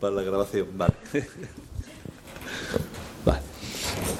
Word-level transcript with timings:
para 0.00 0.14
la 0.14 0.22
grabación. 0.22 0.66
Vale. 0.76 0.94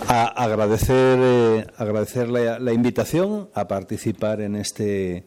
agradecer 0.08 1.18
eh, 1.20 1.66
agradecer 1.76 2.28
la, 2.28 2.72
invitación 2.72 3.48
a 3.54 3.66
participar 3.66 4.40
en 4.40 4.56
este 4.56 5.24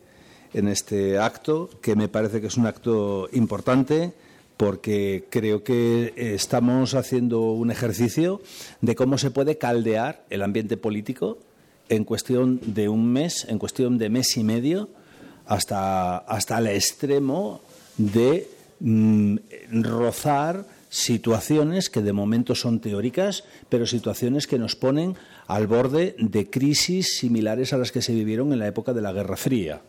en 0.53 0.67
este 0.67 1.19
acto 1.19 1.69
que 1.81 1.95
me 1.95 2.07
parece 2.07 2.41
que 2.41 2.47
es 2.47 2.57
un 2.57 2.65
acto 2.65 3.29
importante 3.33 4.13
porque 4.57 5.25
creo 5.29 5.63
que 5.63 6.13
estamos 6.15 6.93
haciendo 6.95 7.41
un 7.51 7.71
ejercicio 7.71 8.41
de 8.81 8.95
cómo 8.95 9.17
se 9.17 9.31
puede 9.31 9.57
caldear 9.57 10.25
el 10.29 10.41
ambiente 10.41 10.75
político 10.75 11.37
en 11.87 12.03
cuestión 12.03 12.59
de 12.65 12.89
un 12.89 13.11
mes, 13.11 13.45
en 13.49 13.57
cuestión 13.57 13.97
de 13.97 14.09
mes 14.09 14.35
y 14.37 14.43
medio, 14.43 14.89
hasta, 15.45 16.17
hasta 16.17 16.57
el 16.59 16.67
extremo 16.67 17.61
de 17.97 18.49
mm, 18.79 19.37
rozar 19.81 20.65
situaciones 20.89 21.89
que 21.89 22.01
de 22.01 22.13
momento 22.13 22.55
son 22.55 22.79
teóricas, 22.79 23.43
pero 23.69 23.85
situaciones 23.85 24.47
que 24.47 24.57
nos 24.57 24.75
ponen 24.75 25.15
al 25.47 25.67
borde 25.67 26.15
de 26.17 26.49
crisis 26.49 27.17
similares 27.17 27.73
a 27.73 27.77
las 27.77 27.91
que 27.91 28.01
se 28.01 28.13
vivieron 28.13 28.51
en 28.53 28.59
la 28.59 28.67
época 28.67 28.93
de 28.93 29.01
la 29.01 29.13
Guerra 29.13 29.37
Fría. 29.37 29.81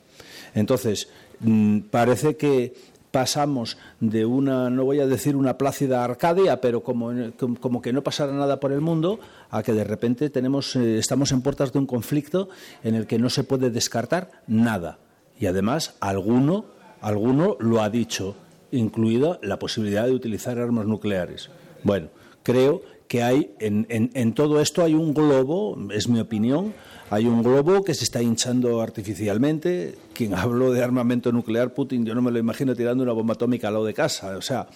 Entonces, 0.54 1.08
mm, 1.40 1.80
parece 1.90 2.36
que 2.36 2.74
pasamos 3.10 3.76
de 3.98 4.24
una, 4.24 4.70
no 4.70 4.84
voy 4.84 5.00
a 5.00 5.06
decir 5.06 5.36
una 5.36 5.58
plácida 5.58 6.04
Arcadia, 6.04 6.60
pero 6.60 6.82
como, 6.82 7.12
como 7.60 7.82
que 7.82 7.92
no 7.92 8.02
pasara 8.02 8.32
nada 8.32 8.60
por 8.60 8.72
el 8.72 8.80
mundo, 8.80 9.20
a 9.50 9.62
que 9.62 9.72
de 9.72 9.84
repente 9.84 10.30
tenemos, 10.30 10.76
eh, 10.76 10.98
estamos 10.98 11.32
en 11.32 11.42
puertas 11.42 11.72
de 11.72 11.78
un 11.78 11.86
conflicto 11.86 12.48
en 12.84 12.94
el 12.94 13.06
que 13.06 13.18
no 13.18 13.30
se 13.30 13.44
puede 13.44 13.70
descartar 13.70 14.30
nada. 14.46 14.98
Y 15.38 15.46
además, 15.46 15.94
alguno, 16.00 16.66
alguno 17.00 17.56
lo 17.58 17.82
ha 17.82 17.90
dicho, 17.90 18.36
incluida 18.72 19.38
la 19.42 19.58
posibilidad 19.58 20.06
de 20.06 20.12
utilizar 20.12 20.58
armas 20.58 20.86
nucleares. 20.86 21.50
Bueno, 21.82 22.08
creo 22.42 22.82
que 23.08 23.22
hay 23.22 23.50
en, 23.58 23.86
en 23.88 24.34
todo 24.34 24.60
esto 24.60 24.82
hay 24.82 24.94
un 24.94 25.14
globo, 25.14 25.76
es 25.92 26.08
mi 26.08 26.20
opinión, 26.20 26.72
hay 27.10 27.26
un 27.26 27.42
globo 27.42 27.82
que 27.82 27.92
se 27.92 28.04
está 28.04 28.22
hinchando 28.22 28.80
artificialmente. 28.80 29.96
Quien 30.14 30.32
habló 30.32 30.72
de 30.72 30.84
armamento 30.84 31.32
nuclear, 31.32 31.74
Putin, 31.74 32.06
yo 32.06 32.14
no 32.14 32.22
me 32.22 32.30
lo 32.30 32.38
imagino 32.38 32.76
tirando 32.76 33.02
una 33.02 33.12
bomba 33.12 33.34
atómica 33.34 33.66
al 33.66 33.74
lado 33.74 33.84
de 33.84 33.94
casa. 33.94 34.36
O 34.36 34.42
sea, 34.42 34.68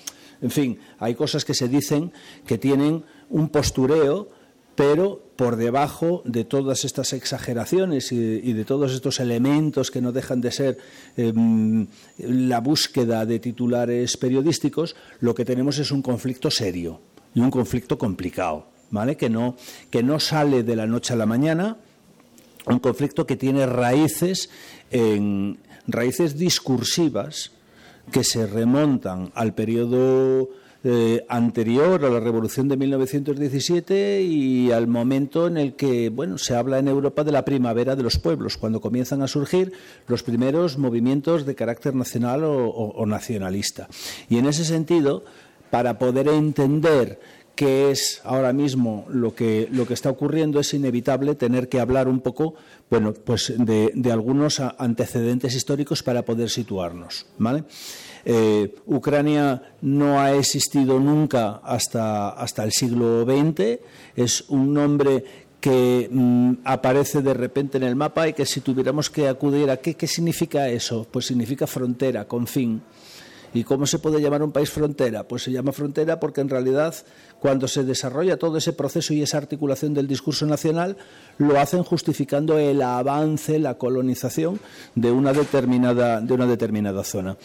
en 0.42 0.50
fin, 0.50 0.78
hay 0.98 1.14
cosas 1.14 1.44
que 1.44 1.54
se 1.54 1.68
dicen 1.68 2.12
que 2.44 2.58
tienen 2.58 3.04
un 3.30 3.48
postureo, 3.50 4.30
pero 4.74 5.22
por 5.36 5.56
debajo 5.56 6.22
de 6.24 6.44
todas 6.44 6.84
estas 6.84 7.12
exageraciones 7.12 8.12
y, 8.12 8.52
de 8.52 8.64
todos 8.64 8.92
estos 8.92 9.20
elementos 9.20 9.90
que 9.90 10.00
no 10.00 10.12
dejan 10.12 10.40
de 10.40 10.52
ser 10.52 10.78
em, 11.16 11.86
la 12.18 12.60
búsqueda 12.60 13.26
de 13.26 13.38
titulares 13.38 14.16
periodísticos, 14.16 14.96
lo 15.20 15.34
que 15.34 15.44
tenemos 15.44 15.78
es 15.78 15.90
un 15.90 16.02
conflicto 16.02 16.50
serio 16.50 17.00
y 17.34 17.40
un 17.40 17.50
conflicto 17.50 17.98
complicado, 17.98 18.66
¿vale? 18.90 19.16
Que 19.16 19.28
no, 19.28 19.56
que 19.90 20.02
no 20.02 20.20
sale 20.20 20.62
de 20.62 20.76
la 20.76 20.86
noche 20.86 21.14
a 21.14 21.16
la 21.16 21.26
mañana, 21.26 21.76
un 22.66 22.78
conflicto 22.78 23.26
que 23.26 23.36
tiene 23.36 23.66
raíces 23.66 24.50
en 24.90 25.58
raíces 25.86 26.38
discursivas 26.38 27.50
que 28.10 28.24
se 28.24 28.46
remontan 28.46 29.32
al 29.34 29.54
periodo 29.54 30.50
eh, 30.84 31.24
anterior 31.28 32.04
a 32.04 32.10
la 32.10 32.20
Revolución 32.20 32.68
de 32.68 32.76
1917 32.76 34.22
y 34.22 34.70
al 34.70 34.86
momento 34.86 35.46
en 35.46 35.56
el 35.56 35.74
que 35.74 36.10
bueno 36.10 36.38
se 36.38 36.54
habla 36.54 36.78
en 36.78 36.88
Europa 36.88 37.24
de 37.24 37.32
la 37.32 37.44
primavera 37.44 37.96
de 37.96 38.02
los 38.02 38.18
pueblos, 38.18 38.56
cuando 38.56 38.80
comienzan 38.80 39.22
a 39.22 39.28
surgir 39.28 39.72
los 40.06 40.22
primeros 40.22 40.78
movimientos 40.78 41.46
de 41.46 41.54
carácter 41.54 41.94
nacional 41.94 42.42
o 42.44 43.04
nacionalista. 43.06 43.88
Y 44.28 44.38
en 44.38 44.46
ese 44.46 44.64
sentido, 44.64 45.24
para 45.70 45.98
poder 45.98 46.28
entender 46.28 47.18
qué 47.54 47.90
es 47.90 48.20
ahora 48.24 48.52
mismo 48.52 49.06
lo 49.08 49.34
que, 49.34 49.68
lo 49.70 49.86
que 49.86 49.94
está 49.94 50.10
ocurriendo, 50.10 50.60
es 50.60 50.74
inevitable 50.74 51.34
tener 51.34 51.68
que 51.68 51.80
hablar 51.80 52.08
un 52.08 52.20
poco 52.20 52.54
bueno, 52.90 53.14
pues 53.14 53.52
de, 53.56 54.12
algunos 54.12 54.60
antecedentes 54.60 55.54
históricos 55.54 56.02
para 56.02 56.24
poder 56.24 56.50
situarnos. 56.50 57.26
¿vale? 57.38 57.64
Eh, 58.24 58.74
Ucrania 58.86 59.74
no 59.82 60.20
ha 60.20 60.32
existido 60.32 60.98
nunca 60.98 61.60
hasta, 61.62 62.30
hasta 62.30 62.64
el 62.64 62.72
siglo 62.72 63.24
XX, 63.24 63.80
es 64.16 64.44
un 64.48 64.72
nombre 64.72 65.24
que 65.60 66.08
mm, 66.10 66.52
aparece 66.64 67.22
de 67.22 67.34
repente 67.34 67.78
en 67.78 67.84
el 67.84 67.96
mapa 67.96 68.28
y 68.28 68.32
que 68.32 68.46
si 68.46 68.60
tuviéramos 68.60 69.10
que 69.10 69.28
acudir 69.28 69.70
a 69.70 69.78
qué, 69.78 69.94
qué 69.94 70.06
significa 70.06 70.68
eso, 70.68 71.06
pues 71.10 71.26
significa 71.26 71.66
frontera, 71.66 72.26
confín. 72.26 72.82
¿Y 73.54 73.62
cómo 73.62 73.86
se 73.86 74.00
puede 74.00 74.20
llamar 74.20 74.42
un 74.42 74.50
país 74.50 74.68
frontera? 74.68 75.22
Pues 75.22 75.44
se 75.44 75.52
llama 75.52 75.70
frontera 75.70 76.18
porque 76.18 76.40
en 76.40 76.48
realidad 76.48 76.92
cuando 77.38 77.68
se 77.68 77.84
desarrolla 77.84 78.36
todo 78.36 78.58
ese 78.58 78.72
proceso 78.72 79.14
y 79.14 79.22
esa 79.22 79.38
articulación 79.38 79.94
del 79.94 80.08
discurso 80.08 80.44
nacional, 80.44 80.96
lo 81.38 81.60
hacen 81.60 81.84
justificando 81.84 82.58
el 82.58 82.82
avance, 82.82 83.60
la 83.60 83.78
colonización 83.78 84.58
de 84.96 85.12
una 85.12 85.32
determinada, 85.32 86.20
de 86.20 86.34
una 86.34 86.46
determinada 86.46 87.04
zona. 87.04 87.36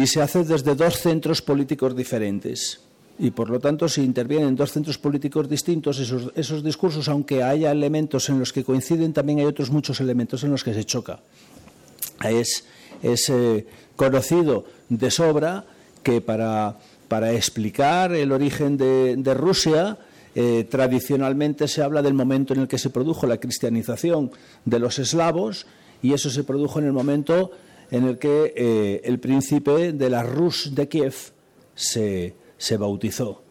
Y 0.00 0.06
se 0.06 0.22
hace 0.22 0.44
desde 0.44 0.76
dos 0.76 1.00
centros 1.00 1.42
políticos 1.42 1.96
diferentes. 1.96 2.80
Y 3.18 3.32
por 3.32 3.50
lo 3.50 3.58
tanto, 3.58 3.88
si 3.88 4.02
intervienen 4.02 4.54
dos 4.54 4.70
centros 4.70 4.96
políticos 4.96 5.48
distintos, 5.48 5.98
esos, 5.98 6.30
esos 6.36 6.62
discursos, 6.62 7.08
aunque 7.08 7.42
haya 7.42 7.72
elementos 7.72 8.28
en 8.28 8.38
los 8.38 8.52
que 8.52 8.62
coinciden, 8.62 9.12
también 9.12 9.40
hay 9.40 9.46
otros 9.46 9.70
muchos 9.70 10.00
elementos 10.00 10.44
en 10.44 10.52
los 10.52 10.62
que 10.62 10.72
se 10.72 10.84
choca. 10.84 11.18
Es, 12.22 12.64
es 13.02 13.28
eh, 13.28 13.66
conocido 13.96 14.66
de 14.88 15.10
sobra 15.10 15.64
que 16.04 16.20
para, 16.20 16.78
para 17.08 17.32
explicar 17.32 18.14
el 18.14 18.30
origen 18.30 18.76
de, 18.76 19.34
Rusia, 19.34 19.98
eh, 20.36 20.64
tradicionalmente 20.70 21.66
se 21.66 21.82
habla 21.82 22.02
del 22.02 22.14
momento 22.14 22.54
en 22.54 22.60
el 22.60 22.68
que 22.68 22.78
se 22.78 22.90
produjo 22.90 23.26
la 23.26 23.38
cristianización 23.38 24.30
de 24.64 24.78
los 24.78 25.00
eslavos 25.00 25.66
y 26.02 26.12
eso 26.12 26.30
se 26.30 26.44
produjo 26.44 26.78
en 26.78 26.86
el 26.86 26.92
momento 26.92 27.50
en 27.90 28.04
el 28.04 28.18
que 28.18 28.52
eh, 28.56 29.00
el 29.04 29.18
príncipe 29.18 29.92
de 29.92 30.10
la 30.10 30.22
Rus 30.22 30.74
de 30.74 30.88
Kiev 30.88 31.14
se, 31.74 32.34
se 32.56 32.76
bautizó. 32.76 33.42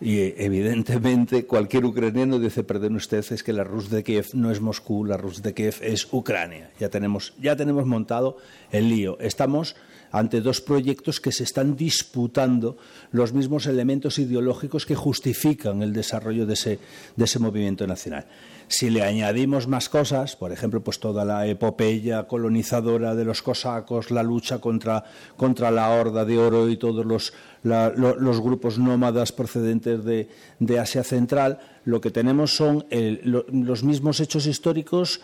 Y 0.00 0.20
evidentemente 0.40 1.44
cualquier 1.44 1.84
ucraniano 1.84 2.38
dice, 2.38 2.62
perdón 2.62 2.94
usted, 2.94 3.24
es 3.30 3.42
que 3.42 3.52
la 3.52 3.64
Rus 3.64 3.90
de 3.90 4.04
Kiev 4.04 4.26
no 4.34 4.50
es 4.52 4.60
Moscú, 4.60 5.04
la 5.04 5.16
Rus 5.16 5.42
de 5.42 5.54
Kiev 5.54 5.76
es 5.80 6.06
Ucrania. 6.12 6.70
Ya 6.78 6.88
tenemos, 6.88 7.34
ya 7.40 7.56
tenemos 7.56 7.84
montado 7.84 8.36
el 8.70 8.88
lío. 8.88 9.18
Estamos 9.18 9.74
ante 10.12 10.40
dos 10.40 10.60
proyectos 10.60 11.20
que 11.20 11.32
se 11.32 11.44
están 11.44 11.76
disputando 11.76 12.76
los 13.12 13.32
mismos 13.32 13.66
elementos 13.66 14.18
ideológicos 14.18 14.86
que 14.86 14.94
justifican 14.94 15.82
el 15.82 15.92
desarrollo 15.92 16.46
de 16.46 16.54
ese, 16.54 16.78
de 17.16 17.24
ese 17.24 17.38
movimiento 17.38 17.86
nacional. 17.86 18.26
Si 18.70 18.90
le 18.90 19.02
añadimos 19.02 19.66
más 19.66 19.88
cosas, 19.88 20.36
por 20.36 20.52
ejemplo, 20.52 20.82
pues 20.82 21.00
toda 21.00 21.24
la 21.24 21.46
epopeya 21.46 22.26
colonizadora 22.26 23.14
de 23.14 23.24
los 23.24 23.40
cosacos, 23.40 24.10
la 24.10 24.22
lucha 24.22 24.58
contra, 24.58 25.04
contra 25.38 25.70
la 25.70 25.88
Horda 25.88 26.26
de 26.26 26.38
Oro 26.38 26.68
y 26.68 26.76
todos 26.76 27.06
los, 27.06 27.32
los 27.62 28.40
grupos 28.40 28.78
nómadas 28.78 29.32
procedentes 29.32 30.04
de, 30.04 30.28
de, 30.58 30.78
Asia 30.78 31.02
Central, 31.02 31.58
lo 31.84 32.00
que 32.00 32.10
tenemos 32.10 32.54
son 32.54 32.84
los 32.90 33.82
mismos 33.82 34.20
hechos 34.20 34.46
históricos 34.46 35.20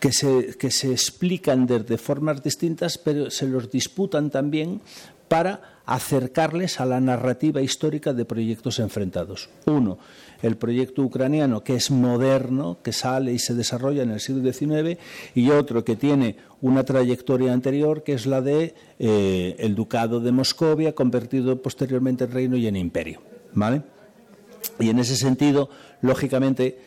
que 0.00 0.12
se, 0.12 0.56
que 0.58 0.70
se 0.70 0.92
explican 0.92 1.66
desde 1.66 1.96
formas 1.96 2.42
distintas, 2.42 2.98
pero 2.98 3.30
se 3.30 3.46
los 3.46 3.70
disputan 3.70 4.30
también 4.30 4.80
para 5.34 5.80
acercarles 5.84 6.78
a 6.78 6.86
la 6.86 7.00
narrativa 7.00 7.60
histórica 7.60 8.12
de 8.12 8.24
proyectos 8.24 8.78
enfrentados. 8.78 9.50
Uno, 9.66 9.98
el 10.42 10.56
proyecto 10.56 11.02
ucraniano, 11.02 11.64
que 11.64 11.74
es 11.74 11.90
moderno, 11.90 12.78
que 12.84 12.92
sale 12.92 13.32
y 13.32 13.40
se 13.40 13.52
desarrolla 13.52 14.04
en 14.04 14.12
el 14.12 14.20
siglo 14.20 14.52
XIX, 14.52 14.96
y 15.34 15.50
otro 15.50 15.84
que 15.84 15.96
tiene 15.96 16.36
una 16.60 16.84
trayectoria 16.84 17.52
anterior, 17.52 18.04
que 18.04 18.12
es 18.12 18.26
la 18.26 18.42
de 18.42 18.76
eh, 19.00 19.56
el 19.58 19.74
Ducado 19.74 20.20
de 20.20 20.30
Moscovia, 20.30 20.94
convertido 20.94 21.60
posteriormente 21.60 22.22
en 22.22 22.30
reino 22.30 22.56
y 22.56 22.68
en 22.68 22.76
imperio. 22.76 23.20
¿vale? 23.54 23.82
Y 24.78 24.88
en 24.88 25.00
ese 25.00 25.16
sentido, 25.16 25.68
lógicamente, 26.00 26.78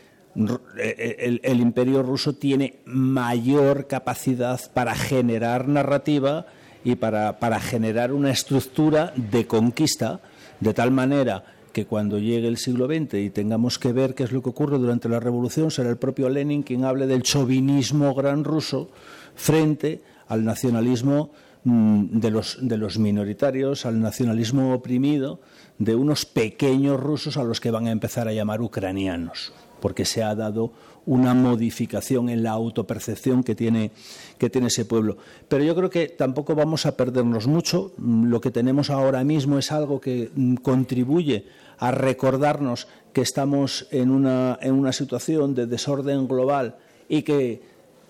eh, 0.77 1.39
el 1.43 1.59
imperio 1.59 2.01
ruso 2.01 2.31
tiene 2.31 2.79
mayor 2.85 3.87
capacidad 3.87 4.71
para 4.71 4.95
generar 4.95 5.67
narrativa 5.67 6.45
y 6.83 6.95
para, 6.95 7.39
para 7.39 7.59
generar 7.59 8.11
una 8.11 8.31
estructura 8.31 9.13
de 9.15 9.47
conquista 9.47 10.19
de 10.59 10.73
tal 10.73 10.91
manera 10.91 11.43
que 11.77 11.85
cuando 11.85 12.17
llegue 12.17 12.47
el 12.47 12.57
siglo 12.57 12.87
XX 12.87 13.13
y 13.15 13.29
tengamos 13.29 13.77
que 13.77 13.93
ver 13.93 14.15
qué 14.15 14.23
es 14.23 14.31
lo 14.31 14.41
que 14.41 14.49
ocurre 14.49 14.79
durante 14.79 15.09
la 15.09 15.19
revolución, 15.19 15.69
será 15.69 15.89
el 15.89 15.97
propio 15.97 16.27
Lenin 16.27 16.63
quien 16.63 16.85
hable 16.85 17.05
del 17.05 17.21
chauvinismo 17.21 18.15
gran 18.15 18.43
ruso 18.43 18.89
frente 19.35 20.01
al 20.27 20.43
nacionalismo 20.43 21.29
mm, 21.65 22.19
de 22.19 22.31
los, 22.31 22.57
de 22.61 22.77
los 22.77 22.97
minoritarios, 22.97 23.85
al 23.85 24.01
nacionalismo 24.01 24.73
oprimido 24.73 25.39
de 25.77 25.93
unos 25.93 26.25
pequeños 26.25 26.99
rusos 26.99 27.37
a 27.37 27.43
los 27.43 27.61
que 27.61 27.69
van 27.69 27.85
a 27.85 27.91
empezar 27.91 28.27
a 28.27 28.33
llamar 28.33 28.61
ucranianos. 28.61 29.53
porque 29.79 30.05
se 30.05 30.23
ha 30.23 30.33
dado 30.33 30.71
una 31.07 31.33
modificación 31.33 32.29
en 32.29 32.43
la 32.43 32.51
autopercepción 32.51 33.43
que 33.43 33.55
tiene, 33.55 33.91
que 34.37 34.49
tiene 34.49 34.67
ese 34.67 34.85
pueblo. 34.85 35.17
Pero 35.47 35.63
yo 35.63 35.75
creo 35.75 35.89
que 35.89 36.09
tampoco 36.09 36.53
vamos 36.53 36.85
a 36.85 36.95
perdernos 36.95 37.47
mucho. 37.47 37.93
Lo 37.97 38.39
que 38.41 38.51
tenemos 38.51 38.89
ahora 38.89 39.23
mismo 39.23 39.57
es 39.57 39.71
algo 39.71 39.99
que 39.99 40.29
mm, 40.35 40.55
contribuye 40.55 41.45
a 41.79 41.91
recordarnos 41.91 42.87
que 43.13 43.21
estamos 43.21 43.87
en 43.91 44.11
una, 44.11 44.59
en 44.61 44.73
una 44.73 44.91
situación 44.91 45.55
de 45.55 45.65
desorden 45.65 46.27
global 46.27 46.75
y 47.07 47.23
que 47.23 47.61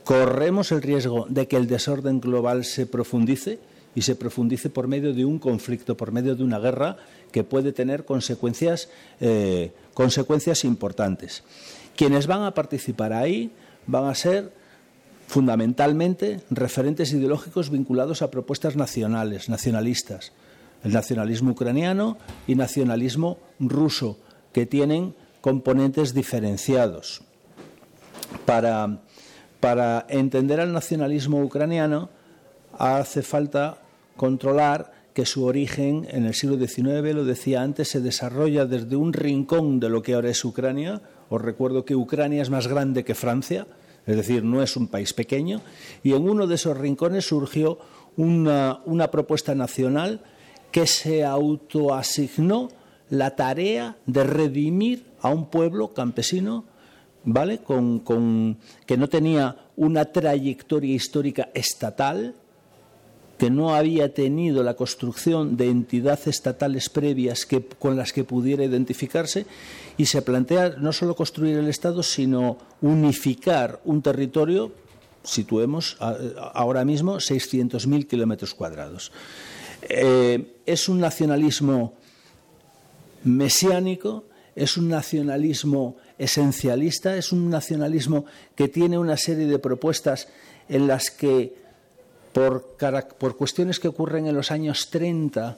corremos 0.03 0.71
el 0.71 0.81
riesgo 0.81 1.27
de 1.29 1.47
que 1.47 1.57
el 1.57 1.67
desorden 1.67 2.19
global 2.19 2.65
se 2.65 2.87
profundice 2.87 3.59
y 3.93 4.01
se 4.01 4.15
profundice 4.15 4.69
por 4.69 4.87
medio 4.87 5.13
de 5.13 5.25
un 5.25 5.37
conflicto, 5.37 5.97
por 5.97 6.11
medio 6.11 6.35
de 6.35 6.43
una 6.43 6.59
guerra 6.59 6.97
que 7.31 7.43
puede 7.43 7.73
tener 7.73 8.05
consecuencias, 8.05 8.89
eh, 9.19 9.71
consecuencias 9.93 10.63
importantes. 10.63 11.43
Quienes 11.97 12.27
van 12.27 12.43
a 12.43 12.53
participar 12.53 13.11
ahí 13.11 13.51
van 13.87 14.05
a 14.05 14.15
ser 14.15 14.53
fundamentalmente 15.27 16.39
referentes 16.51 17.11
ideológicos 17.11 17.71
vinculados 17.71 18.21
a 18.21 18.31
propuestas 18.31 18.75
nacionales, 18.75 19.49
nacionalistas, 19.49 20.31
el 20.83 20.93
nacionalismo 20.93 21.51
ucraniano 21.51 22.17
y 22.45 22.53
nacionalismo 22.53 23.39
ruso, 23.59 24.19
que 24.53 24.67
tienen 24.67 25.15
componentes 25.41 26.13
diferenciados. 26.13 27.23
Para, 28.45 29.01
para 29.59 30.05
entender 30.07 30.59
al 30.59 30.73
nacionalismo 30.73 31.41
ucraniano 31.41 32.09
hace 32.77 33.23
falta 33.23 33.79
controlar 34.15 34.91
que 35.13 35.25
su 35.25 35.45
origen 35.45 36.07
en 36.11 36.25
el 36.25 36.35
siglo 36.35 36.57
XIX, 36.57 37.15
lo 37.15 37.25
decía 37.25 37.63
antes, 37.63 37.87
se 37.87 38.01
desarrolla 38.01 38.65
desde 38.65 38.95
un 38.95 39.13
rincón 39.13 39.79
de 39.79 39.89
lo 39.89 40.03
que 40.03 40.13
ahora 40.13 40.29
es 40.29 40.45
Ucrania, 40.45 41.01
os 41.29 41.41
recuerdo 41.41 41.85
que 41.85 41.95
Ucrania 41.95 42.41
es 42.41 42.49
más 42.49 42.67
grande 42.67 43.03
que 43.03 43.15
Francia, 43.15 43.67
es 44.05 44.15
decir, 44.15 44.43
no 44.43 44.63
es 44.63 44.77
un 44.77 44.87
país 44.87 45.13
pequeño, 45.13 45.61
y 46.03 46.13
en 46.13 46.27
uno 46.27 46.47
de 46.47 46.55
esos 46.55 46.77
rincones 46.77 47.25
surgió 47.25 47.79
una, 48.15 49.11
propuesta 49.11 49.53
nacional 49.53 50.21
que 50.71 50.87
se 50.87 51.23
autoasignó 51.23 52.69
la 53.09 53.35
tarea 53.35 53.97
de 54.05 54.23
redimir 54.23 55.05
a 55.21 55.29
un 55.29 55.49
pueblo 55.49 55.93
campesino, 55.93 56.65
¿vale? 57.23 57.59
con, 57.59 58.57
que 58.85 58.97
no 58.97 59.07
tenía 59.07 59.57
una 59.75 60.05
trayectoria 60.05 60.95
histórica 60.95 61.49
estatal, 61.53 62.35
que 63.37 63.49
no 63.49 63.75
había 63.75 64.13
tenido 64.13 64.63
la 64.63 64.75
construcción 64.75 65.57
de 65.57 65.69
entidades 65.69 66.27
estatales 66.27 66.89
previas 66.89 67.45
que, 67.45 67.63
con 67.63 67.95
las 67.95 68.11
que 68.13 68.23
pudiera 68.23 68.63
identificarse 68.63 69.45
y 69.97 70.05
se 70.07 70.21
plantea 70.21 70.75
no 70.77 70.91
solo 70.91 71.15
construir 71.15 71.57
el 71.57 71.67
Estado, 71.67 72.01
sino 72.03 72.57
unificar 72.81 73.79
un 73.85 74.01
territorio, 74.01 74.71
situemos 75.23 75.97
ahora 75.99 76.83
mismo 76.85 77.17
600.000 77.17 78.07
kilómetros 78.07 78.53
cuadrados. 78.53 79.11
Eh, 79.83 80.55
es 80.65 80.89
un 80.89 80.99
nacionalismo 80.99 81.93
mesiánico, 83.23 84.25
es 84.55 84.77
un 84.77 84.89
nacionalismo 84.89 85.97
esencialista, 86.17 87.15
es 87.15 87.31
un 87.31 87.49
nacionalismo 87.49 88.25
que 88.55 88.67
tiene 88.67 88.97
una 88.97 89.17
serie 89.17 89.45
de 89.45 89.59
propuestas 89.59 90.27
en 90.69 90.87
las 90.87 91.11
que 91.11 91.66
por, 92.33 93.35
cuestiones 93.37 93.79
que 93.79 93.87
ocurren 93.87 94.27
en 94.27 94.35
los 94.35 94.51
años 94.51 94.89
30, 94.89 95.57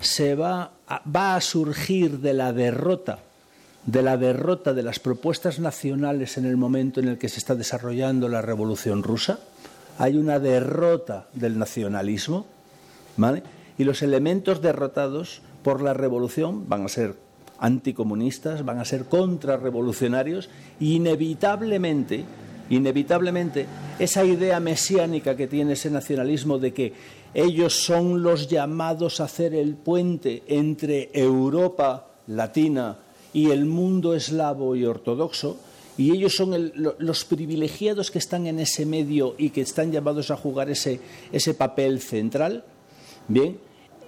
se 0.00 0.34
va 0.34 0.72
va 1.14 1.36
a 1.36 1.40
surgir 1.40 2.18
de 2.18 2.34
la 2.34 2.52
derrota, 2.52 3.20
de 3.86 4.02
la 4.02 4.16
derrota 4.16 4.74
de 4.74 4.82
las 4.82 4.98
propuestas 4.98 5.58
nacionales 5.58 6.36
en 6.36 6.46
el 6.46 6.56
momento 6.56 7.00
en 7.00 7.08
el 7.08 7.18
que 7.18 7.28
se 7.28 7.38
está 7.38 7.54
desarrollando 7.54 8.28
la 8.28 8.42
Revolución 8.42 9.02
Rusa. 9.02 9.38
Hay 9.98 10.16
una 10.16 10.38
derrota 10.38 11.28
del 11.32 11.58
nacionalismo, 11.58 12.46
¿vale? 13.16 13.42
Y 13.78 13.84
los 13.84 14.02
elementos 14.02 14.62
derrotados 14.62 15.42
por 15.62 15.82
la 15.82 15.94
revolución 15.94 16.68
van 16.68 16.84
a 16.84 16.88
ser 16.88 17.16
anticomunistas, 17.58 18.64
van 18.64 18.78
a 18.78 18.84
ser 18.84 19.04
contrarrevolucionarios, 19.04 20.48
e 20.80 20.96
inevitablemente 20.96 22.24
inevitablemente 22.70 23.66
esa 23.98 24.24
idea 24.24 24.58
mesiánica 24.60 25.36
que 25.36 25.46
tiene 25.46 25.74
ese 25.74 25.90
nacionalismo 25.90 26.58
de 26.58 26.72
que 26.72 26.92
ellos 27.34 27.84
son 27.84 28.22
los 28.22 28.48
llamados 28.48 29.20
a 29.20 29.24
hacer 29.24 29.54
el 29.54 29.74
puente 29.74 30.42
entre 30.48 31.10
Europa 31.12 32.06
latina 32.26 32.98
y 33.32 33.50
el 33.50 33.64
mundo 33.64 34.14
eslavo 34.14 34.74
y 34.74 34.84
ortodoxo, 34.84 35.58
y 35.96 36.12
ellos 36.12 36.34
son 36.34 36.72
los 36.98 37.24
privilegiados 37.24 38.10
que 38.10 38.18
están 38.18 38.46
en 38.46 38.58
ese 38.58 38.86
medio 38.86 39.34
y 39.36 39.50
que 39.50 39.60
están 39.60 39.92
llamados 39.92 40.30
a 40.30 40.36
jugar 40.36 40.70
ese, 40.70 41.00
ese 41.30 41.54
papel 41.54 42.00
central, 42.00 42.64
bien, 43.28 43.58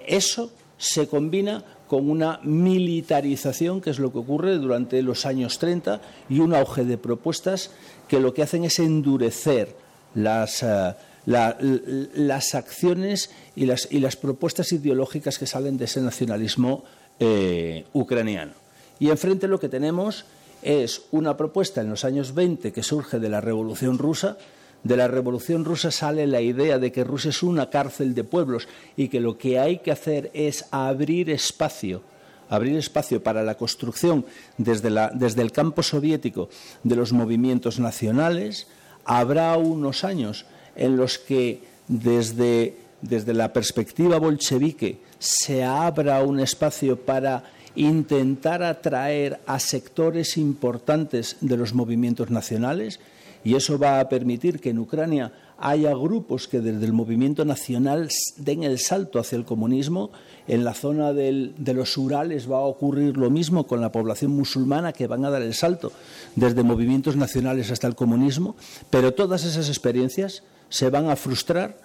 eso 0.07 0.51
se 0.79 1.07
combina 1.07 1.65
con 1.93 2.09
una 2.09 2.41
militarización, 2.43 3.83
que 3.83 3.91
es 3.91 3.99
lo 3.99 4.11
que 4.13 4.21
ocurre 4.21 4.57
durante 4.57 5.03
los 5.03 5.27
años 5.27 5.59
30, 5.59 6.01
y 6.31 6.39
un 6.39 6.55
auge 6.55 6.87
de 6.87 6.97
propuestas 6.97 7.71
que 8.09 8.19
lo 8.19 8.33
que 8.33 8.43
hacen 8.43 8.65
es 8.65 8.79
endurecer 8.79 9.77
las, 10.15 10.63
eh, 10.63 10.95
las 11.27 12.55
acciones 12.55 13.29
y 13.55 13.67
las, 13.67 13.89
y 13.91 14.01
las, 14.01 14.17
propuestas 14.17 14.73
ideológicas 14.73 15.37
que 15.37 15.47
salen 15.47 15.77
de 15.77 15.85
ese 15.85 16.01
nacionalismo 16.01 16.83
eh, 17.21 17.85
ucraniano. 17.93 18.55
Y 18.99 19.11
enfrente 19.11 19.47
lo 19.47 19.61
que 19.61 19.69
tenemos 19.69 20.25
es 20.63 21.03
una 21.11 21.37
propuesta 21.37 21.83
en 21.83 21.91
los 21.91 22.07
años 22.07 22.33
20 22.33 22.73
que 22.73 22.83
surge 22.83 23.19
de 23.19 23.29
la 23.29 23.43
Revolución 23.43 23.99
Rusa. 23.99 24.39
De 24.85 24.97
la 24.97 25.09
Revolución 25.09 25.65
Rusa 25.65 25.91
sale 25.91 26.27
la 26.27 26.41
idea 26.41 26.79
de 26.79 26.91
que 26.91 27.05
Rusia 27.05 27.31
es 27.31 27.43
una 27.43 27.71
cárcel 27.71 28.15
de 28.15 28.25
pueblos 28.25 28.69
y 28.97 29.09
que 29.09 29.21
lo 29.21 29.39
que 29.39 29.59
hay 29.59 29.79
que 29.79 29.93
hacer 29.93 30.31
es 30.35 30.65
abrir 30.71 31.31
espacio 31.31 32.03
abrir 32.53 32.77
espacio 32.77 33.23
para 33.23 33.43
la 33.43 33.57
construcción 33.57 34.27
desde, 34.59 34.91
el 35.43 35.53
campo 35.53 35.83
soviético 35.83 36.51
de 36.85 36.97
los 36.97 37.13
movimientos 37.13 37.81
nacionales, 37.81 38.67
habrá 39.07 39.57
unos 39.57 40.05
años 40.05 40.45
en 40.77 40.99
los 40.99 41.19
que 41.19 41.63
desde, 41.89 42.77
la 43.01 43.55
perspectiva 43.55 44.19
bolchevique 44.19 44.99
se 45.19 45.65
abra 45.65 46.23
un 46.23 46.41
espacio 46.41 47.01
para 47.01 47.45
intentar 47.75 48.63
atraer 48.63 49.41
a 49.47 49.59
sectores 49.59 50.37
importantes 50.37 51.39
de 51.41 51.57
los 51.57 51.73
movimientos 51.73 52.31
nacionales 52.31 53.01
y 53.45 53.55
eso 53.55 53.79
va 53.79 54.01
a 54.01 54.09
permitir 54.09 54.61
que 54.61 54.71
en 54.71 54.79
Ucrania 54.79 55.33
haya 55.59 55.95
grupos 55.95 56.49
que 56.49 56.61
desde 56.61 56.85
el 56.85 56.93
movimiento 56.93 57.45
nacional 57.45 58.09
den 58.37 58.65
el 58.65 58.79
salto 58.79 59.19
hacia 59.19 59.37
el 59.37 59.45
comunismo. 59.45 60.11
En 60.49 60.65
la 60.65 60.75
zona 60.75 61.13
de 61.13 61.75
los 61.75 61.97
Urales 61.97 62.51
va 62.51 62.57
a 62.57 62.63
ocurrir 62.63 63.17
lo 63.17 63.31
mismo 63.31 63.67
con 63.67 63.81
la 63.81 63.93
población 63.93 64.33
musulmana 64.33 64.93
que 64.93 65.07
van 65.07 65.25
a 65.25 65.31
dar 65.31 65.43
el 65.43 65.55
salto 65.55 65.93
desde 66.35 66.65
movimientos 66.65 67.15
nacionales 67.17 67.71
hasta 67.71 67.87
el 67.87 67.95
comunismo, 67.95 68.57
pero 68.91 69.15
todas 69.15 69.45
esas 69.45 69.69
experiencias 69.69 70.43
se 70.69 70.91
van 70.91 71.09
a 71.09 71.17
frustrar 71.17 71.79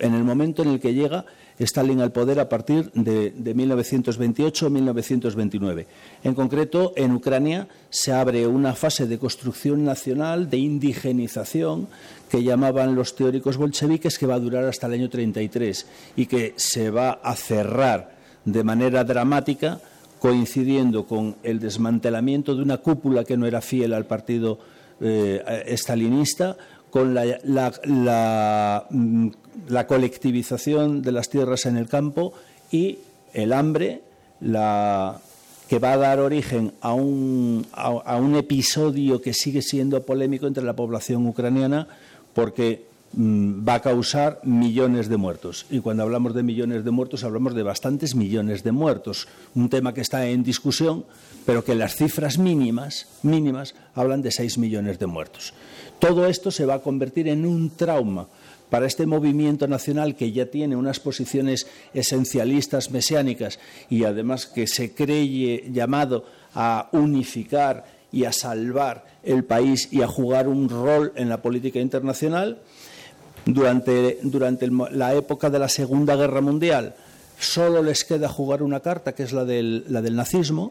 en 0.00 0.14
el 0.14 0.24
momento 0.24 0.62
en 0.62 0.70
el 0.70 0.80
que 0.80 0.94
llega 0.94 1.24
Stalin 1.58 2.00
al 2.00 2.12
poder 2.12 2.38
a 2.40 2.48
partir 2.48 2.90
de, 2.92 3.34
1928-1929. 3.34 5.86
En 6.24 6.34
concreto, 6.34 6.92
en 6.96 7.12
Ucrania 7.12 7.68
se 7.90 8.12
abre 8.12 8.46
una 8.46 8.72
fase 8.74 9.06
de 9.06 9.18
construcción 9.18 9.84
nacional, 9.84 10.48
de 10.50 10.56
indigenización, 10.58 11.88
que 12.28 12.42
llamaban 12.42 12.96
los 12.96 13.14
teóricos 13.14 13.56
bolcheviques, 13.56 14.18
que 14.18 14.26
va 14.26 14.34
a 14.34 14.40
durar 14.40 14.64
hasta 14.64 14.88
el 14.88 14.94
año 14.94 15.08
33 15.08 15.86
y 16.16 16.26
que 16.26 16.54
se 16.56 16.90
va 16.90 17.20
a 17.22 17.36
cerrar 17.36 18.16
de 18.44 18.64
manera 18.64 19.04
dramática 19.04 19.78
coincidiendo 20.18 21.06
con 21.06 21.36
el 21.42 21.60
desmantelamiento 21.60 22.56
de 22.56 22.62
una 22.62 22.78
cúpula 22.78 23.24
que 23.24 23.36
no 23.36 23.46
era 23.46 23.60
fiel 23.60 23.92
al 23.92 24.06
partido 24.06 24.58
eh, 25.00 25.64
estalinista, 25.66 26.56
con 26.94 27.12
la, 27.12 28.84
mm, 28.88 29.28
la, 29.66 29.86
colectivización 29.88 31.02
de 31.02 31.10
las 31.10 31.28
tierras 31.28 31.66
en 31.66 31.76
el 31.76 31.88
campo 31.88 32.34
y 32.70 32.98
el 33.32 33.52
hambre, 33.52 34.02
que 34.40 35.78
va 35.80 35.92
a 35.92 35.96
dar 35.96 36.20
origen 36.20 36.72
a 36.80 36.92
un, 36.94 37.66
episodio 38.38 39.20
que 39.20 39.34
sigue 39.34 39.60
siendo 39.60 40.06
polémico 40.06 40.46
entre 40.46 40.62
la 40.62 40.76
población 40.76 41.26
ucraniana, 41.26 41.88
porque 42.32 42.84
mm, 43.14 43.68
va 43.68 43.74
a 43.74 43.82
causar 43.82 44.38
millones 44.44 45.08
de 45.08 45.16
muertos. 45.16 45.66
Y 45.70 45.80
cuando 45.80 46.04
hablamos 46.04 46.32
de 46.32 46.44
millones 46.44 46.84
de 46.84 46.92
muertos, 46.92 47.24
hablamos 47.24 47.56
de 47.56 47.64
bastantes 47.64 48.14
millones 48.14 48.62
de 48.62 48.70
muertos. 48.70 49.26
Un 49.56 49.68
tema 49.68 49.94
que 49.94 50.00
está 50.00 50.28
en 50.28 50.44
discusión, 50.44 51.04
pero 51.44 51.64
que 51.64 51.74
las 51.74 51.96
cifras 51.96 52.38
mínimas, 52.38 53.08
mínimas 53.24 53.74
hablan 53.96 54.22
de 54.22 54.30
seis 54.30 54.58
millones 54.58 55.00
de 55.00 55.06
muertos. 55.06 55.54
Todo 56.04 56.26
esto 56.26 56.50
se 56.50 56.66
va 56.66 56.74
a 56.74 56.82
convertir 56.82 57.28
en 57.28 57.46
un 57.46 57.70
trauma 57.70 58.28
para 58.68 58.84
este 58.84 59.06
movimiento 59.06 59.66
nacional 59.66 60.16
que 60.16 60.32
ya 60.32 60.44
tiene 60.44 60.76
unas 60.76 61.00
posiciones 61.00 61.66
esencialistas 61.94 62.90
mesiánicas 62.90 63.58
y 63.88 64.04
además 64.04 64.44
que 64.44 64.66
se 64.66 64.92
cree 64.92 65.64
llamado 65.72 66.26
a 66.54 66.90
unificar 66.92 67.86
y 68.12 68.26
a 68.26 68.32
salvar 68.32 69.06
el 69.22 69.44
país 69.44 69.88
y 69.92 70.02
a 70.02 70.06
jugar 70.06 70.46
un 70.46 70.68
rol 70.68 71.10
en 71.16 71.30
la 71.30 71.40
política 71.40 71.80
internacional. 71.80 72.58
Durante, 73.46 74.18
durante 74.24 74.68
la 74.90 75.14
época 75.14 75.48
de 75.48 75.58
la 75.58 75.70
Segunda 75.70 76.16
Guerra 76.16 76.42
Mundial 76.42 76.96
solo 77.38 77.82
les 77.82 78.04
queda 78.04 78.28
jugar 78.28 78.62
una 78.62 78.80
carta, 78.80 79.14
que 79.14 79.22
es 79.22 79.32
la 79.32 79.46
del, 79.46 79.86
la 79.88 80.02
del 80.02 80.16
nazismo, 80.16 80.70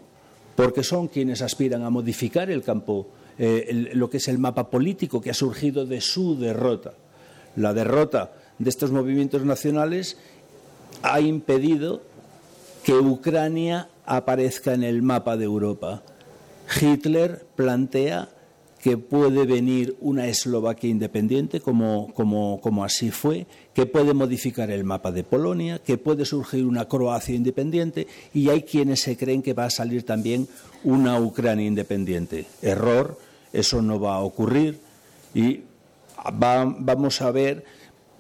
porque 0.56 0.84
son 0.84 1.08
quienes 1.08 1.42
aspiran 1.42 1.82
a 1.82 1.90
modificar 1.90 2.52
el 2.52 2.62
campo, 2.62 3.08
eh, 3.38 3.92
lo 3.94 4.10
que 4.10 4.18
es 4.18 4.28
el 4.28 4.38
mapa 4.38 4.70
político 4.70 5.22
que 5.22 5.30
ha 5.30 5.34
surgido 5.34 5.86
de 5.86 6.02
su 6.02 6.38
derrota. 6.38 6.94
La 7.56 7.74
derrota 7.74 8.34
de 8.60 8.70
estos 8.70 8.92
movimientos 8.92 9.44
nacionales 9.44 10.18
ha 11.02 11.20
impedido 11.20 12.02
que 12.84 12.94
Ucrania 12.94 13.90
aparezca 14.06 14.74
en 14.74 14.84
el 14.84 15.02
mapa 15.02 15.38
de 15.38 15.46
Europa. 15.46 16.04
Hitler 16.80 17.46
plantea 17.56 18.30
que 18.84 18.98
puede 18.98 19.46
venir 19.46 19.96
una 20.02 20.28
Eslovaquia 20.28 20.90
independiente, 20.90 21.62
como, 21.62 22.14
como, 22.14 22.84
así 22.84 23.12
fue, 23.12 23.48
que 23.74 23.86
puede 23.86 24.14
modificar 24.14 24.70
el 24.72 24.84
mapa 24.84 25.14
de 25.14 25.24
Polonia, 25.24 25.80
que 25.80 25.98
puede 25.98 26.26
surgir 26.26 26.66
una 26.66 26.90
Croacia 26.90 27.34
independiente, 27.34 28.08
y 28.34 28.50
hay 28.50 28.64
quienes 28.64 29.00
se 29.00 29.16
creen 29.16 29.42
que 29.42 29.54
va 29.54 29.64
a 29.64 29.70
salir 29.70 30.04
también 30.04 30.50
una 30.84 31.18
Ucrania 31.18 31.66
independiente. 31.66 32.46
Error, 32.62 33.18
eso 33.54 33.82
no 33.82 34.02
va 34.02 34.16
a 34.16 34.20
ocurrir, 34.20 34.80
y 35.34 35.62
vamos 36.34 37.22
a 37.22 37.32
ver 37.32 37.64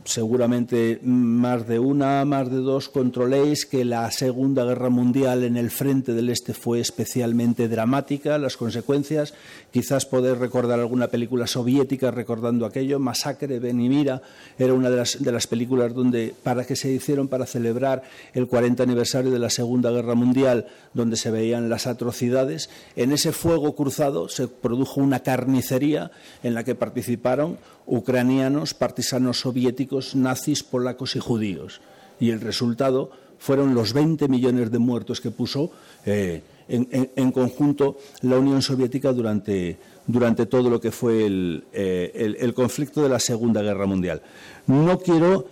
seguramente 0.05 0.99
más 1.03 1.67
de 1.67 1.79
una, 1.79 2.25
más 2.25 2.49
de 2.49 2.57
dos, 2.57 2.89
controléis 2.89 3.65
que 3.65 3.85
la 3.85 4.09
Segunda 4.11 4.65
Guerra 4.65 4.89
Mundial 4.89 5.43
en 5.43 5.57
el 5.57 5.71
frente 5.71 6.13
del 6.13 6.29
Este 6.29 6.53
fue 6.53 6.79
especialmente 6.79 7.67
dramática, 7.67 8.37
las 8.37 8.57
consecuencias. 8.57 9.33
Quizás 9.71 10.05
podéis 10.05 10.37
recordar 10.37 10.79
alguna 10.79 11.07
película 11.07 11.47
soviética 11.47 12.11
recordando 12.11 12.65
aquello. 12.65 12.99
Masacre 12.99 13.59
Benimira 13.59 14.21
era 14.57 14.73
una 14.73 14.89
de 14.89 14.97
las, 14.97 15.23
de 15.23 15.31
las 15.31 15.47
películas 15.47 15.93
donde, 15.93 16.35
para 16.43 16.65
que 16.65 16.75
se 16.75 16.91
hicieron 16.91 17.27
para 17.27 17.45
celebrar 17.45 18.03
el 18.33 18.47
40 18.47 18.83
aniversario 18.83 19.31
de 19.31 19.39
la 19.39 19.49
Segunda 19.49 19.91
Guerra 19.91 20.15
Mundial, 20.15 20.67
donde 20.93 21.15
se 21.15 21.31
veían 21.31 21.69
las 21.69 21.87
atrocidades. 21.87 22.69
En 22.95 23.11
ese 23.11 23.31
fuego 23.31 23.75
cruzado 23.75 24.27
se 24.27 24.47
produjo 24.47 25.01
una 25.01 25.21
carnicería 25.21 26.11
en 26.43 26.53
la 26.53 26.63
que 26.63 26.75
participaron 26.75 27.57
ucranianos, 27.85 28.73
partisanos 28.73 29.39
soviéticos, 29.39 30.15
nazis, 30.15 30.63
polacos 30.63 31.15
y 31.15 31.19
judíos. 31.19 31.81
Y 32.19 32.31
el 32.31 32.41
resultado 32.41 33.11
fueron 33.39 33.75
los 33.75 33.93
20 33.93 34.27
millones 34.27 34.71
de 34.71 34.79
muertos 34.79 35.19
que 35.19 35.31
puso 35.31 35.71
eh, 36.05 36.41
en, 36.67 37.31
conjunto 37.31 37.97
la 38.21 38.37
Unión 38.37 38.61
Soviética 38.61 39.11
durante, 39.11 39.77
durante 40.07 40.45
todo 40.45 40.69
lo 40.69 40.79
que 40.79 40.91
fue 40.91 41.25
el, 41.25 41.65
eh, 41.73 42.37
el, 42.39 42.53
conflicto 42.53 43.03
de 43.03 43.09
la 43.09 43.19
Segunda 43.19 43.61
Guerra 43.61 43.85
Mundial. 43.85 44.21
No 44.67 44.97
quiero 44.99 45.47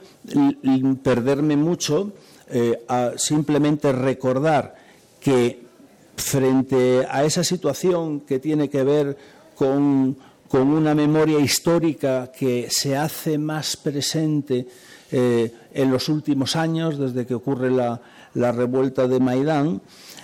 perderme 1.04 1.58
mucho 1.58 2.14
eh, 2.50 2.82
a 2.88 3.12
simplemente 3.18 3.92
recordar 3.92 4.76
que 5.20 5.62
frente 6.16 7.06
a 7.10 7.26
esa 7.26 7.44
situación 7.44 8.22
que 8.22 8.40
tiene 8.40 8.70
que 8.70 8.84
ver 8.84 9.18
con 9.56 10.16
con 10.52 10.68
una 10.68 10.94
memoria 10.94 11.40
histórica 11.40 12.30
que 12.30 12.68
se 12.70 12.98
hace 12.98 13.38
más 13.38 13.78
presente 13.78 14.68
eh, 15.10 15.50
en 15.74 15.90
los 15.90 16.10
últimos 16.10 16.58
años, 16.58 17.00
desde 17.00 17.26
que 17.26 17.34
ocurre 17.34 17.72
la, 17.72 18.02
revuelta 18.34 19.08
de 19.08 19.22
Maidán, 19.22 19.82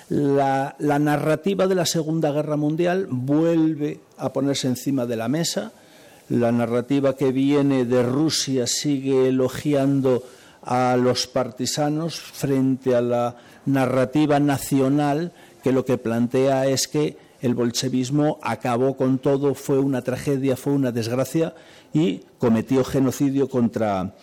la, 0.10 0.76
narrativa 0.80 1.66
de 1.66 1.76
la 1.76 1.86
Segunda 1.86 2.34
Guerra 2.34 2.58
Mundial 2.58 3.08
vuelve 3.10 4.02
a 4.18 4.34
ponerse 4.34 4.68
encima 4.68 5.06
de 5.06 5.16
la 5.16 5.30
mesa. 5.30 5.72
La 6.28 6.52
narrativa 6.52 7.16
que 7.16 7.32
viene 7.32 7.86
de 7.86 8.04
Rusia 8.04 8.68
sigue 8.68 9.30
elogiando 9.30 10.24
a 10.62 10.98
los 10.98 11.28
partisanos 11.28 12.20
frente 12.20 12.96
a 12.96 13.02
la 13.02 13.38
narrativa 13.66 14.42
nacional 14.42 15.32
que 15.64 15.72
lo 15.72 15.86
que 15.86 15.98
plantea 15.98 16.68
es 16.68 16.90
que 16.90 17.27
el 17.42 17.54
bolchevismo 17.54 18.40
acabó 18.42 18.98
con 18.98 19.20
todo, 19.20 19.54
fue 19.54 19.80
una 19.80 20.02
tragedia, 20.02 20.56
fue 20.56 20.74
una 20.74 20.92
desgracia 20.92 21.54
y 21.94 22.22
cometió 22.40 22.84
genocidio 22.84 23.50
contra, 23.50 24.16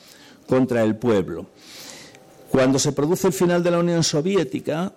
contra 0.47 0.83
el 0.83 0.97
pueblo. 0.97 1.47
Cuando 2.51 2.79
se 2.79 2.93
produce 2.93 3.27
el 3.27 3.33
final 3.33 3.63
de 3.63 3.71
la 3.71 3.79
Unión 3.79 4.05
Soviética, 4.05 4.93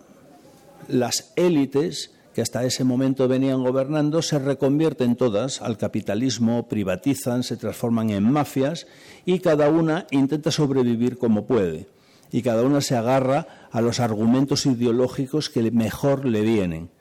las 0.87 1.33
élites 1.35 2.11
que 2.37 2.43
hasta 2.43 2.63
ese 2.63 2.83
momento 2.83 3.27
venían 3.27 3.63
gobernando 3.63 4.21
se 4.21 4.37
reconvierten 4.37 5.15
todas 5.15 5.59
al 5.63 5.75
capitalismo, 5.75 6.67
privatizan, 6.67 7.41
se 7.41 7.57
transforman 7.57 8.11
en 8.11 8.31
mafias 8.31 8.85
y 9.25 9.39
cada 9.39 9.69
una 9.71 10.05
intenta 10.11 10.51
sobrevivir 10.51 11.17
como 11.17 11.47
puede. 11.47 11.87
Y 12.31 12.43
cada 12.43 12.61
una 12.61 12.81
se 12.81 12.95
agarra 12.95 13.47
a 13.71 13.81
los 13.81 13.99
argumentos 13.99 14.67
ideológicos 14.67 15.49
que 15.49 15.71
mejor 15.71 16.25
le 16.25 16.41
vienen. 16.41 16.91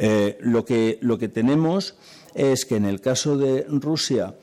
Eh, 0.00 0.38
lo, 0.40 0.64
que, 0.64 0.98
lo 1.02 1.18
que 1.18 1.28
tenemos 1.28 1.96
es 2.32 2.64
que 2.64 2.76
en 2.76 2.84
el 2.84 3.00
caso 3.00 3.36
de 3.36 3.66
Rusia 3.68 4.36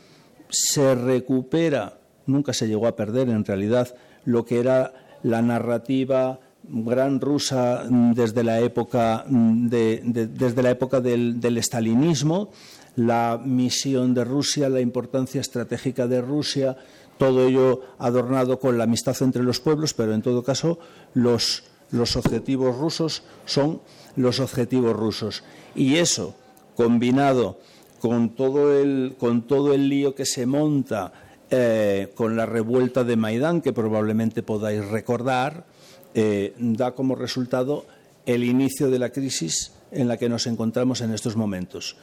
se 0.49 0.95
recupera, 0.95 1.97
nunca 2.25 2.51
se 2.51 2.67
llegó 2.67 2.87
a 2.87 2.97
perder 2.97 3.29
en 3.29 3.45
realidad, 3.45 3.95
lo 4.25 4.43
que 4.43 4.59
era 4.59 4.93
la 5.23 5.41
narrativa 5.41 6.41
gran 6.67 7.21
rusa 7.21 7.85
desde 7.89 8.43
la 8.43 8.59
época, 8.59 9.23
desde 9.29 10.61
la 10.61 10.71
época 10.71 10.99
del, 10.99 11.39
del 11.39 11.57
estalinismo, 11.57 12.49
la 12.97 13.39
misión 13.41 14.13
de 14.13 14.25
Rusia, 14.25 14.67
la 14.67 14.81
importancia 14.81 15.39
estratégica 15.39 16.07
de 16.07 16.19
Rusia, 16.21 16.75
todo 17.17 17.47
ello 17.47 17.81
adornado 17.97 18.59
con 18.59 18.77
la 18.77 18.83
amistad 18.83 19.15
entre 19.21 19.43
los 19.43 19.61
pueblos, 19.61 19.93
pero 19.93 20.13
en 20.13 20.21
todo 20.21 20.43
caso 20.43 20.79
los, 21.13 21.63
los 21.91 22.17
objetivos 22.17 22.77
rusos 22.77 23.23
son 23.45 23.79
los 24.15 24.39
objetivos 24.39 24.95
rusos. 24.95 25.43
Y 25.75 25.95
eso, 25.95 26.35
combinado 26.75 27.59
con 27.99 28.29
todo 28.29 28.79
el, 28.79 29.15
con 29.17 29.43
todo 29.43 29.73
el 29.73 29.89
lío 29.89 30.15
que 30.15 30.25
se 30.25 30.45
monta 30.45 31.13
eh, 31.49 32.11
con 32.15 32.35
la 32.35 32.45
revuelta 32.45 33.03
de 33.03 33.15
Maidán, 33.15 33.61
que 33.61 33.73
probablemente 33.73 34.43
podáis 34.43 34.85
recordar, 34.85 35.65
eh, 36.13 36.53
da 36.57 36.93
como 36.93 37.15
resultado 37.15 37.85
el 38.25 38.43
inicio 38.43 38.89
de 38.89 38.99
la 38.99 39.09
crisis 39.09 39.73
en 39.91 40.07
la 40.07 40.17
que 40.17 40.29
nos 40.29 40.47
encontramos 40.47 41.01
en 41.01 41.13
estos 41.13 41.35
momentos. 41.35 41.97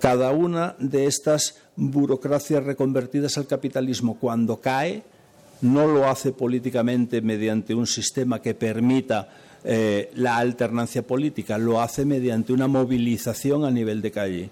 Cada 0.00 0.32
una 0.32 0.76
de 0.78 1.06
estas 1.06 1.62
burocracias 1.76 2.64
reconvertidas 2.64 3.38
al 3.38 3.46
capitalismo, 3.46 4.18
cuando 4.18 4.60
cae, 4.60 5.02
no 5.62 5.86
lo 5.86 6.06
hace 6.06 6.32
políticamente 6.32 7.22
mediante 7.22 7.74
un 7.74 7.86
sistema 7.86 8.42
que 8.42 8.54
permita 8.54 9.28
eh, 9.64 10.10
la 10.14 10.36
alternancia 10.36 11.02
política, 11.02 11.58
lo 11.58 11.80
hace 11.80 12.04
mediante 12.04 12.52
una 12.52 12.68
movilización 12.68 13.64
a 13.64 13.70
nivel 13.70 14.02
de 14.02 14.10
calle. 14.10 14.50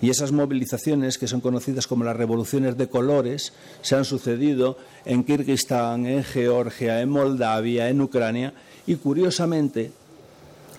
Y 0.00 0.10
esas 0.10 0.30
movilizaciones, 0.30 1.18
que 1.18 1.26
son 1.26 1.40
conocidas 1.40 1.86
como 1.86 2.04
las 2.04 2.16
revoluciones 2.16 2.76
de 2.76 2.88
colores, 2.88 3.52
se 3.82 3.96
han 3.96 4.04
sucedido 4.04 4.76
en 5.04 5.24
Kirguistán, 5.24 6.06
en 6.06 6.22
Georgia, 6.22 7.00
en 7.00 7.08
Moldavia, 7.08 7.88
en 7.88 8.00
Ucrania, 8.00 8.52
y 8.86 8.96
curiosamente, 8.96 9.90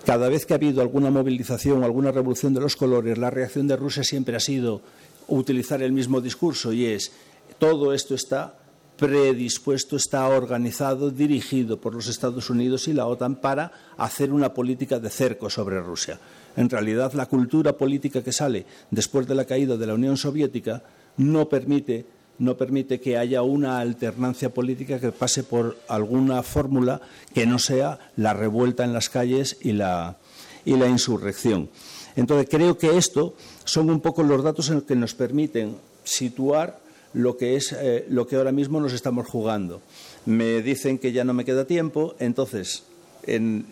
cada 0.06 0.28
vez 0.28 0.46
que 0.46 0.54
ha 0.54 0.56
habido 0.56 0.80
alguna 0.80 1.10
movilización 1.10 1.82
o 1.82 1.84
alguna 1.84 2.12
revolución 2.12 2.54
de 2.54 2.60
los 2.60 2.76
colores, 2.76 3.18
la 3.18 3.30
reacción 3.30 3.68
de 3.68 3.76
Rusia 3.76 4.04
siempre 4.04 4.36
ha 4.36 4.40
sido 4.40 4.80
utilizar 5.28 5.82
el 5.82 5.92
mismo 5.92 6.20
discurso 6.20 6.72
y 6.72 6.86
es 6.86 7.12
todo 7.58 7.92
esto 7.94 8.14
está 8.14 8.54
predispuesto, 9.00 9.96
está 9.96 10.28
organizado, 10.28 11.10
dirigido 11.10 11.80
por 11.80 11.94
los 11.94 12.06
Estados 12.06 12.50
Unidos 12.50 12.86
y 12.86 12.92
la 12.92 13.06
OTAN 13.06 13.36
para 13.36 13.72
hacer 13.96 14.30
una 14.30 14.52
política 14.52 15.00
de 15.00 15.08
cerco 15.08 15.48
sobre 15.48 15.80
Rusia. 15.80 16.20
En 16.54 16.68
realidad, 16.68 17.14
la 17.14 17.24
cultura 17.24 17.72
política 17.72 18.22
que 18.22 18.30
sale 18.30 18.66
después 18.90 19.26
de 19.26 19.34
la 19.34 19.46
caída 19.46 19.78
de 19.78 19.86
la 19.86 19.94
Unión 19.94 20.18
Soviética 20.18 20.82
no 21.16 21.48
permite, 21.48 22.04
no 22.40 22.58
permite 22.58 23.00
que 23.00 23.16
haya 23.16 23.40
una 23.40 23.78
alternancia 23.78 24.52
política 24.52 25.00
que 25.00 25.12
pase 25.12 25.44
por 25.44 25.78
alguna 25.88 26.42
fórmula 26.42 27.00
que 27.32 27.46
no 27.46 27.58
sea 27.58 27.98
la 28.16 28.34
revuelta 28.34 28.84
en 28.84 28.92
las 28.92 29.08
calles 29.08 29.56
y 29.62 29.72
la, 29.72 30.18
y 30.66 30.76
la 30.76 30.88
insurrección. 30.88 31.70
Entonces, 32.16 32.48
creo 32.50 32.76
que 32.76 32.98
esto 32.98 33.34
son 33.64 33.88
un 33.88 34.00
poco 34.00 34.22
los 34.22 34.44
datos 34.44 34.68
en 34.68 34.74
los 34.74 34.84
que 34.84 34.94
nos 34.94 35.14
permiten 35.14 35.76
situar 36.04 36.89
lo 37.12 37.36
que 37.36 37.56
es 37.56 37.72
eh, 37.72 38.06
lo 38.08 38.26
que 38.26 38.36
ahora 38.36 38.52
mismo 38.52 38.80
nos 38.80 38.92
estamos 38.92 39.26
jugando. 39.26 39.80
Me 40.26 40.62
dicen 40.62 40.98
que 40.98 41.12
ya 41.12 41.24
no 41.24 41.34
me 41.34 41.44
queda 41.44 41.66
tiempo, 41.66 42.14
entonces 42.18 42.84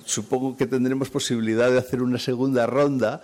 supongo 0.05 0.57
que 0.57 0.67
tendremos 0.67 1.09
posibilidad 1.11 1.71
de 1.71 1.79
hacer 1.79 2.03
una 2.03 2.19
segunda 2.19 2.67
ronda. 2.67 3.23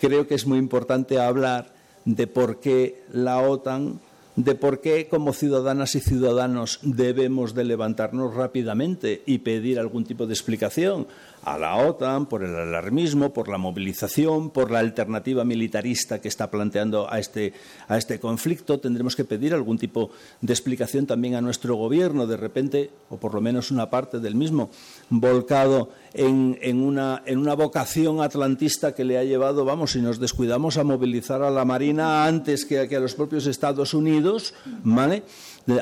Creo 0.00 0.26
que 0.26 0.34
es 0.34 0.46
muy 0.46 0.58
importante 0.58 1.20
hablar 1.20 1.72
de 2.04 2.26
por 2.26 2.60
qué 2.60 3.02
la 3.12 3.40
OTAN 3.40 4.00
de 4.36 4.54
por 4.54 4.82
qué 4.82 5.08
como 5.08 5.32
ciudadanas 5.32 5.94
y 5.94 6.00
ciudadanos 6.00 6.78
debemos 6.82 7.54
de 7.54 7.64
levantarnos 7.64 8.34
rápidamente 8.34 9.22
y 9.24 9.38
pedir 9.38 9.78
algún 9.78 10.04
tipo 10.04 10.26
de 10.26 10.34
explicación 10.34 11.06
a 11.46 11.56
la 11.58 11.76
OTAN 11.76 12.26
por 12.26 12.42
el 12.42 12.56
alarmismo, 12.56 13.32
por 13.32 13.48
la 13.48 13.56
movilización, 13.56 14.50
por 14.50 14.72
la 14.72 14.80
alternativa 14.80 15.44
militarista 15.44 16.20
que 16.20 16.26
está 16.26 16.50
planteando 16.50 17.10
a 17.10 17.20
este, 17.20 17.52
a 17.86 17.96
este 17.96 18.18
conflicto. 18.18 18.80
Tendremos 18.80 19.14
que 19.14 19.24
pedir 19.24 19.54
algún 19.54 19.78
tipo 19.78 20.10
de 20.40 20.52
explicación 20.52 21.06
también 21.06 21.36
a 21.36 21.40
nuestro 21.40 21.76
gobierno, 21.76 22.26
de 22.26 22.36
repente, 22.36 22.90
o 23.10 23.18
por 23.18 23.32
lo 23.32 23.40
menos 23.40 23.70
una 23.70 23.88
parte 23.88 24.18
del 24.18 24.34
mismo, 24.34 24.70
volcado 25.08 25.90
en, 26.14 26.58
en, 26.62 26.82
una, 26.82 27.22
en 27.24 27.38
una 27.38 27.54
vocación 27.54 28.22
atlantista 28.22 28.92
que 28.92 29.04
le 29.04 29.16
ha 29.16 29.22
llevado, 29.22 29.64
vamos, 29.64 29.92
si 29.92 30.00
nos 30.00 30.18
descuidamos, 30.18 30.78
a 30.78 30.84
movilizar 30.84 31.42
a 31.42 31.50
la 31.50 31.64
Marina 31.64 32.26
antes 32.26 32.64
que, 32.64 32.88
que 32.88 32.96
a 32.96 33.00
los 33.00 33.14
propios 33.14 33.46
Estados 33.46 33.94
Unidos, 33.94 34.52
¿vale? 34.82 35.22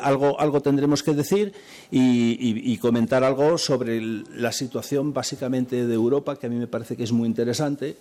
Algo, 0.02 0.40
algo 0.40 0.60
tendremos 0.60 1.02
que 1.02 1.12
decir 1.14 1.52
y, 1.90 2.76
comentar 2.78 3.24
algo 3.24 3.58
sobre 3.58 4.00
la 4.00 4.52
situación 4.52 5.12
básicamente 5.12 5.86
de 5.86 5.94
Europa, 5.94 6.36
que 6.36 6.46
a 6.46 6.50
mí 6.50 6.56
me 6.56 6.66
parece 6.66 6.96
que 6.96 7.04
es 7.04 7.12
muy 7.12 7.26
interesante, 7.26 7.96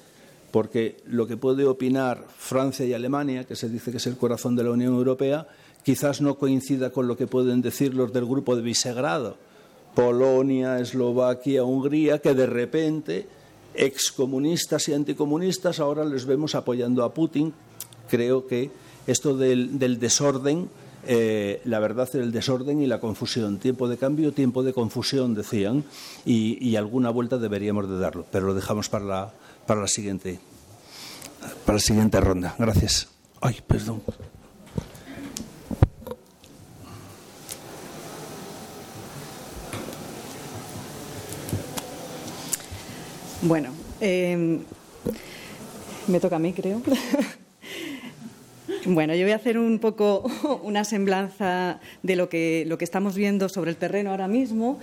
porque 0.51 0.97
lo 1.07 1.25
que 1.27 1.37
puede 1.37 1.65
opinar 1.65 2.25
Francia 2.37 2.85
y 2.85 2.93
Alemania, 2.93 3.43
que 3.43 3.55
se 3.55 3.69
dice 3.69 3.91
que 3.91 3.97
es 3.97 4.07
el 4.07 4.17
corazón 4.17 4.55
de 4.55 4.63
la 4.63 4.71
Unión 4.71 4.93
Europea, 4.93 5.47
quizás 5.83 6.21
no 6.21 6.35
coincida 6.35 6.91
con 6.91 7.07
lo 7.07 7.17
que 7.17 7.27
pueden 7.27 7.61
decir 7.61 7.93
los 7.93 8.13
del 8.13 8.25
grupo 8.25 8.55
de 8.55 8.61
Visegrado, 8.61 9.37
Polonia, 9.95 10.79
Eslovaquia, 10.79 11.63
Hungría, 11.63 12.19
que 12.19 12.33
de 12.33 12.45
repente 12.45 13.27
excomunistas 13.75 14.87
y 14.89 14.93
anticomunistas 14.93 15.79
ahora 15.79 16.05
les 16.05 16.25
vemos 16.25 16.55
apoyando 16.55 17.03
a 17.03 17.13
Putin. 17.13 17.53
Creo 18.09 18.47
que 18.47 18.69
esto 19.07 19.35
del 19.35 19.99
desorden 19.99 20.69
eh, 21.05 21.61
la 21.65 21.79
verdad 21.79 22.07
es 22.07 22.15
el 22.15 22.31
desorden 22.31 22.81
y 22.81 22.87
la 22.87 22.99
confusión. 22.99 23.57
Tiempo 23.57 23.87
de 23.87 23.97
cambio, 23.97 24.31
tiempo 24.31 24.63
de 24.63 24.73
confusión, 24.73 25.33
decían, 25.33 25.83
y, 26.25 26.75
alguna 26.75 27.09
vuelta 27.09 27.37
deberíamos 27.37 27.89
de 27.89 27.99
darlo, 27.99 28.25
pero 28.31 28.47
lo 28.47 28.53
dejamos 28.53 28.89
para 28.89 29.05
la, 29.05 29.33
para 29.67 29.81
la 29.81 29.87
siguiente 29.87 30.39
para 31.65 31.75
la 31.75 31.81
siguiente 31.81 32.19
ronda. 32.19 32.55
Gracias. 32.57 33.09
Ay, 33.41 33.59
perdón. 33.67 34.01
Bueno, 43.41 43.71
eh, 43.99 44.61
me 46.07 46.19
toca 46.21 46.37
a 46.37 46.39
mí, 46.39 46.53
creo. 46.53 46.81
Bueno, 48.85 49.15
yo 49.15 49.23
voy 49.23 49.31
a 49.31 49.37
hacer 49.37 49.57
un 49.57 49.79
poco 49.79 50.23
una 50.63 50.83
semblanza 50.83 51.79
de 52.01 52.17
lo 52.17 52.27
que, 52.27 52.65
lo 52.67 52.77
que 52.77 52.83
estamos 52.83 53.15
viendo 53.15 53.47
sobre 53.47 53.71
el 53.71 53.77
terreno 53.77 54.11
ahora 54.11 54.27
mismo, 54.27 54.77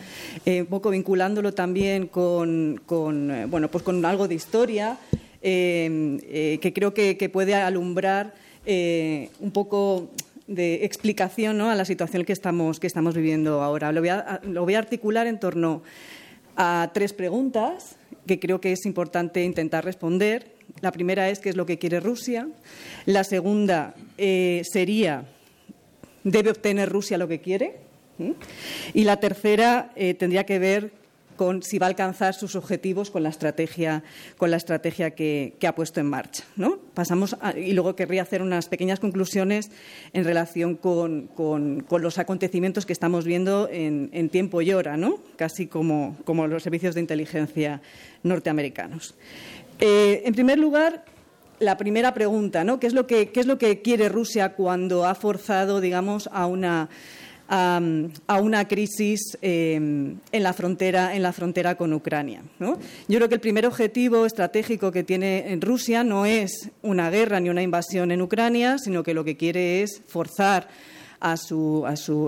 eh, 0.47 0.63
un 0.63 0.69
poco 0.69 0.91
vinculándolo 0.91 1.53
también 1.53 2.07
con, 2.07 2.81
eh, 2.89 3.47
bueno, 3.47 3.71
pues 3.71 3.85
con 3.85 4.03
algo 4.07 4.27
de 4.27 4.35
historia 4.35 4.97
eh, 5.43 6.59
que 6.63 6.73
creo 6.73 6.95
que, 6.95 7.31
puede 7.31 7.55
alumbrar 7.55 8.35
un 8.67 9.51
poco 9.53 10.11
de 10.47 10.85
explicación 10.85 11.61
a 11.61 11.75
la 11.75 11.85
situación 11.85 12.25
que 12.25 12.33
estamos, 12.33 12.81
que 12.81 12.87
estamos 12.87 13.15
viviendo 13.15 13.63
ahora. 13.63 13.93
Lo 13.93 14.01
voy, 14.01 14.11
a, 14.11 14.41
lo 14.45 14.65
voy 14.65 14.75
a 14.77 14.79
articular 14.79 15.27
en 15.27 15.39
torno 15.39 15.83
a 16.57 16.91
tres 16.95 17.13
preguntas 17.13 17.97
que 18.27 18.39
creo 18.39 18.61
que 18.61 18.73
es 18.73 18.87
importante 18.87 19.45
intentar 19.45 19.85
responder 19.85 20.60
la 20.81 20.93
primera 20.93 21.29
es 21.29 21.39
qué 21.39 21.51
es 21.51 21.57
lo 21.57 21.67
que 21.67 21.79
quiere 21.79 22.01
Rusia. 22.01 22.49
La 23.07 23.25
segunda 23.25 23.95
eh, 24.19 24.63
sería, 24.71 25.25
¿debe 26.25 26.51
obtener 26.51 26.89
Rusia 26.89 27.19
lo 27.19 27.29
que 27.29 27.41
quiere? 27.41 27.77
¿Mm? 28.19 28.33
Y 28.95 29.05
la 29.05 29.19
tercera 29.19 29.93
eh, 29.97 30.15
tendría 30.15 30.45
que 30.45 30.59
ver 30.59 31.01
con 31.41 31.63
si 31.63 31.79
va 31.79 31.87
a 31.87 31.89
alcanzar 31.89 32.35
sus 32.35 32.55
objetivos 32.55 33.11
con 33.11 33.23
la 33.23 33.31
estrategia, 33.31 34.05
con 34.37 34.51
la 34.51 34.59
estrategia 34.59 35.13
que, 35.13 35.57
ha 35.67 35.75
puesto 35.75 35.99
en 35.99 36.05
marcha. 36.05 36.45
¿no? 36.55 36.77
Pasamos 36.93 37.35
y 37.57 37.73
luego 37.73 37.97
querría 37.97 38.21
hacer 38.21 38.43
unas 38.43 38.69
pequeñas 38.69 39.01
conclusiones 39.01 39.71
en 40.13 40.25
relación 40.25 40.77
con, 40.77 41.31
los 41.91 42.19
acontecimientos 42.19 42.85
que 42.85 42.93
estamos 42.93 43.25
viendo 43.25 43.71
en, 43.73 44.29
tiempo 44.29 44.61
y 44.61 44.75
hora, 44.75 44.99
¿no? 44.99 45.19
casi 45.37 45.67
como, 45.67 46.19
como 46.27 46.47
los 46.47 46.63
servicios 46.63 46.95
de 46.95 47.01
inteligencia 47.01 47.81
norteamericanos. 48.23 49.15
Eh, 49.81 50.23
en 50.27 50.35
primer 50.35 50.59
lugar, 50.59 51.05
la 51.59 51.77
primera 51.77 52.13
pregunta, 52.13 52.65
¿no? 52.65 52.79
¿Qué 52.81 52.87
es 52.87 52.93
lo 52.93 53.07
que, 53.07 53.31
es 53.35 53.47
lo 53.47 53.59
que 53.59 53.81
quiere 53.81 54.09
Rusia 54.09 54.55
cuando 54.55 55.07
ha 55.07 55.15
forzado, 55.15 55.81
digamos, 55.81 56.29
a 56.33 56.47
una, 56.47 56.89
crisis 58.69 59.39
frontera, 60.55 61.15
en 61.15 61.23
la 61.23 61.33
frontera 61.33 61.77
con 61.77 61.93
Ucrania? 61.93 62.43
Yo 62.59 63.19
creo 63.19 63.29
que 63.29 63.35
el 63.37 63.41
primer 63.41 63.67
objetivo 63.67 64.27
estratégico 64.27 64.93
que 64.93 65.03
tiene 65.03 65.57
Rusia 65.61 66.05
no 66.05 66.27
es 66.27 66.71
una 66.83 67.11
guerra 67.11 67.41
ni 67.41 67.49
una 67.49 67.63
invasión 67.63 68.11
en 68.11 68.21
Ucrania, 68.23 68.79
sino 68.79 69.03
que 69.03 69.15
lo 69.15 69.25
que 69.25 69.37
quiere 69.37 69.83
es 69.83 70.03
forzar 70.07 70.69
a 71.21 71.37
su, 71.37 71.85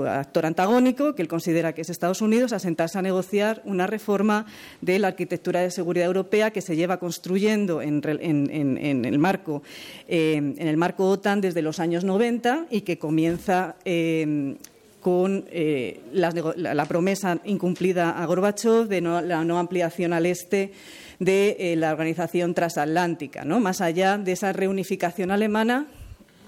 actor 0.07 0.46
antagónico, 0.46 1.14
que 1.14 1.22
él 1.22 1.28
considera 1.28 1.74
que 1.74 1.81
es 1.81 1.90
Estados 1.90 2.20
Unidos, 2.20 2.52
a 2.52 2.59
sentarse 2.59 2.98
a 2.98 3.02
negociar 3.02 3.62
una 3.64 3.87
reforma 3.87 4.46
de 4.81 4.98
la 4.98 5.09
arquitectura 5.09 5.61
de 5.61 5.70
seguridad 5.70 6.07
europea 6.07 6.50
que 6.50 6.61
se 6.61 6.76
lleva 6.76 6.98
construyendo 6.98 7.81
en, 7.81 8.02
el, 8.05 9.18
marco, 9.18 9.62
eh, 10.09 10.35
en 10.37 10.68
el 10.68 10.76
marco 10.76 11.09
OTAN 11.09 11.40
desde 11.40 11.62
los 11.62 11.81
años 11.81 12.05
90 12.05 12.66
y 12.70 12.83
que 12.83 12.98
comienza 12.98 13.76
eh, 13.85 14.57
con 15.00 15.46
eh, 15.50 16.00
la, 16.12 16.85
promesa 16.85 17.38
incumplida 17.44 18.11
a 18.11 18.26
Gorbachev 18.26 18.88
de 18.88 19.00
la 19.00 19.44
no 19.44 19.59
ampliación 19.59 20.12
al 20.12 20.26
este 20.26 20.72
de 21.18 21.74
la 21.76 21.92
organización 21.92 22.52
transatlántica, 22.55 23.44
¿no? 23.44 23.59
más 23.59 23.81
allá 23.81 24.18
de 24.18 24.33
esa 24.33 24.52
reunificación 24.52 25.31
alemana 25.31 25.87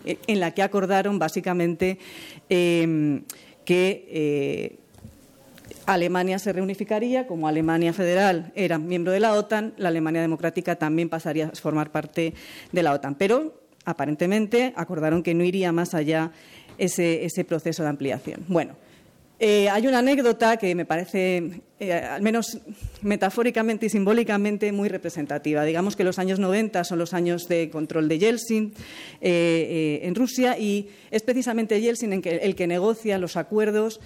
en 0.05 0.41
la 0.41 0.53
que 0.53 0.63
acordaron 0.63 1.19
básicamente 1.19 1.99
em, 2.49 3.23
que 3.65 4.07
eh, 4.09 4.79
Alemania 5.87 6.39
se 6.39 6.53
reunificaría, 6.53 7.27
como 7.27 7.49
Alemania 7.49 7.93
federal 7.93 8.53
era 8.55 8.79
miembro 8.79 9.13
de 9.13 9.21
la 9.21 9.35
OTAN, 9.35 9.75
la 9.77 9.89
Alemania 9.89 10.21
democrática 10.21 10.77
también 10.77 11.09
pasaría 11.09 11.47
a 11.47 11.51
formar 11.51 11.91
parte 11.91 12.35
de 12.73 12.83
la 12.83 12.93
OTAN. 12.93 13.15
Pero 13.15 13.63
aparentemente 13.85 14.73
acordaron 14.77 15.23
que 15.23 15.35
no 15.35 15.45
iría 15.45 15.73
más 15.73 15.95
allá 15.95 16.33
ese, 16.79 17.25
ese 17.25 17.45
proceso 17.45 17.83
de 17.83 17.89
ampliación. 17.89 18.45
Bueno, 18.49 18.77
eh, 19.47 19.69
hay 19.69 19.87
una 19.87 19.99
anécdota 19.99 20.57
que 20.57 20.75
me 20.75 20.87
parece, 20.87 21.61
eh, 21.79 21.93
al 21.93 22.23
menos 22.23 22.57
metafóricamente 23.03 23.85
y 23.85 23.89
simbólicamente, 23.91 24.73
muy 24.73 24.89
representativa. 24.89 25.63
Digamos 25.65 25.97
que 25.97 26.03
los 26.03 26.19
años 26.19 26.39
90 26.39 26.83
son 26.85 26.99
los 26.99 27.13
años 27.13 27.47
de 27.47 27.69
control 27.69 28.09
de 28.09 28.19
Yeltsin 28.19 28.73
eh, 29.21 30.01
en 30.03 30.15
Rusia 30.15 30.59
y 30.59 30.89
es 31.11 31.21
precisamente 31.21 31.79
Yeltsin 31.79 32.23
el 32.25 32.57
que 32.57 32.67
negocia 32.67 33.19
los 33.19 33.37
acuerdos 33.37 34.01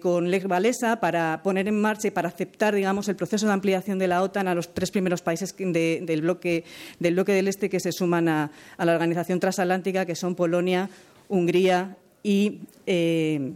con 0.00 0.30
Lech 0.30 0.48
Walesa 0.48 1.00
para 1.00 1.40
poner 1.42 1.66
en 1.66 1.80
marcha 1.80 2.06
y 2.06 2.10
para 2.12 2.28
aceptar, 2.28 2.72
digamos, 2.72 3.08
el 3.08 3.16
proceso 3.16 3.46
de 3.46 3.54
ampliación 3.54 3.98
de 3.98 4.06
la 4.06 4.22
OTAN 4.22 4.46
a 4.46 4.54
los 4.54 4.72
tres 4.72 4.92
primeros 4.92 5.22
países 5.22 5.56
del, 5.58 6.22
bloque, 6.22 6.62
del, 7.00 7.14
bloque, 7.14 7.32
del 7.32 7.48
Este 7.48 7.68
que 7.68 7.80
se 7.80 7.90
suman 7.90 8.28
a 8.28 8.50
la 8.78 8.92
organización 8.92 9.40
transatlántica, 9.40 10.06
que 10.06 10.14
son 10.14 10.36
Polonia, 10.36 10.88
Hungría 11.28 11.96
y, 12.22 12.60
eh, 12.86 13.52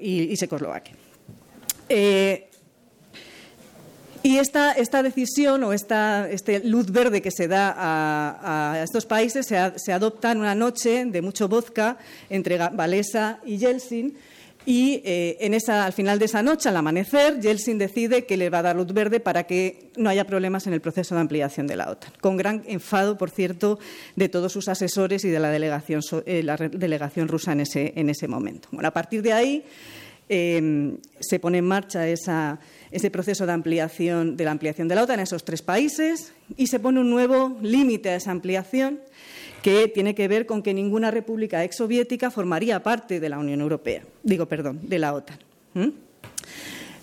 y, 0.00 0.36
Checoslovaquia. 0.36 0.94
Eh, 1.88 2.46
y 4.22 4.36
esta, 4.36 4.72
esta, 4.72 5.02
decisión 5.02 5.64
o 5.64 5.72
esta 5.72 6.28
este 6.28 6.60
luz 6.60 6.90
verde 6.90 7.22
que 7.22 7.30
se 7.30 7.48
da 7.48 7.74
a, 7.78 8.82
estos 8.82 9.06
países 9.06 9.46
se, 9.46 9.78
se, 9.78 9.92
adopta 9.92 10.32
en 10.32 10.38
una 10.38 10.54
noche 10.54 11.06
de 11.06 11.22
mucho 11.22 11.48
vodka 11.48 11.96
entre 12.28 12.58
Valesa 12.58 13.40
y 13.46 13.56
Yeltsin 13.56 14.16
y 14.70 15.02
eh, 15.04 15.58
al 15.66 15.92
final 15.92 16.20
de 16.20 16.26
esa 16.26 16.44
noche, 16.44 16.68
al 16.68 16.76
amanecer, 16.76 17.40
Yeltsin 17.40 17.76
decide 17.76 18.24
que 18.24 18.36
le 18.36 18.50
va 18.50 18.60
a 18.60 18.62
dar 18.62 18.76
luz 18.76 18.86
verde 18.92 19.18
para 19.18 19.42
que 19.42 19.90
no 19.96 20.08
haya 20.08 20.24
problemas 20.24 20.68
en 20.68 20.72
el 20.72 20.80
proceso 20.80 21.16
de 21.16 21.22
ampliación 21.22 21.66
de 21.66 21.74
la 21.74 21.90
OTAN, 21.90 22.12
con 22.20 22.36
gran 22.36 22.62
enfado, 22.68 23.18
por 23.18 23.30
cierto, 23.30 23.80
de 24.14 24.28
todos 24.28 24.52
sus 24.52 24.68
asesores 24.68 25.24
y 25.24 25.28
de 25.28 25.40
la 25.40 25.50
delegación, 25.50 26.02
eh, 26.24 27.26
rusa 27.26 27.50
en 27.50 27.62
ese, 27.62 27.92
en 27.96 28.10
ese 28.10 28.28
momento. 28.28 28.68
Bueno, 28.70 28.86
a 28.86 28.92
partir 28.92 29.22
de 29.22 29.32
ahí 29.32 29.64
em, 30.28 30.98
se 31.18 31.40
pone 31.40 31.58
en 31.58 31.64
marcha 31.64 32.06
ese 32.06 33.10
proceso 33.10 33.46
de 33.46 33.52
ampliación, 33.52 34.36
de 34.36 34.44
la 34.44 34.52
ampliación 34.52 34.86
de 34.86 34.94
la 34.94 35.02
OTAN 35.02 35.18
en 35.18 35.24
esos 35.24 35.44
tres 35.44 35.62
países 35.62 36.32
y 36.56 36.68
se 36.68 36.78
pone 36.78 37.00
un 37.00 37.10
nuevo 37.10 37.58
límite 37.60 38.10
a 38.10 38.14
esa 38.14 38.30
ampliación 38.30 39.00
que 39.62 39.88
tiene 39.88 40.14
que 40.14 40.28
ver 40.28 40.46
con 40.46 40.62
que 40.62 40.74
ninguna 40.74 41.10
república 41.10 41.64
exsoviética 41.64 42.30
formaría 42.30 42.82
parte 42.82 43.20
de 43.20 43.28
la 43.28 43.38
Unión 43.38 43.60
Europea, 43.60 44.02
digo, 44.22 44.46
perdón, 44.46 44.80
de 44.82 44.98
la 44.98 45.14
OTAN. 45.14 45.38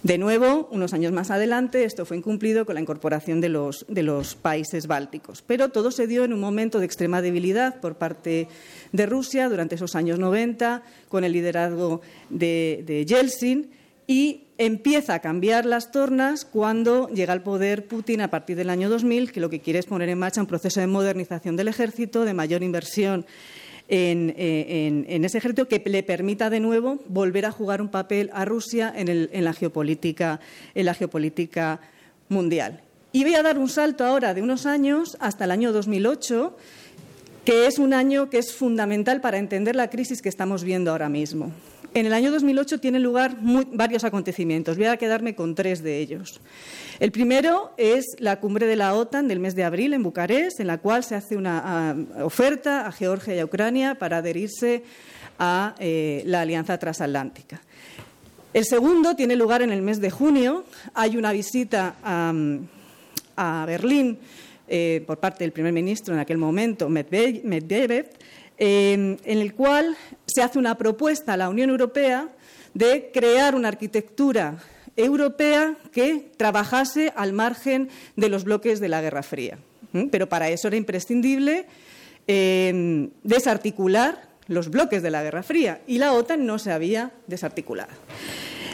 De 0.03 0.17
nuevo, 0.17 0.69
unos 0.71 0.93
años 0.93 1.11
más 1.11 1.31
adelante, 1.31 1.83
esto 1.83 2.05
fue 2.05 2.17
incumplido 2.17 2.65
con 2.65 2.75
la 2.75 2.81
incorporación 2.81 3.41
de 3.41 3.49
los, 3.49 3.85
de 3.89 4.03
los, 4.03 4.35
países 4.35 4.87
bálticos. 4.87 5.43
Pero 5.45 5.69
todo 5.69 5.91
se 5.91 6.07
dio 6.07 6.23
en 6.23 6.33
un 6.33 6.39
momento 6.39 6.79
de 6.79 6.85
extrema 6.85 7.21
debilidad 7.21 7.81
por 7.81 7.95
parte 7.95 8.47
de 8.91 9.05
Rusia 9.05 9.49
durante 9.49 9.75
esos 9.75 9.95
años 9.95 10.19
90, 10.19 10.83
con 11.09 11.23
el 11.23 11.33
liderazgo 11.33 12.01
de, 12.29 12.83
de 12.85 13.05
Yeltsin, 13.05 13.71
y 14.07 14.45
empieza 14.57 15.15
a 15.15 15.19
cambiar 15.19 15.65
las 15.65 15.91
tornas 15.91 16.45
cuando 16.45 17.09
llega 17.09 17.33
al 17.33 17.43
poder 17.43 17.87
Putin 17.87 18.21
a 18.21 18.29
partir 18.29 18.55
del 18.55 18.69
año 18.69 18.89
2000, 18.89 19.31
que 19.31 19.41
lo 19.41 19.49
que 19.49 19.59
quiere 19.59 19.79
es 19.79 19.85
poner 19.85 20.09
en 20.09 20.17
marcha 20.17 20.41
un 20.41 20.47
proceso 20.47 20.79
de 20.79 20.87
modernización 20.87 21.57
del 21.57 21.67
ejército, 21.67 22.23
de 22.23 22.33
mayor 22.33 22.63
inversión 22.63 23.25
eh, 23.89 25.05
en, 25.07 25.25
ese 25.25 25.37
ejército 25.37 25.67
que 25.67 25.81
le 25.85 26.03
permita 26.03 26.49
de 26.49 26.59
nuevo 26.59 26.99
volver 27.07 27.45
a 27.45 27.51
jugar 27.51 27.81
un 27.81 27.89
papel 27.89 28.29
a 28.33 28.43
Rusia 28.45 28.91
en, 28.95 29.43
la, 29.43 29.53
geopolítica, 29.53 30.39
en 30.73 30.85
la 30.85 30.93
geopolítica 30.93 31.79
mundial. 32.29 32.81
Y 33.11 33.23
voy 33.23 33.35
a 33.35 33.43
dar 33.43 33.57
un 33.57 33.69
salto 33.69 34.03
ahora 34.05 34.33
de 34.33 34.41
unos 34.41 34.65
años 34.65 35.17
hasta 35.19 35.45
el 35.45 35.51
año 35.51 35.71
2008, 35.71 36.57
que 37.45 37.67
es 37.67 37.79
un 37.79 37.93
año 37.93 38.29
que 38.29 38.39
es 38.39 38.53
fundamental 38.53 39.21
para 39.21 39.37
entender 39.37 39.75
la 39.75 39.89
crisis 39.89 40.21
que 40.21 40.29
estamos 40.29 40.63
viendo 40.63 40.91
ahora 40.91 41.07
mismo. 41.07 41.53
En 41.97 42.05
el 42.05 42.13
año 42.13 42.31
2008 42.31 42.79
tienen 42.79 43.01
lugar 43.01 43.37
varios 43.73 44.03
acontecimientos. 44.03 44.77
Voy 44.77 44.85
a 44.85 44.97
quedarme 44.97 45.33
con 45.33 45.55
tres 45.55 45.81
de 45.81 45.97
ellos. 45.97 46.39
El 46.99 47.11
primero 47.11 47.71
es 47.75 48.05
la 48.19 48.39
cumbre 48.39 48.67
de 48.67 48.75
la 48.75 48.93
OTAN 48.93 49.27
del 49.27 49.39
mes 49.39 49.55
de 49.55 49.63
abril 49.63 49.95
en 49.95 50.03
Bucarest, 50.03 50.59
en 50.59 50.67
la 50.67 50.77
cual 50.77 51.03
se 51.03 51.15
hace 51.15 51.35
una 51.35 51.97
oferta 52.21 52.85
a 52.85 52.91
Georgia 52.91 53.33
y 53.33 53.39
a 53.39 53.45
Ucrania 53.45 53.95
para 53.95 54.17
adherirse 54.17 54.83
a 55.39 55.73
eh, 55.79 56.21
la 56.27 56.41
Alianza 56.41 56.77
Transatlántica. 56.77 57.63
El 58.53 58.65
segundo 58.65 59.15
tiene 59.15 59.35
lugar 59.35 59.63
en 59.63 59.71
el 59.71 59.81
mes 59.81 59.99
de 59.99 60.11
junio. 60.11 60.65
Hay 60.93 61.17
una 61.17 61.31
visita 61.31 61.95
a, 62.03 63.65
Berlín 63.65 64.19
eh, 64.67 65.03
por 65.07 65.17
parte 65.17 65.43
del 65.43 65.51
primer 65.51 65.73
ministro 65.73 66.13
en 66.13 66.19
aquel 66.19 66.37
momento, 66.37 66.89
Medvedev, 66.89 68.09
en 68.57 69.19
el 69.25 69.53
cual 69.53 69.95
se 70.25 70.41
hace 70.41 70.59
una 70.59 70.77
propuesta 70.77 71.33
a 71.33 71.37
la 71.37 71.49
Unión 71.49 71.69
Europea 71.69 72.29
de 72.73 73.11
crear 73.13 73.55
una 73.55 73.69
arquitectura 73.69 74.57
europea 74.97 75.77
que 75.91 76.31
trabajase 76.37 77.13
al 77.15 77.31
margen 77.31 77.89
de 78.15 78.29
los 78.29 78.43
bloques 78.43 78.79
de 78.79 78.89
la 78.89 79.01
Guerra 79.01 79.23
Fría. 79.23 79.59
Pero 80.11 80.27
para 80.27 80.49
eso 80.49 80.67
era 80.67 80.77
imprescindible 80.77 81.65
em, 82.27 83.09
desarticular 83.23 84.27
los 84.47 84.69
bloques 84.69 85.01
de 85.01 85.11
la 85.11 85.23
Guerra 85.23 85.43
Fría 85.43 85.81
y 85.87 85.99
la 85.99 86.13
OTAN 86.13 86.45
no 86.45 86.59
se 86.59 86.71
había 86.71 87.11
desarticulado. 87.27 87.91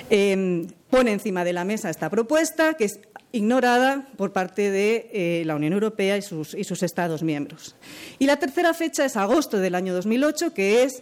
Em, 0.10 0.68
pone 0.90 1.12
encima 1.12 1.44
de 1.44 1.54
la 1.54 1.66
mesa 1.66 1.90
esta 1.90 2.10
propuesta 2.10 2.76
que 2.76 2.86
es 2.86 3.00
ignorada 3.32 4.08
por 4.16 4.32
parte 4.32 4.70
de 4.70 5.10
eh, 5.12 5.44
la 5.46 5.56
Unión 5.56 5.74
Europea 5.74 6.18
y 6.18 6.22
sus, 6.22 6.54
Estados 6.54 7.24
miembros. 7.24 7.76
Y 8.20 8.28
la 8.28 8.38
tercera 8.38 8.74
fecha 8.74 9.06
es 9.06 9.18
agosto 9.18 9.58
del 9.58 9.76
año 9.76 9.94
2008, 9.94 10.54
que 10.54 10.84
es 10.84 11.02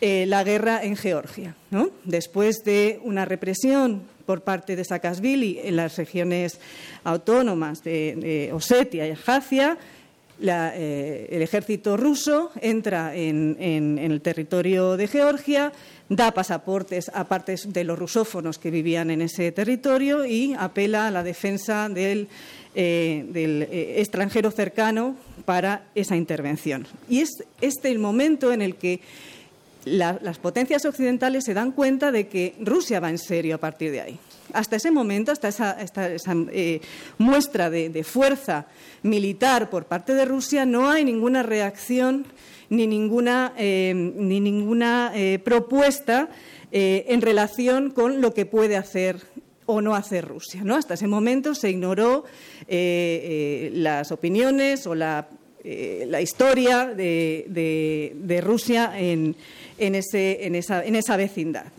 eh, 0.00 0.26
la 0.26 0.42
guerra 0.42 0.82
en 0.82 0.96
Georgia. 0.96 1.54
Después 2.04 2.64
de 2.64 3.00
una 3.04 3.24
represión 3.24 4.02
por 4.26 4.42
parte 4.42 4.76
de 4.76 4.84
Saakashvili 4.84 5.60
en 5.62 5.76
las 5.76 5.96
regiones 5.96 6.60
autónomas 7.04 7.82
de, 7.82 8.50
Osetia 8.52 9.06
y 9.06 9.12
Abjasia, 9.12 9.78
eh, 10.40 11.28
el 11.30 11.42
ejército 11.42 11.96
ruso 11.96 12.52
entra 12.60 13.14
en, 13.14 13.56
el 13.98 14.20
territorio 14.20 14.96
de 14.96 15.08
Georgia, 15.08 15.72
da 16.08 16.32
pasaportes 16.32 17.10
a 17.12 17.24
partes 17.24 17.72
de 17.72 17.84
los 17.84 17.98
rusófonos 17.98 18.58
que 18.58 18.70
vivían 18.70 19.10
en 19.10 19.22
ese 19.22 19.50
territorio 19.52 20.24
y 20.24 20.54
apela 20.54 21.08
a 21.08 21.10
la 21.10 21.22
defensa 21.22 21.88
del, 21.88 22.28
eh, 22.74 23.26
eh, 23.34 23.94
extranjero 23.98 24.50
cercano 24.50 25.16
para 25.44 25.82
esa 25.94 26.16
intervención. 26.16 26.86
Y 27.08 27.20
es 27.20 27.42
este 27.60 27.90
el 27.90 27.98
momento 27.98 28.52
en 28.52 28.62
el 28.62 28.76
que 28.76 29.00
las 29.84 30.38
potencias 30.38 30.84
occidentales 30.84 31.44
se 31.44 31.54
dan 31.54 31.72
cuenta 31.72 32.12
de 32.12 32.28
que 32.28 32.54
Rusia 32.60 33.00
va 33.00 33.10
en 33.10 33.18
serio 33.18 33.54
a 33.54 33.58
partir 33.58 33.90
de 33.90 34.00
ahí. 34.02 34.18
Hasta 34.52 34.76
ese 34.76 34.90
momento, 34.90 35.32
hasta 35.32 35.48
esa, 35.48 35.76
eh, 36.52 36.80
muestra 37.18 37.70
de, 37.70 38.04
fuerza 38.04 38.66
militar 39.02 39.70
por 39.70 39.86
parte 39.86 40.14
de 40.14 40.24
Rusia, 40.24 40.64
no 40.64 40.90
hay 40.90 41.04
ninguna 41.04 41.42
reacción 41.42 42.26
ni 42.70 42.86
ninguna, 42.86 43.52
eh, 43.56 43.92
ni 43.94 44.40
ninguna 44.40 45.12
eh, 45.14 45.38
propuesta 45.42 46.28
en 46.70 47.22
relación 47.22 47.90
con 47.90 48.20
lo 48.20 48.34
que 48.34 48.44
puede 48.44 48.76
hacer 48.76 49.22
o 49.64 49.80
no 49.80 49.94
hacer 49.94 50.28
Rusia. 50.28 50.60
¿no? 50.62 50.76
Hasta 50.76 50.94
ese 50.94 51.06
momento 51.06 51.54
se 51.54 51.70
ignoró 51.70 52.24
las 52.68 54.12
opiniones 54.12 54.86
o 54.86 54.94
la, 54.94 55.28
historia 56.20 56.84
de, 56.86 58.42
Rusia 58.44 58.92
en, 58.98 59.34
esa, 59.78 60.84
en 60.84 60.94
esa 60.96 61.16
vecindad. 61.16 61.72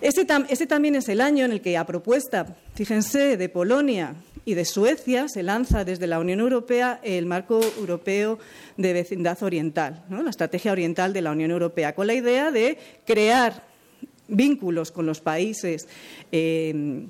Ese, 0.00 0.24
también 0.24 0.94
es 0.94 1.08
el 1.08 1.20
año 1.20 1.44
en 1.44 1.52
el 1.52 1.60
que, 1.60 1.76
a 1.76 1.84
propuesta, 1.84 2.56
fíjense, 2.74 3.36
de 3.36 3.48
Polonia 3.48 4.14
y 4.44 4.54
de 4.54 4.64
Suecia, 4.64 5.28
se 5.28 5.42
lanza 5.42 5.84
desde 5.84 6.06
la 6.06 6.20
Unión 6.20 6.38
Europea 6.38 7.00
el 7.02 7.26
marco 7.26 7.60
europeo 7.78 8.38
de 8.76 8.92
vecindad 8.92 9.42
oriental, 9.42 10.04
la 10.08 10.30
estrategia 10.30 10.70
oriental 10.70 11.12
de 11.12 11.22
la 11.22 11.32
Unión 11.32 11.50
Europea, 11.50 11.94
con 11.96 12.06
la 12.06 12.14
idea 12.14 12.52
de 12.52 12.78
crear 13.04 13.64
vínculos 14.28 14.92
con 14.92 15.04
los 15.04 15.20
países 15.20 15.88
eh, 16.30 17.06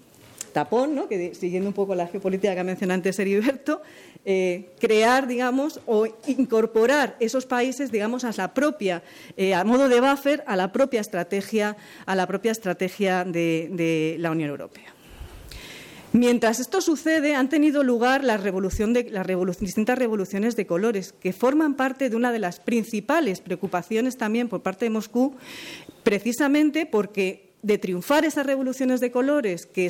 tapón, 0.58 0.96
¿no? 0.96 1.06
que 1.06 1.36
siguiendo 1.36 1.68
un 1.68 1.72
poco 1.72 1.94
la 1.94 2.08
geopolítica 2.08 2.52
que 2.52 2.64
mencionó 2.64 2.92
antes 2.92 3.16
Heriberto, 3.20 3.80
eh, 4.24 4.70
crear, 4.80 5.28
digamos, 5.28 5.78
o 5.86 6.08
incorporar 6.26 7.16
esos 7.20 7.46
países, 7.46 7.92
digamos, 7.92 8.24
a 8.24 8.32
la 8.36 8.52
propia, 8.54 9.04
eh, 9.36 9.54
a 9.54 9.62
modo 9.62 9.88
de 9.88 10.00
buffer, 10.00 10.42
a 10.48 10.56
la 10.56 10.72
propia 10.72 11.00
estrategia, 11.00 11.76
a 12.06 12.16
la 12.16 12.26
propia 12.26 12.50
estrategia 12.50 13.24
de, 13.24 14.16
la 14.18 14.32
Unión 14.32 14.50
Europea. 14.50 14.92
Mientras 16.12 16.58
esto 16.58 16.80
sucede, 16.80 17.36
han 17.36 17.48
tenido 17.48 17.84
lugar 17.84 18.24
las 18.24 18.42
distintas 19.60 19.96
revoluciones 19.96 20.56
de 20.56 20.66
colores, 20.66 21.12
que 21.12 21.32
forman 21.32 21.74
parte 21.74 22.10
de 22.10 22.16
una 22.16 22.32
de 22.32 22.40
las 22.40 22.58
principales 22.58 23.40
preocupaciones 23.40 24.16
también 24.16 24.48
por 24.48 24.62
parte 24.62 24.86
de 24.86 24.90
Moscú, 24.90 25.36
precisamente 26.02 26.84
porque 26.84 27.47
de 27.62 27.78
triunfar 27.78 28.24
esas 28.24 28.46
revoluciones 28.46 29.00
de 29.00 29.10
colores 29.10 29.66
que, 29.66 29.88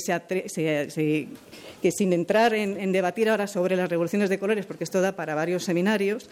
que 1.82 1.92
sin 1.92 2.12
entrar 2.12 2.54
en, 2.54 2.92
debatir 2.92 3.28
ahora 3.28 3.46
sobre 3.46 3.76
las 3.76 3.90
revoluciones 3.90 4.30
de 4.30 4.38
colores, 4.38 4.66
porque 4.66 4.84
esto 4.84 5.00
da 5.00 5.16
para 5.16 5.34
varios 5.34 5.64
seminarios, 5.64 6.28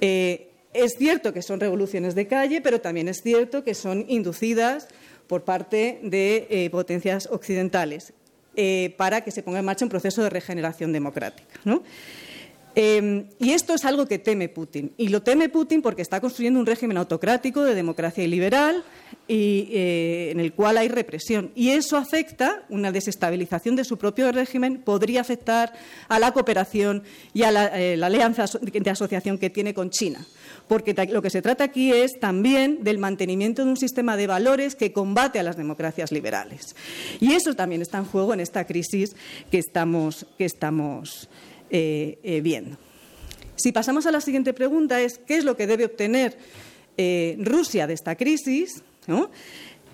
eh, 0.00 0.48
es 0.74 0.94
cierto 0.98 1.32
que 1.32 1.42
son 1.42 1.60
revoluciones 1.60 2.14
de 2.14 2.26
calle, 2.26 2.60
pero 2.60 2.80
también 2.80 3.08
es 3.08 3.22
cierto 3.22 3.62
que 3.62 3.74
son 3.74 4.06
inducidas 4.08 4.88
por 5.26 5.44
parte 5.44 6.00
de 6.02 6.46
eh, 6.50 6.70
potencias 6.70 7.28
occidentales 7.30 8.12
eh, 8.56 8.94
para 8.96 9.22
que 9.22 9.30
se 9.30 9.42
ponga 9.42 9.60
en 9.60 9.64
marcha 9.64 9.84
un 9.84 9.90
proceso 9.90 10.22
de 10.22 10.30
regeneración 10.30 10.92
democrática. 10.92 11.60
¿no? 11.64 11.82
Em, 12.74 13.26
y 13.38 13.52
esto 13.52 13.74
es 13.74 13.84
algo 13.84 14.06
que 14.06 14.18
teme 14.18 14.48
Putin. 14.48 14.92
Y 14.96 15.08
lo 15.08 15.22
teme 15.22 15.48
Putin 15.48 15.82
porque 15.82 16.02
está 16.02 16.20
construyendo 16.20 16.58
un 16.58 16.66
régimen 16.66 16.96
autocrático 16.96 17.64
de 17.64 17.74
democracia 17.74 18.26
liberal 18.26 18.82
eh, 19.28 20.28
en 20.30 20.40
el 20.40 20.54
cual 20.54 20.78
hay 20.78 20.88
represión. 20.88 21.50
Y 21.54 21.70
eso 21.70 21.96
afecta, 21.96 22.64
una 22.70 22.90
desestabilización 22.90 23.76
de 23.76 23.84
su 23.84 23.98
propio 23.98 24.32
régimen, 24.32 24.82
podría 24.82 25.20
afectar 25.20 25.72
a 26.08 26.18
la 26.18 26.32
cooperación 26.32 27.02
y 27.34 27.42
a 27.42 27.50
la, 27.50 27.80
eh, 27.80 28.02
alianza 28.02 28.44
de 28.60 28.90
asociación 28.90 29.38
que 29.38 29.50
tiene 29.50 29.74
con 29.74 29.90
China. 29.90 30.26
Porque 30.66 30.94
lo 31.10 31.20
que 31.20 31.30
se 31.30 31.42
trata 31.42 31.64
aquí 31.64 31.92
es 31.92 32.18
también 32.20 32.82
del 32.82 32.98
mantenimiento 32.98 33.64
de 33.64 33.70
un 33.70 33.76
sistema 33.76 34.16
de 34.16 34.26
valores 34.26 34.74
que 34.74 34.92
combate 34.92 35.38
a 35.38 35.42
las 35.42 35.56
democracias 35.56 36.10
liberales. 36.10 36.74
Y 37.20 37.34
eso 37.34 37.54
también 37.54 37.82
está 37.82 37.98
en 37.98 38.06
juego 38.06 38.32
en 38.32 38.40
esta 38.40 38.66
crisis 38.66 39.14
que 39.50 39.58
estamos, 39.58 40.26
que 40.38 40.46
estamos 40.46 41.28
eh, 41.74 42.18
eh, 42.22 42.42
viendo. 42.42 42.76
Si 43.56 43.72
pasamos 43.72 44.04
a 44.04 44.10
la 44.10 44.20
siguiente 44.20 44.52
pregunta, 44.52 45.00
es 45.00 45.16
¿qué 45.16 45.38
es 45.38 45.44
lo 45.44 45.56
que 45.56 45.66
debe 45.66 45.86
obtener 45.86 46.36
eh, 46.98 47.38
Rusia 47.40 47.86
de 47.86 47.94
esta 47.94 48.14
crisis? 48.14 48.82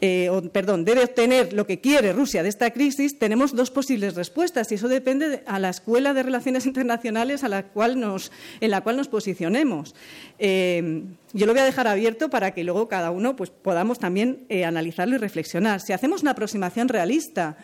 perdón, 0.00 0.84
debe 0.84 1.04
obtener 1.04 1.52
lo 1.52 1.68
que 1.68 1.78
quiere 1.78 2.12
Rusia 2.12 2.42
de 2.42 2.48
esta 2.48 2.72
crisis, 2.72 3.16
tenemos 3.20 3.54
dos 3.54 3.70
posibles 3.70 4.16
respuestas 4.16 4.72
y 4.72 4.74
eso 4.74 4.88
depende 4.88 5.28
de, 5.28 5.42
a 5.46 5.60
la 5.60 5.68
escuela 5.68 6.14
de 6.14 6.24
relaciones 6.24 6.66
internacionales 6.66 7.44
a 7.44 7.48
la 7.48 7.68
cual 7.68 8.00
nos, 8.00 8.32
en 8.60 8.72
la 8.72 8.80
cual 8.80 8.96
nos 8.96 9.06
posicionemos. 9.06 9.94
yo 10.40 11.46
lo 11.46 11.52
voy 11.52 11.60
a 11.60 11.64
dejar 11.64 11.86
abierto 11.86 12.28
para 12.28 12.54
que 12.54 12.64
luego 12.64 12.88
cada 12.88 13.12
uno 13.12 13.36
pues, 13.36 13.50
podamos 13.50 14.00
también 14.00 14.46
analizarlo 14.66 15.14
y 15.14 15.18
reflexionar. 15.18 15.80
Si 15.80 15.92
hacemos 15.92 16.22
una 16.22 16.32
aproximación 16.32 16.88
realista 16.88 17.56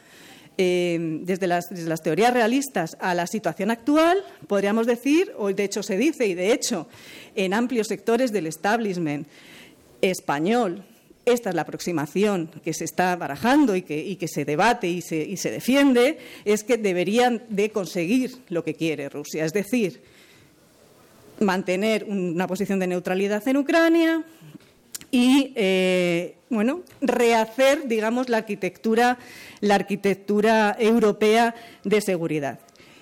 eh, 0.57 0.99
desde, 1.23 1.47
las, 1.47 1.69
teorías 2.03 2.33
realistas 2.33 2.97
a 3.01 3.15
la 3.15 3.27
situación 3.27 3.71
actual, 3.71 4.19
podríamos 4.47 4.87
decir, 4.87 5.33
o 5.37 5.53
de 5.53 5.65
hecho 5.65 5.83
se 5.83 5.97
dice, 5.97 6.27
y 6.27 6.35
de 6.35 6.53
hecho 6.53 6.87
en 7.35 7.55
amplios 7.55 7.89
sectores 7.89 8.33
del 8.33 8.47
establishment 8.47 9.27
español 10.01 10.85
esta 11.25 11.49
es 11.49 11.57
la 11.57 11.63
aproximación 11.63 12.51
que 12.63 12.75
se 12.75 12.85
está 12.85 13.17
barajando 13.17 13.75
y 13.75 13.83
que, 13.83 14.29
se 14.29 14.45
debate 14.45 14.89
y 14.89 15.01
se, 15.01 15.17
y 15.17 15.39
se, 15.39 15.51
defiende, 15.51 16.19
es 16.45 16.65
que 16.65 16.77
deberían 16.77 17.43
de 17.49 17.71
conseguir 17.71 18.37
lo 18.49 18.63
que 18.63 18.75
quiere 18.75 19.09
Rusia, 19.09 19.45
es 19.45 19.53
decir, 19.53 20.03
mantener 21.41 22.05
una 22.05 22.47
posición 22.47 22.79
de 22.79 22.87
neutralidad 22.87 23.47
en 23.49 23.57
Ucrania 23.57 24.25
y 25.15 25.53
eh, 25.55 26.35
bueno, 26.51 26.83
rehacer, 27.01 27.87
digamos, 27.87 28.29
la 28.29 28.39
arquitectura, 28.39 29.17
la 29.61 29.77
arquitectura 29.77 30.77
europea 30.77 31.55
de 31.85 32.01
seguridad. 32.01 32.59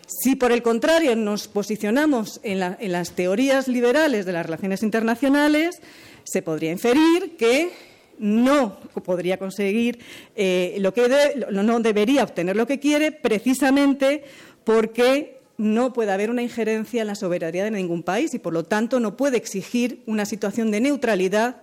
Si, 0.06 0.36
por 0.36 0.52
el 0.52 0.62
contrario, 0.62 1.16
nos 1.16 1.48
posicionamos 1.48 2.38
en, 2.42 2.58
las 2.92 3.12
teorías 3.12 3.66
liberales 3.66 4.26
de 4.26 4.32
las 4.32 4.44
relaciones 4.44 4.82
internacionales, 4.82 5.80
se 6.24 6.42
podría 6.42 6.70
inferir 6.70 7.38
que 7.38 7.70
no 8.18 8.78
podría 9.06 9.38
conseguir 9.38 9.98
eh, 10.36 10.76
lo 10.80 10.92
que 10.92 11.08
no 11.50 11.80
debería 11.80 12.24
obtener 12.24 12.56
lo 12.56 12.66
que 12.66 12.78
quiere 12.78 13.10
precisamente 13.10 14.22
porque 14.64 15.40
no 15.56 15.94
puede 15.94 16.12
haber 16.12 16.28
una 16.28 16.42
injerencia 16.42 17.00
en 17.00 17.06
la 17.06 17.14
soberanía 17.14 17.64
de 17.64 17.70
ningún 17.70 18.02
país 18.02 18.34
y, 18.34 18.38
por 18.38 18.52
lo 18.52 18.64
tanto, 18.64 19.00
no 19.00 19.16
puede 19.16 19.38
exigir 19.38 20.02
una 20.04 20.26
situación 20.26 20.70
de 20.70 20.80
neutralidad 20.82 21.62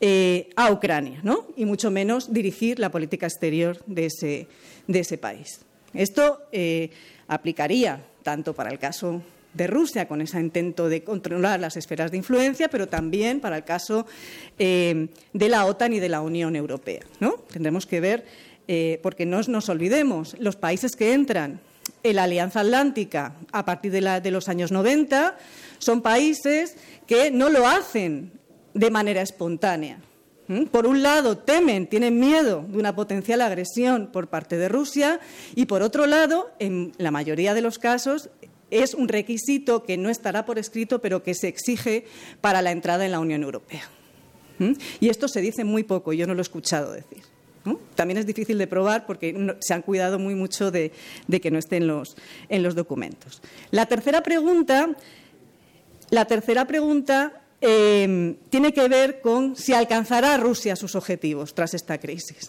eh, 0.00 0.50
a 0.54 0.70
Ucrania, 0.70 1.18
¿no? 1.24 1.48
y 1.56 1.64
mucho 1.64 1.90
menos 1.90 2.32
dirigir 2.32 2.78
la 2.78 2.88
política 2.88 3.26
exterior 3.26 3.82
de 3.86 4.06
ese, 4.06 5.18
país. 5.18 5.60
Esto 5.92 6.42
eh, 6.52 6.90
aplicaría 7.26 8.04
tanto 8.22 8.54
para 8.54 8.70
el 8.70 8.78
caso 8.78 9.22
de 9.54 9.66
Rusia, 9.66 10.06
con 10.06 10.20
ese 10.20 10.38
intento 10.38 10.88
de 10.88 11.02
controlar 11.02 11.58
las 11.58 11.76
esferas 11.76 12.12
de 12.12 12.16
influencia, 12.16 12.68
pero 12.68 12.86
también 12.86 13.40
para 13.40 13.56
el 13.56 13.64
caso 13.64 14.06
eh, 14.56 15.08
de 15.32 15.48
la 15.48 15.66
OTAN 15.66 15.92
y 15.94 15.98
de 15.98 16.08
la 16.08 16.20
Unión 16.20 16.54
Europea. 16.54 17.00
¿no? 17.18 17.32
Tendremos 17.52 17.84
que 17.84 17.98
ver, 17.98 18.24
porque 19.02 19.26
no 19.26 19.40
nos 19.48 19.68
olvidemos, 19.68 20.36
los 20.38 20.54
países 20.54 20.94
que 20.94 21.12
entran 21.12 21.58
en 22.04 22.16
la 22.16 22.24
Alianza 22.24 22.60
Atlántica 22.60 23.34
a 23.50 23.64
partir 23.64 23.90
de, 23.90 24.20
de 24.20 24.30
los 24.30 24.48
años 24.48 24.70
90 24.70 25.36
son 25.78 26.02
países 26.02 26.76
que 27.06 27.30
no 27.30 27.48
lo 27.48 27.66
hacen 27.66 28.37
de 28.78 28.90
manera 28.90 29.22
espontánea. 29.22 29.98
¿Mm? 30.46 30.64
Por 30.64 30.86
un 30.86 31.02
lado, 31.02 31.36
temen, 31.38 31.86
tienen 31.86 32.18
miedo 32.18 32.64
de 32.68 32.78
una 32.78 32.94
potencial 32.94 33.42
agresión 33.42 34.08
por 34.12 34.28
parte 34.28 34.56
de 34.56 34.68
Rusia 34.68 35.20
y, 35.54 35.66
por 35.66 35.82
otro 35.82 36.06
lado, 36.06 36.50
en 36.58 36.92
la 36.96 37.10
mayoría 37.10 37.54
de 37.54 37.60
los 37.60 37.78
casos, 37.78 38.30
es 38.70 38.94
un 38.94 39.08
requisito 39.08 39.82
que 39.82 39.96
no 39.96 40.10
estará 40.10 40.44
por 40.46 40.58
escrito, 40.58 41.00
pero 41.00 41.22
que 41.22 41.34
se 41.34 41.48
exige 41.48 42.06
para 42.40 42.62
la 42.62 42.70
entrada 42.70 43.04
en 43.04 43.12
la 43.12 43.20
Unión 43.20 43.42
Europea. 43.42 43.82
¿Mm? 44.58 44.72
Y 45.00 45.08
esto 45.08 45.28
se 45.28 45.40
dice 45.40 45.64
muy 45.64 45.82
poco, 45.82 46.12
yo 46.12 46.26
no 46.26 46.34
lo 46.34 46.40
he 46.40 46.42
escuchado 46.42 46.92
decir. 46.92 47.22
También 47.94 48.16
es 48.16 48.24
difícil 48.24 48.56
de 48.56 48.66
probar 48.66 49.04
porque 49.04 49.56
se 49.60 49.74
han 49.74 49.82
cuidado 49.82 50.18
muy 50.18 50.34
mucho 50.34 50.70
de, 50.70 50.92
que 51.42 51.50
no 51.50 51.58
esté 51.58 51.76
en 51.76 51.86
los, 51.86 52.16
en 52.48 52.62
los 52.62 52.74
documentos. 52.74 53.42
La 53.70 53.84
tercera 53.84 54.22
pregunta, 54.22 54.88
la 56.08 56.24
tercera 56.24 56.66
pregunta 56.66 57.42
Em, 57.60 58.36
tiene 58.50 58.72
que 58.72 58.86
ver 58.86 59.20
con 59.20 59.56
si 59.56 59.72
alcanzará 59.72 60.36
Rusia 60.36 60.76
sus 60.76 60.94
objetivos 60.94 61.54
tras 61.54 61.74
esta 61.74 61.98
crisis. 61.98 62.48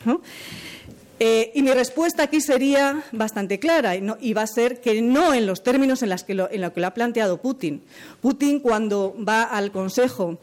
Eh, 1.19 1.51
y 1.55 1.63
mi 1.63 1.71
respuesta 1.71 2.23
aquí 2.23 2.41
sería 2.41 3.03
bastante 3.11 3.59
clara 3.59 3.95
y, 3.95 4.33
va 4.33 4.43
a 4.43 4.47
ser 4.47 4.79
que 4.81 5.01
no 5.01 5.33
en 5.33 5.47
los 5.47 5.63
términos 5.63 6.03
en, 6.03 6.09
los 6.09 6.23
que 6.23 6.35
lo, 6.35 6.47
ha 6.47 6.93
planteado 6.93 7.41
Putin. 7.41 7.81
Putin, 8.21 8.59
cuando 8.59 9.15
va 9.27 9.43
al 9.43 9.71
Consejo 9.71 10.37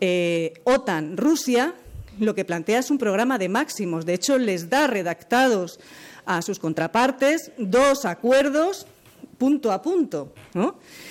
eh, 0.00 0.60
OTAN-Rusia, 0.64 1.74
lo 2.20 2.34
que 2.34 2.44
plantea 2.44 2.80
es 2.80 2.90
un 2.90 2.98
programa 2.98 3.38
de 3.38 3.48
máximos. 3.48 4.04
De 4.04 4.14
hecho, 4.14 4.36
les 4.36 4.68
da 4.68 4.86
redactados 4.86 5.80
a 6.26 6.42
sus 6.42 6.58
contrapartes 6.58 7.50
dos 7.56 8.04
acuerdos 8.04 8.86
punto 9.42 9.72
a 9.72 9.82
punto, 9.82 10.32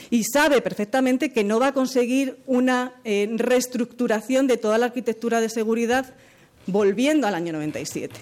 Y 0.09 0.23
sabe 0.23 0.61
perfectamente 0.61 1.33
que 1.33 1.43
no 1.43 1.59
va 1.59 1.67
a 1.67 1.73
conseguir 1.73 2.37
una 2.47 2.93
eh, 3.03 3.27
reestructuración 3.29 4.47
de 4.47 4.55
toda 4.55 4.77
la 4.77 4.85
arquitectura 4.85 5.41
de 5.41 5.49
seguridad 5.49 6.15
volviendo 6.65 7.27
al 7.27 7.35
año 7.35 7.51
97. 7.51 8.15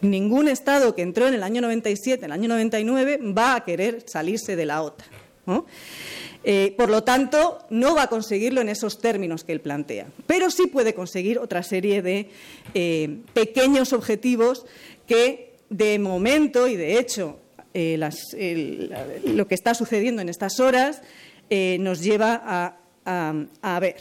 Ningún 0.00 0.48
Estado 0.48 0.96
que 0.96 1.02
entró 1.02 1.28
en 1.28 1.34
el 1.34 1.44
año 1.44 1.60
97, 1.60 2.24
en 2.24 2.32
el 2.32 2.32
año 2.32 2.48
99, 2.48 3.20
va 3.32 3.54
a 3.54 3.64
querer 3.64 4.02
salirse 4.06 4.56
de 4.56 4.66
la 4.66 4.82
OTAN. 4.82 5.06
Eh, 6.42 6.74
por 6.76 6.90
lo 6.90 7.04
tanto, 7.04 7.60
no 7.70 7.94
va 7.94 8.02
a 8.02 8.08
conseguirlo 8.08 8.60
en 8.60 8.68
esos 8.68 8.98
términos 8.98 9.44
que 9.44 9.52
él 9.52 9.60
plantea, 9.60 10.08
pero 10.26 10.50
sí 10.50 10.66
puede 10.66 10.94
conseguir 10.94 11.38
otra 11.38 11.62
serie 11.62 12.02
de 12.02 12.28
eh, 12.74 13.18
pequeños 13.32 13.92
objetivos 13.92 14.66
que, 15.06 15.54
de 15.70 16.00
momento, 16.00 16.66
y 16.66 16.74
de 16.74 16.98
hecho 16.98 17.38
eh, 17.74 18.88
lo 19.24 19.48
que 19.48 19.54
está 19.54 19.74
sucediendo 19.74 20.22
en 20.22 20.28
estas 20.28 20.60
horas 20.60 21.02
eh, 21.50 21.76
nos 21.80 22.02
lleva 22.02 22.76
a, 23.04 23.80
ver. 23.80 23.96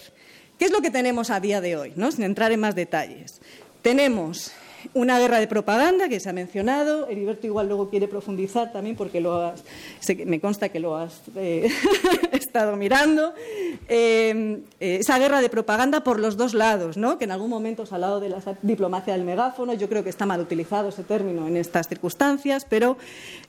¿Qué 0.60 0.66
es 0.66 0.72
lo 0.72 0.82
que 0.82 0.92
tenemos 0.92 1.32
a 1.32 1.40
día 1.40 1.60
de 1.60 1.76
hoy? 1.76 1.94
Sin 2.12 2.24
entrar 2.24 2.52
en 2.52 2.60
más 2.60 2.76
detalles. 2.76 3.42
Tenemos 3.82 4.54
una 4.94 5.20
guerra 5.20 5.40
de 5.40 5.48
propaganda 5.48 6.10
que 6.10 6.20
se 6.20 6.30
ha 6.30 6.34
mencionado. 6.34 7.08
Heriberto 7.08 7.48
igual 7.48 7.68
luego 7.68 7.90
quiere 7.90 8.08
profundizar 8.08 8.72
también 8.72 8.96
porque 8.96 9.20
lo 9.22 9.54
me 10.26 10.40
consta 10.40 10.70
que 10.70 10.80
lo 10.80 10.96
has 10.96 11.22
eh, 11.36 11.70
estado 12.32 12.76
mirando. 12.76 13.34
Eh, 13.88 14.62
eh, 14.80 14.98
esa 15.00 15.18
guerra 15.18 15.42
de 15.42 15.50
propaganda 15.50 16.04
por 16.04 16.20
los 16.20 16.38
dos 16.38 16.54
lados, 16.54 16.98
¿no? 16.98 17.18
que 17.18 17.26
en 17.26 17.32
algún 17.32 17.50
momento 17.50 17.86
se 17.86 17.94
ha 17.94 17.96
hablado 17.96 18.20
de 18.20 18.30
la 18.30 18.42
diplomacia 18.62 19.14
del 19.14 19.24
megáfono. 19.24 19.74
Yo 19.74 19.90
creo 19.90 20.04
que 20.04 20.10
está 20.10 20.26
mal 20.26 20.42
utilizado 20.42 20.90
ese 20.90 21.04
término 21.04 21.48
en 21.48 21.58
estas 21.58 21.88
circunstancias, 21.88 22.66
pero 22.70 22.98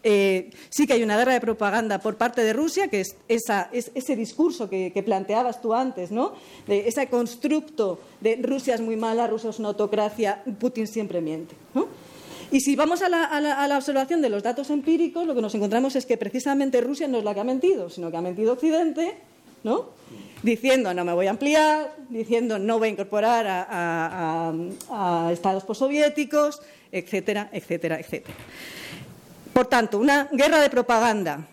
sí 0.02 0.86
que 0.86 0.92
hay 0.92 1.02
una 1.02 1.16
guerra 1.16 1.32
de 1.32 1.40
propaganda 1.40 1.98
por 1.98 2.16
parte 2.16 2.42
de 2.42 2.52
Rusia, 2.52 2.88
que 2.88 3.00
es, 3.00 3.16
ese 3.28 4.16
discurso 4.16 4.68
que, 4.68 5.04
planteabas 5.04 5.60
tú 5.60 5.74
antes, 5.74 6.10
¿no? 6.10 6.32
de 6.66 6.88
ese 6.88 7.08
constructo 7.08 7.98
de 8.20 8.36
Rusia 8.42 8.74
es 8.74 8.80
muy 8.80 8.96
mala, 8.96 9.26
Rusia 9.26 9.50
es 9.50 9.58
una 9.58 9.68
autocracia, 9.68 10.42
Putin 10.58 10.86
siempre 10.86 11.20
miente. 11.24 11.56
Y 12.52 12.60
si 12.60 12.76
vamos 12.76 13.02
a 13.02 13.08
la, 13.08 13.76
observación 13.76 14.22
de 14.22 14.28
los 14.28 14.42
datos 14.42 14.70
empíricos, 14.70 15.26
lo 15.26 15.34
que 15.34 15.42
nos 15.42 15.54
encontramos 15.54 15.96
es 15.96 16.06
que 16.06 16.16
precisamente 16.16 16.80
Rusia 16.80 17.08
no 17.08 17.18
es 17.18 17.24
la 17.24 17.34
que 17.34 17.40
ha 17.40 17.44
mentido, 17.44 17.90
sino 17.90 18.10
que 18.10 18.16
ha 18.16 18.20
mentido 18.20 18.52
Occidente, 18.52 19.16
¿no? 19.64 19.90
diciendo 20.42 20.92
no 20.92 21.06
me 21.06 21.14
voy 21.14 21.26
a 21.26 21.30
ampliar, 21.30 21.96
diciendo 22.10 22.58
no 22.58 22.78
voy 22.78 22.88
a 22.88 22.90
incorporar 22.92 23.46
a, 23.48 24.52
a 24.90 25.32
estados 25.32 25.64
postsoviéticos, 25.64 26.60
etcétera, 26.92 27.48
etcétera, 27.50 27.98
etcétera. 27.98 28.36
Por 29.54 29.66
tanto, 29.66 29.98
una 29.98 30.28
guerra 30.32 30.60
de 30.60 30.68
propaganda 30.68 31.48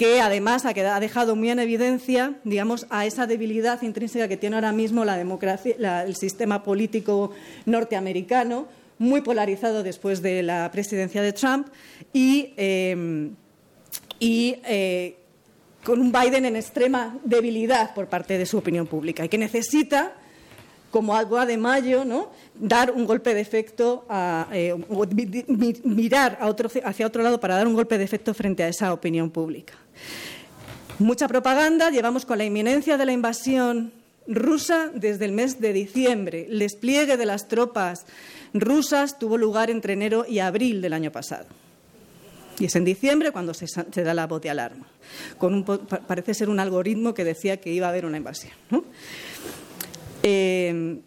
que 0.00 0.22
además 0.22 0.64
ha, 0.64 0.72
dejado 0.98 1.36
muy 1.36 1.50
en 1.50 1.58
evidencia, 1.58 2.32
digamos, 2.44 2.86
a 2.88 3.04
esa 3.04 3.26
debilidad 3.26 3.82
intrínseca 3.82 4.28
que 4.28 4.38
tiene 4.38 4.56
ahora 4.56 4.72
mismo 4.72 5.04
la 5.04 5.18
democracia, 5.18 5.74
el 6.04 6.16
sistema 6.16 6.62
político 6.62 7.32
norteamericano, 7.66 8.66
muy 9.00 9.22
polarizado 9.22 9.82
después 9.82 10.20
de 10.20 10.42
la 10.42 10.70
presidencia 10.70 11.22
de 11.22 11.32
Trump 11.32 11.68
y, 12.12 12.52
eh, 12.58 13.30
eh, 14.20 15.16
con 15.82 16.00
un 16.00 16.12
Biden 16.12 16.44
en 16.44 16.54
extrema 16.54 17.18
debilidad 17.24 17.94
por 17.94 18.08
parte 18.08 18.36
de 18.36 18.44
su 18.44 18.58
opinión 18.58 18.86
pública 18.86 19.24
y 19.24 19.30
que 19.30 19.38
necesita 19.38 20.12
como 20.90 21.16
algo 21.16 21.44
de 21.46 21.56
mayo, 21.56 22.04
¿no? 22.04 22.30
dar 22.54 22.90
un 22.90 23.06
golpe 23.06 23.32
de 23.32 23.40
efecto, 23.40 24.04
eh, 24.52 24.74
mirar 25.84 26.38
hacia 26.84 27.06
otro 27.06 27.22
lado 27.22 27.40
para 27.40 27.54
dar 27.54 27.66
un 27.66 27.74
golpe 27.74 27.96
de 27.96 28.04
efecto 28.04 28.34
frente 28.34 28.64
a 28.64 28.68
esa 28.68 28.92
opinión 28.92 29.30
pública. 29.30 29.72
Mucha 30.98 31.26
propaganda, 31.26 31.88
llevamos 31.88 32.26
con 32.26 32.36
la 32.36 32.44
inminencia 32.44 32.98
de 32.98 33.06
la 33.06 33.12
invasión 33.12 33.92
rusa 34.26 34.90
desde 34.94 35.24
el 35.24 35.32
mes 35.32 35.58
de 35.58 35.72
diciembre. 35.72 36.48
El 36.50 36.58
despliegue 36.58 37.16
de 37.16 37.24
las 37.24 37.48
tropas 37.48 38.04
rusas 38.54 39.18
tuvo 39.18 39.36
lugar 39.38 39.70
entre 39.70 39.92
enero 39.92 40.24
y 40.28 40.38
abril 40.38 40.82
del 40.82 40.92
año 40.92 41.12
pasado. 41.12 41.46
Y 42.58 42.66
es 42.66 42.76
en 42.76 42.84
diciembre 42.84 43.32
cuando 43.32 43.54
se, 43.54 43.66
da 44.02 44.14
la 44.14 44.26
voz 44.26 44.42
de 44.42 44.50
alarma. 44.50 44.86
Con 45.38 45.64
parece 45.64 46.34
ser 46.34 46.50
un 46.50 46.60
algoritmo 46.60 47.14
que 47.14 47.24
decía 47.24 47.58
que 47.58 47.72
iba 47.72 47.86
a 47.86 47.90
haber 47.90 48.04
una 48.04 48.18
invasión. 48.18 48.52
Eh, 50.22 51.00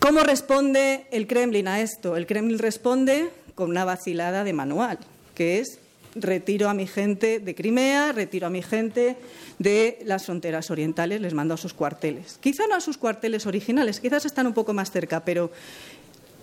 ¿Cómo 0.00 0.20
responde 0.20 1.06
el 1.12 1.26
Kremlin 1.26 1.68
a 1.68 1.80
esto? 1.80 2.16
El 2.16 2.26
Kremlin 2.26 2.58
responde 2.58 3.30
con 3.54 3.70
una 3.70 3.84
vacilada 3.84 4.42
de 4.44 4.52
manual, 4.52 4.98
que 5.34 5.60
es 5.60 5.78
retiro 6.14 6.68
a 6.68 6.74
mi 6.74 6.86
gente 6.86 7.38
de 7.38 7.54
Crimea, 7.54 8.12
retiro 8.12 8.46
a 8.46 8.50
mi 8.50 8.62
gente 8.62 9.16
de 9.58 9.98
las 10.04 10.26
fronteras 10.26 10.70
orientales, 10.70 11.20
les 11.20 11.34
mando 11.34 11.54
a 11.54 11.56
sus 11.56 11.74
cuarteles. 11.74 12.38
Quizá 12.40 12.66
no 12.66 12.74
a 12.74 12.80
sus 12.80 12.98
cuarteles 12.98 13.46
originales, 13.46 14.00
quizás 14.00 14.24
están 14.24 14.46
un 14.46 14.54
poco 14.54 14.72
más 14.72 14.90
cerca, 14.90 15.24
pero 15.24 15.50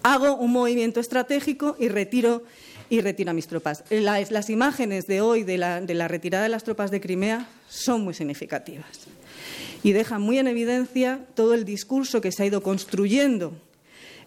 hago 0.03 0.35
un 0.35 0.51
movimiento 0.51 0.99
estratégico 0.99 1.75
y 1.79 1.89
retiro 1.89 2.43
y 2.89 3.01
retiro 3.01 3.31
a 3.31 3.33
mis 3.33 3.47
tropas. 3.47 3.83
Las, 3.89 4.49
imágenes 4.49 5.07
de 5.07 5.19
hoy 5.19 5.43
de 5.43 5.57
la, 5.57 6.07
retirada 6.07 6.43
de 6.43 6.49
las 6.49 6.63
tropas 6.63 6.91
de 6.91 7.01
Crimea 7.01 7.49
son 7.67 8.01
muy 8.01 8.13
significativas 8.13 9.07
y 9.83 9.91
dejan 9.91 10.21
muy 10.21 10.39
en 10.39 10.47
evidencia 10.47 11.19
todo 11.35 11.53
el 11.53 11.65
discurso 11.65 12.21
que 12.21 12.31
se 12.31 12.43
ha 12.43 12.45
ido 12.45 12.63
construyendo 12.63 13.53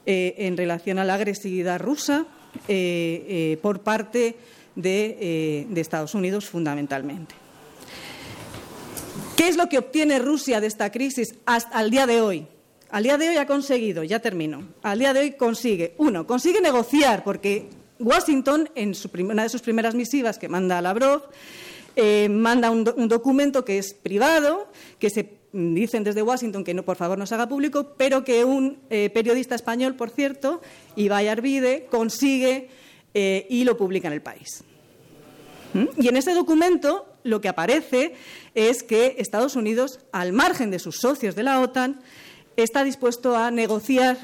eh, 0.06 0.34
en 0.38 0.56
relación 0.56 0.98
a 0.98 1.04
la 1.04 1.14
agresividad 1.14 1.80
rusa 1.80 2.26
por 3.62 3.80
parte 3.80 4.18
de, 4.20 4.36
de 4.82 5.66
Estados 5.76 6.14
Unidos 6.14 6.46
fundamentalmente. 6.46 7.34
¿Qué 9.40 9.48
es 9.48 9.56
lo 9.56 9.70
que 9.70 9.78
obtiene 9.78 10.18
Rusia 10.18 10.60
de 10.60 10.66
esta 10.66 10.92
crisis 10.92 11.34
hasta 11.46 11.80
el 11.80 11.90
día 11.90 12.06
de 12.06 12.20
hoy? 12.20 12.46
Al 12.90 13.04
día 13.04 13.16
de 13.16 13.30
hoy 13.30 13.36
ha 13.38 13.46
conseguido, 13.46 14.02
ya 14.02 14.18
termino, 14.18 14.68
al 14.82 14.98
día 14.98 15.14
de 15.14 15.20
hoy 15.20 15.32
consigue, 15.32 15.94
uno, 15.96 16.26
consigue 16.26 16.60
negociar, 16.60 17.24
porque 17.24 17.68
Washington, 17.98 18.68
en 18.74 18.94
una 19.20 19.44
de 19.44 19.48
sus 19.48 19.62
primeras 19.62 19.94
misivas 19.94 20.38
que 20.38 20.50
manda 20.50 20.76
a 20.76 20.82
Lavrov, 20.82 21.22
eh, 21.96 22.28
manda 22.28 22.70
un, 22.70 22.84
documento 22.84 23.64
que 23.64 23.78
es 23.78 23.94
privado, 23.94 24.68
que 24.98 25.08
se 25.08 25.38
dicen 25.52 26.04
desde 26.04 26.20
Washington 26.20 26.62
que 26.62 26.74
no, 26.74 26.84
por 26.84 26.96
favor 26.96 27.16
no 27.16 27.26
se 27.26 27.34
haga 27.34 27.48
público, 27.48 27.94
pero 27.96 28.24
que 28.24 28.44
un 28.44 28.78
eh, 28.90 29.08
periodista 29.08 29.54
español, 29.54 29.94
por 29.94 30.10
cierto, 30.10 30.60
Ibai 30.96 31.28
Arvide, 31.28 31.86
consigue 31.90 32.68
eh, 33.14 33.46
y 33.48 33.64
lo 33.64 33.76
publica 33.78 34.08
en 34.08 34.14
el 34.14 34.22
país. 34.22 34.64
¿Mm? 35.74 35.86
Y 35.96 36.08
en 36.08 36.16
ese 36.16 36.34
documento 36.34 37.06
lo 37.22 37.40
que 37.40 37.48
aparece 37.48 38.14
es 38.54 38.82
que 38.82 39.16
Estados 39.18 39.56
Unidos, 39.56 40.00
al 40.12 40.32
margen 40.32 40.70
de 40.70 40.78
sus 40.78 40.96
socios 40.96 41.34
de 41.34 41.42
la 41.42 41.60
OTAN, 41.60 42.00
está 42.56 42.84
dispuesto 42.84 43.36
a 43.36 43.50
negociar 43.50 44.16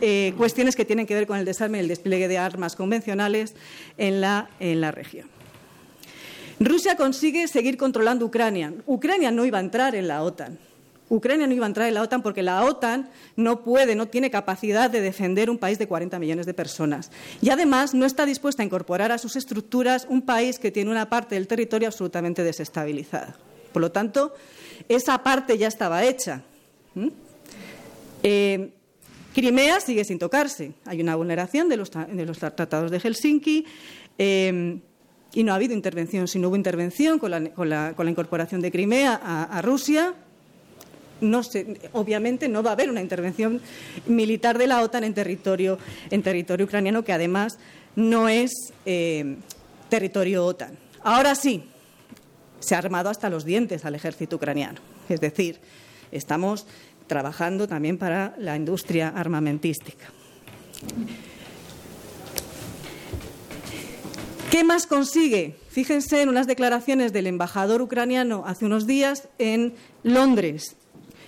eh, 0.00 0.34
cuestiones 0.36 0.76
que 0.76 0.84
tienen 0.84 1.06
que 1.06 1.14
ver 1.14 1.26
con 1.26 1.38
el 1.38 1.44
desarme 1.44 1.78
y 1.78 1.80
el 1.80 1.88
despliegue 1.88 2.28
de 2.28 2.38
armas 2.38 2.76
convencionales 2.76 3.54
en 3.96 4.20
la, 4.20 4.50
en 4.60 4.80
la 4.80 4.90
región. 4.90 5.28
Rusia 6.60 6.96
consigue 6.96 7.48
seguir 7.48 7.76
controlando 7.76 8.26
Ucrania. 8.26 8.72
Ucrania 8.86 9.30
no 9.30 9.44
iba 9.44 9.58
a 9.58 9.60
entrar 9.60 9.94
en 9.94 10.08
la 10.08 10.22
OTAN. 10.22 10.58
Ucrania 11.14 11.46
no 11.46 11.54
iba 11.54 11.64
a 11.64 11.68
entrar 11.68 11.88
en 11.88 11.94
la 11.94 12.02
OTAN 12.02 12.22
porque 12.22 12.42
la 12.42 12.64
OTAN 12.64 13.08
no 13.36 13.62
puede, 13.62 13.94
no 13.94 14.08
tiene 14.08 14.30
capacidad 14.30 14.90
de 14.90 15.00
defender 15.00 15.50
un 15.50 15.58
país 15.58 15.78
de 15.78 15.86
40 15.86 16.18
millones 16.18 16.46
de 16.46 16.54
personas. 16.54 17.10
Y 17.40 17.50
además 17.50 17.94
no 17.94 18.06
está 18.06 18.26
dispuesta 18.26 18.62
a 18.62 18.66
incorporar 18.66 19.12
a 19.12 19.18
sus 19.18 19.36
estructuras 19.36 20.06
un 20.08 20.22
país 20.22 20.58
que 20.58 20.70
tiene 20.70 20.90
una 20.90 21.08
parte 21.08 21.36
del 21.36 21.46
territorio 21.46 21.88
absolutamente 21.88 22.42
desestabilizada. 22.42 23.36
Por 23.72 23.82
lo 23.82 23.92
tanto, 23.92 24.34
esa 24.88 25.22
parte 25.22 25.58
ya 25.58 25.68
estaba 25.68 26.04
hecha. 26.04 26.42
Eh, 28.22 28.70
Crimea 29.34 29.80
sigue 29.80 30.04
sin 30.04 30.18
tocarse. 30.18 30.72
Hay 30.84 31.00
una 31.00 31.16
vulneración 31.16 31.68
de 31.68 31.76
los, 31.76 31.90
tratados 31.90 32.90
de 32.90 33.00
Helsinki 33.00 33.66
eh, 34.16 34.80
y 35.34 35.42
no 35.42 35.52
ha 35.52 35.56
habido 35.56 35.74
intervención. 35.74 36.28
Si 36.28 36.38
no 36.38 36.48
hubo 36.48 36.56
intervención 36.56 37.18
con 37.18 37.30
la, 37.30 37.94
incorporación 38.06 38.60
de 38.60 38.70
Crimea 38.70 39.20
a, 39.22 39.60
Rusia, 39.60 40.14
obviamente 41.92 42.48
no 42.48 42.62
va 42.62 42.70
a 42.70 42.72
haber 42.74 42.90
una 42.90 43.00
intervención 43.00 43.60
militar 44.06 44.58
de 44.58 44.66
la 44.66 44.82
OTAN 44.82 45.04
en 45.04 45.14
territorio, 45.14 45.78
en 46.10 46.22
territorio 46.22 46.66
ucraniano, 46.66 47.04
que 47.04 47.12
además 47.12 47.58
no 47.96 48.28
es 48.28 48.72
eh, 48.86 49.36
territorio 49.88 50.44
OTAN. 50.44 50.76
Ahora 51.02 51.34
sí, 51.34 51.64
se 52.60 52.74
ha 52.74 52.78
armado 52.78 53.10
hasta 53.10 53.28
los 53.28 53.44
dientes 53.44 53.84
al 53.84 53.94
ejército 53.94 54.36
ucraniano. 54.36 54.80
Es 55.08 55.20
decir, 55.20 55.60
estamos 56.12 56.66
trabajando 57.06 57.68
también 57.68 57.98
para 57.98 58.34
la 58.38 58.56
industria 58.56 59.08
armamentística. 59.08 60.06
¿Qué 64.50 64.64
más 64.64 64.86
consigue? 64.86 65.56
Fíjense 65.68 66.22
en 66.22 66.28
unas 66.28 66.46
declaraciones 66.46 67.12
del 67.12 67.26
embajador 67.26 67.82
ucraniano 67.82 68.44
hace 68.46 68.64
unos 68.64 68.86
días 68.86 69.28
en 69.38 69.74
Londres, 70.04 70.76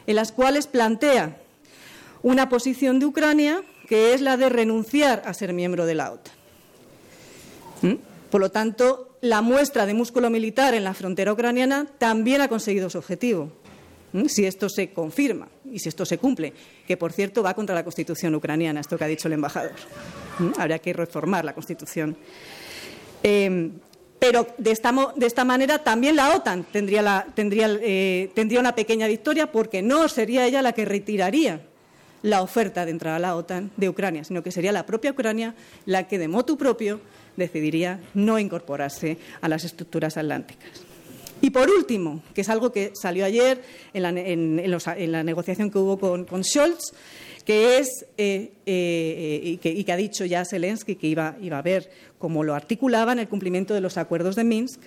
en 0.06 0.16
las 0.16 0.32
cuales 0.32 0.66
plantea 0.66 1.38
una 2.22 2.48
posición 2.48 2.98
de 2.98 3.06
Ucrania 3.06 3.62
que 3.88 4.14
es 4.14 4.20
la 4.20 4.36
de 4.36 4.48
renunciar 4.48 5.22
a 5.26 5.34
ser 5.34 5.52
miembro 5.52 5.86
de 5.86 5.94
la 5.94 6.12
OTAN. 6.12 6.34
¿Mm? 7.82 7.94
Por 8.30 8.40
lo 8.40 8.50
tanto, 8.50 9.16
la 9.20 9.42
muestra 9.42 9.86
de 9.86 9.94
músculo 9.94 10.28
militar 10.30 10.74
en 10.74 10.84
la 10.84 10.94
frontera 10.94 11.32
ucraniana 11.32 11.86
también 11.98 12.40
ha 12.40 12.48
conseguido 12.48 12.90
su 12.90 12.98
objetivo 12.98 13.52
si 14.28 14.46
esto 14.46 14.68
se 14.68 14.92
confirma 14.92 15.48
y 15.70 15.78
si 15.78 15.88
esto 15.88 16.06
se 16.06 16.18
cumple, 16.18 16.52
que 16.86 16.96
por 16.96 17.12
cierto 17.12 17.42
va 17.42 17.54
contra 17.54 17.74
la 17.74 17.84
Constitución 17.84 18.34
ucraniana, 18.34 18.80
esto 18.80 18.96
que 18.96 19.04
ha 19.04 19.08
dicho 19.08 19.28
el 19.28 19.34
embajador. 19.34 19.72
Habría 20.58 20.78
que 20.78 20.92
reformar 20.92 21.44
la 21.44 21.54
Constitución. 21.54 22.16
Em, 23.22 23.72
pero 24.18 24.46
de 24.58 24.70
esta, 24.70 25.44
manera 25.44 25.78
también 25.78 26.16
la 26.16 26.34
OTAN 26.34 26.64
tendría, 26.64 27.26
eh, 27.36 28.30
tendría 28.34 28.60
una 28.60 28.74
pequeña 28.74 29.06
victoria 29.06 29.52
porque 29.52 29.82
no 29.82 30.08
sería 30.08 30.46
ella 30.46 30.62
la 30.62 30.72
que 30.72 30.84
retiraría 30.84 31.60
la 32.22 32.42
oferta 32.42 32.84
de 32.84 32.90
entrar 32.90 33.14
a 33.14 33.18
la 33.18 33.36
OTAN 33.36 33.70
de 33.76 33.88
Ucrania, 33.88 34.24
sino 34.24 34.42
que 34.42 34.50
sería 34.50 34.72
la 34.72 34.86
propia 34.86 35.12
Ucrania 35.12 35.54
la 35.84 36.08
que 36.08 36.18
de 36.18 36.28
motu 36.28 36.56
propio 36.56 37.00
decidiría 37.36 38.00
no 38.14 38.38
incorporarse 38.38 39.18
a 39.40 39.48
las 39.48 39.64
estructuras 39.64 40.16
atlánticas. 40.16 40.86
Y 41.40 41.50
por 41.50 41.68
último, 41.68 42.22
que 42.34 42.40
es 42.40 42.48
algo 42.48 42.72
que 42.72 42.92
salió 42.94 43.24
ayer 43.24 43.62
en 43.92 44.02
la, 44.02 45.22
negociación 45.22 45.70
que 45.70 45.78
hubo 45.78 45.98
con, 45.98 46.44
Scholz, 46.44 46.94
que 47.46 47.78
es 47.78 48.04
eh, 48.18 48.52
eh, 48.66 49.40
y, 49.62 49.84
que, 49.84 49.92
ha 49.92 49.96
dicho 49.96 50.24
ya 50.24 50.44
Zelensky 50.44 50.96
que 50.96 51.06
iba, 51.06 51.36
a 51.52 51.62
ver 51.62 51.88
cómo 52.18 52.42
lo 52.42 52.54
articulaban 52.54 53.20
el 53.20 53.28
cumplimiento 53.28 53.72
de 53.72 53.80
los 53.80 53.96
acuerdos 53.96 54.34
de 54.34 54.44
Minsk. 54.44 54.80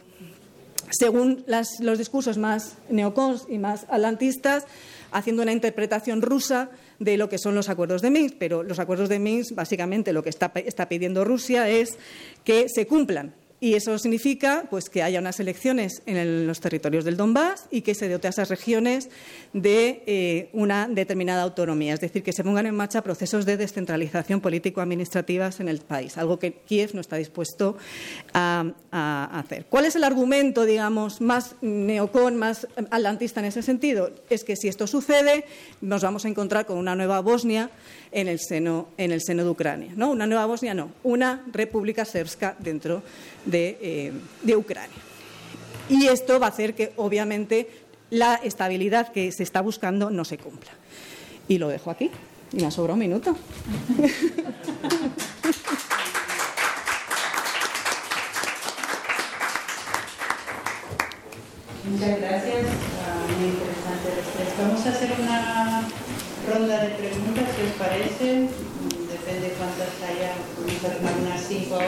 Según 0.92 1.46
los 1.48 1.98
discursos 1.98 2.38
más 2.38 2.76
neocons 2.90 3.46
y 3.50 3.60
más 3.60 3.86
atlantistas, 3.90 4.66
haciendo 5.12 5.42
una 5.42 5.54
interpretación 5.54 6.22
rusa 6.22 6.70
de 7.00 7.16
lo 7.16 7.30
que 7.30 7.38
son 7.38 7.56
los 7.56 7.70
acuerdos 7.70 8.02
de 8.02 8.10
Minsk, 8.10 8.36
pero 8.38 8.64
los 8.64 8.80
acuerdos 8.80 9.08
de 9.08 9.20
Minsk, 9.20 9.56
básicamente, 9.56 10.12
lo 10.12 10.24
que 10.24 10.30
está 10.30 10.90
pidiendo 10.90 11.24
Rusia 11.24 11.70
es 11.70 11.98
que 12.44 12.68
se 12.68 12.88
cumplan 12.88 13.34
y 13.62 13.74
eso 13.74 13.98
significa 13.98 14.66
pues, 14.70 14.90
que 14.90 15.04
haya 15.04 15.20
unas 15.20 15.40
elecciones 15.40 16.02
en 16.06 16.48
los 16.48 16.62
territorios 16.62 17.04
del 17.04 17.18
Donbass 17.18 17.66
y 17.72 17.82
que 17.82 17.94
se 17.94 18.08
dote 18.08 18.28
a 18.28 18.30
esas 18.30 18.50
regiones 18.50 19.10
de 19.54 20.04
eh, 20.06 20.50
una 20.54 20.88
determinada 20.88 21.44
autonomía, 21.44 21.94
es 21.94 22.00
decir, 22.00 22.24
que 22.24 22.32
se 22.32 22.44
pongan 22.44 22.66
en 22.68 22.76
marcha 22.76 23.02
procesos 23.02 23.46
de 23.46 23.58
descentralización 23.58 24.40
político-administrativas 24.40 25.60
en 25.60 25.68
el 25.68 25.80
país, 25.80 26.18
algo 26.18 26.40
que 26.40 26.54
Kiev 26.54 26.92
no 26.94 27.02
está 27.02 27.18
dispuesto 27.18 27.78
a, 28.34 28.66
hacer. 28.92 29.66
¿Cuál 29.70 29.86
es 29.86 29.96
el 29.96 30.04
argumento, 30.04 30.66
digamos, 30.66 31.22
más 31.22 31.56
neocon, 31.62 32.38
más 32.38 32.68
atlantista 32.90 33.40
en 33.40 33.46
ese 33.46 33.62
sentido? 33.62 34.12
Es 34.30 34.44
que 34.44 34.56
si 34.56 34.68
esto 34.68 34.88
sucede, 34.88 35.46
nos 35.82 36.02
vamos 36.02 36.26
a 36.26 36.28
encontrar 36.28 36.66
con 36.66 36.78
una 36.78 36.96
nueva 36.96 37.20
Bosnia 37.20 37.70
en 38.12 38.28
el 38.28 38.40
seno, 38.40 38.88
en 38.98 39.12
el 39.12 39.22
seno 39.22 39.44
de 39.44 39.50
Ucrania. 39.50 39.92
¿no? 39.96 40.10
Una 40.10 40.26
nueva 40.26 40.46
Bosnia, 40.46 40.74
no, 40.74 40.92
una 41.04 41.44
república 41.52 42.06
serbska 42.06 42.56
dentro 42.60 43.04
eh, 43.52 44.12
de, 44.42 44.56
Ucrania. 44.56 44.98
Y 45.90 46.08
esto 46.08 46.40
va 46.40 46.48
a 46.48 46.50
hacer 46.50 46.76
que, 46.76 46.94
obviamente, 46.98 47.70
la 48.10 48.36
estabilidad 48.36 49.12
que 49.12 49.32
se 49.32 49.44
está 49.44 49.62
buscando 49.62 50.10
no 50.10 50.26
se 50.26 50.38
cumpla. 50.38 50.72
Y 51.48 51.58
lo 51.58 51.68
dejo 51.68 51.92
aquí. 51.92 52.12
Y 52.52 52.58
me 52.58 52.68
ha 52.68 52.72
sobrado 52.72 52.94
un 52.94 53.00
minuto. 53.00 53.36
Muchas 61.90 62.20
gracias. 62.20 62.66
Ah, 63.06 63.26
muy 63.40 63.50
interesante 63.50 64.16
respuesta. 64.16 64.62
Vamos 64.62 64.86
a 64.86 64.90
hacer 64.90 65.12
una 65.20 65.88
ronda 66.48 66.84
de 66.84 66.90
preguntas, 66.90 67.46
¿qué 67.56 67.64
os 67.64 67.72
parece? 67.78 68.48
Depende 69.10 69.54
cuántas 69.58 69.90
haya. 70.08 70.34
Vamos 70.60 70.84
a 70.86 70.98
tomar 70.98 71.14
unas 71.20 71.48
cinco 71.48 71.80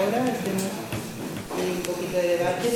horas 1.62 1.78
un 1.78 1.82
poquito 1.82 2.18
de 2.18 2.38
debate. 2.38 2.70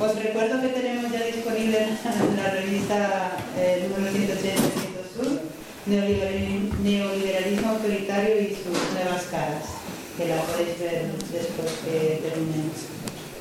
Os 0.00 0.22
recuerdo 0.22 0.60
que 0.60 0.68
tenemos 0.68 1.12
ya 1.12 1.24
disponible 1.24 1.88
la 2.36 2.50
revista 2.50 3.32
eh, 3.56 3.88
número 3.88 4.12
180 4.12 4.62
Sur, 5.14 5.40
Neoliberalismo 5.86 7.68
Autoritario 7.70 8.40
y 8.40 8.48
sus 8.54 8.94
nuevas 8.94 9.24
caras, 9.30 9.64
que 10.16 10.28
la 10.28 10.42
podéis 10.42 10.78
ver 10.78 11.06
después 11.32 11.72
que 11.84 12.20
terminemos. 12.22 12.76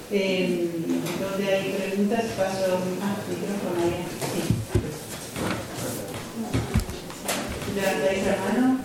Eh, 0.10 0.70
donde 1.20 1.54
hay 1.54 1.74
preguntas, 1.74 2.24
paso. 2.38 2.80
Ah, 3.02 3.18
micrófono 3.28 3.84
ahí. 3.84 4.06
Sí. 4.34 4.42
La 7.76 8.62
mano. 8.62 8.77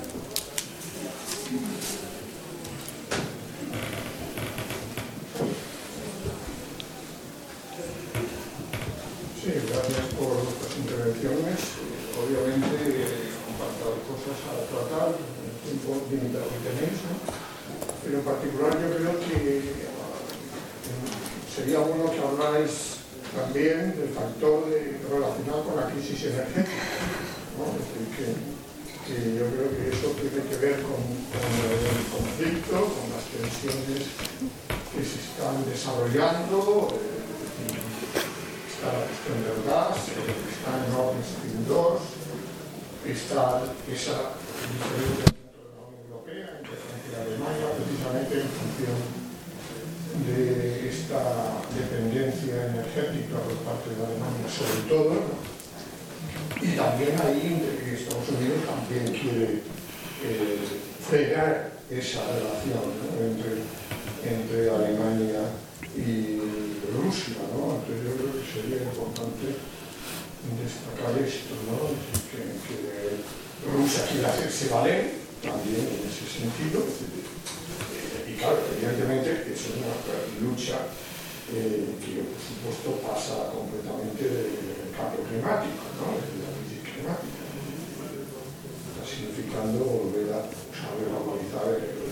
A 14.40 14.64
tratar, 14.64 15.12
el 15.12 15.54
tiempo 15.60 16.00
limitado 16.08 16.48
que 16.48 16.64
tenéis, 16.64 17.04
pero 18.02 18.18
en 18.18 18.24
particular 18.24 18.72
yo 18.80 18.88
creo 18.96 19.14
que 19.20 19.58
eh, 19.58 19.92
sería 21.54 21.80
bueno 21.80 22.10
que 22.10 22.18
habláis 22.18 23.02
también 23.36 23.94
del 23.96 24.10
factor 24.10 24.64
relacionado 25.10 25.64
con 25.64 25.76
la 25.76 25.88
crisis 25.88 26.24
energética. 26.24 26.82
Que 29.02 29.34
yo 29.34 29.44
creo 29.50 29.68
que 29.76 29.90
eso 29.90 30.14
tiene 30.16 30.46
que 30.48 30.56
ver 30.56 30.80
con, 30.82 31.02
el 31.02 32.06
conflicto, 32.08 32.72
con 32.72 33.10
las 33.12 33.26
tensiones 33.28 34.08
que 34.88 35.02
se 35.02 35.18
están 35.20 35.58
desarrollando, 35.68 36.88
eh, 36.96 37.82
está 38.70 38.94
la 38.94 39.04
cuestión 39.04 39.42
del 39.42 39.58
gas, 39.66 40.06
está 40.06 40.70
en 40.80 41.20
Stream 41.20 41.66
2, 41.66 42.21
está 43.06 43.62
esa 43.90 44.38
diferencia 44.62 45.26
dentro 45.34 45.62
de 45.62 45.74
la 45.74 45.82
Unión 45.90 46.06
Europea 46.06 46.48
entre 46.58 46.74
Francia 46.78 47.10
y 47.10 47.16
Alemania, 47.18 47.66
precisamente 47.74 48.32
en 48.40 48.50
función 48.52 48.98
de 50.26 50.88
esta 50.88 51.22
dependencia 51.74 52.68
energética 52.70 53.42
por 53.42 53.56
parte 53.66 53.90
de 53.90 54.00
Alemania 54.06 54.46
sobre 54.46 54.86
todo, 54.86 55.14
y 56.62 56.76
también 56.76 57.18
ahí 57.18 57.82
Estados 57.92 58.28
Unidos 58.28 58.60
también 58.66 59.04
quiere 59.18 59.62
eh, 60.22 60.58
frenar 61.00 61.72
esa 61.90 62.20
relación 62.24 62.86
entre, 63.18 63.62
entre 64.22 64.70
Alemania 64.70 65.42
y 65.96 66.38
Rusia, 66.92 67.36
¿no? 67.52 67.76
Entonces 67.76 68.04
yo 68.04 68.16
creo 68.16 68.32
que 68.32 68.44
sería 68.46 68.82
importante 68.84 69.71
destacar 70.50 71.14
esto, 71.22 71.54
¿no? 71.70 71.94
Que, 72.30 72.62
Rusia 73.62 74.02
quiere 74.10 74.26
hacerse 74.26 74.74
valer 74.74 75.22
también 75.38 75.86
en 75.86 76.02
ese 76.02 76.26
sentido. 76.26 76.82
Eh, 76.82 78.26
y 78.26 78.34
claro, 78.34 78.58
evidentemente 78.74 79.54
es 79.54 79.62
una 79.78 79.94
lucha 80.42 80.90
eh, 81.54 81.94
que 82.02 82.26
por 82.26 82.42
supuesto 82.42 82.98
pasa 83.06 83.54
completamente 83.54 84.18
del 84.26 84.90
cambio 84.90 85.22
climático, 85.30 85.78
¿no? 85.94 86.18
de 86.18 86.42
la 86.42 86.50
crisis 86.58 86.82
climática. 86.82 87.42
Está 87.46 89.02
significando 89.06 89.78
volver 90.10 90.26
a, 90.34 90.42
a 90.42 90.88
regularizar 90.98 91.70
el, 91.70 92.02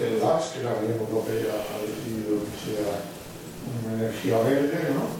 el 0.00 0.20
gas 0.20 0.56
que 0.56 0.64
la 0.64 0.80
Unión 0.80 0.96
Europea 0.96 1.60
ha 1.60 1.76
decidido 1.84 2.40
que 2.40 2.56
sea 2.56 3.04
una 3.84 4.00
energía 4.00 4.38
verde, 4.40 4.96
¿no? 4.96 5.15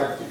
practico. 0.00 0.29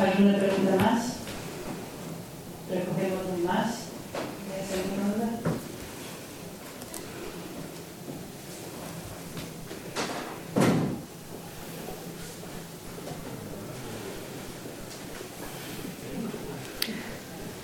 ¿Alguna 0.00 0.38
pregunta 0.38 0.76
más? 0.76 1.16
¿Recogemos 2.70 3.40
más 3.44 3.66
de 4.48 4.62
esa 4.64 4.76
ronda? 4.96 5.38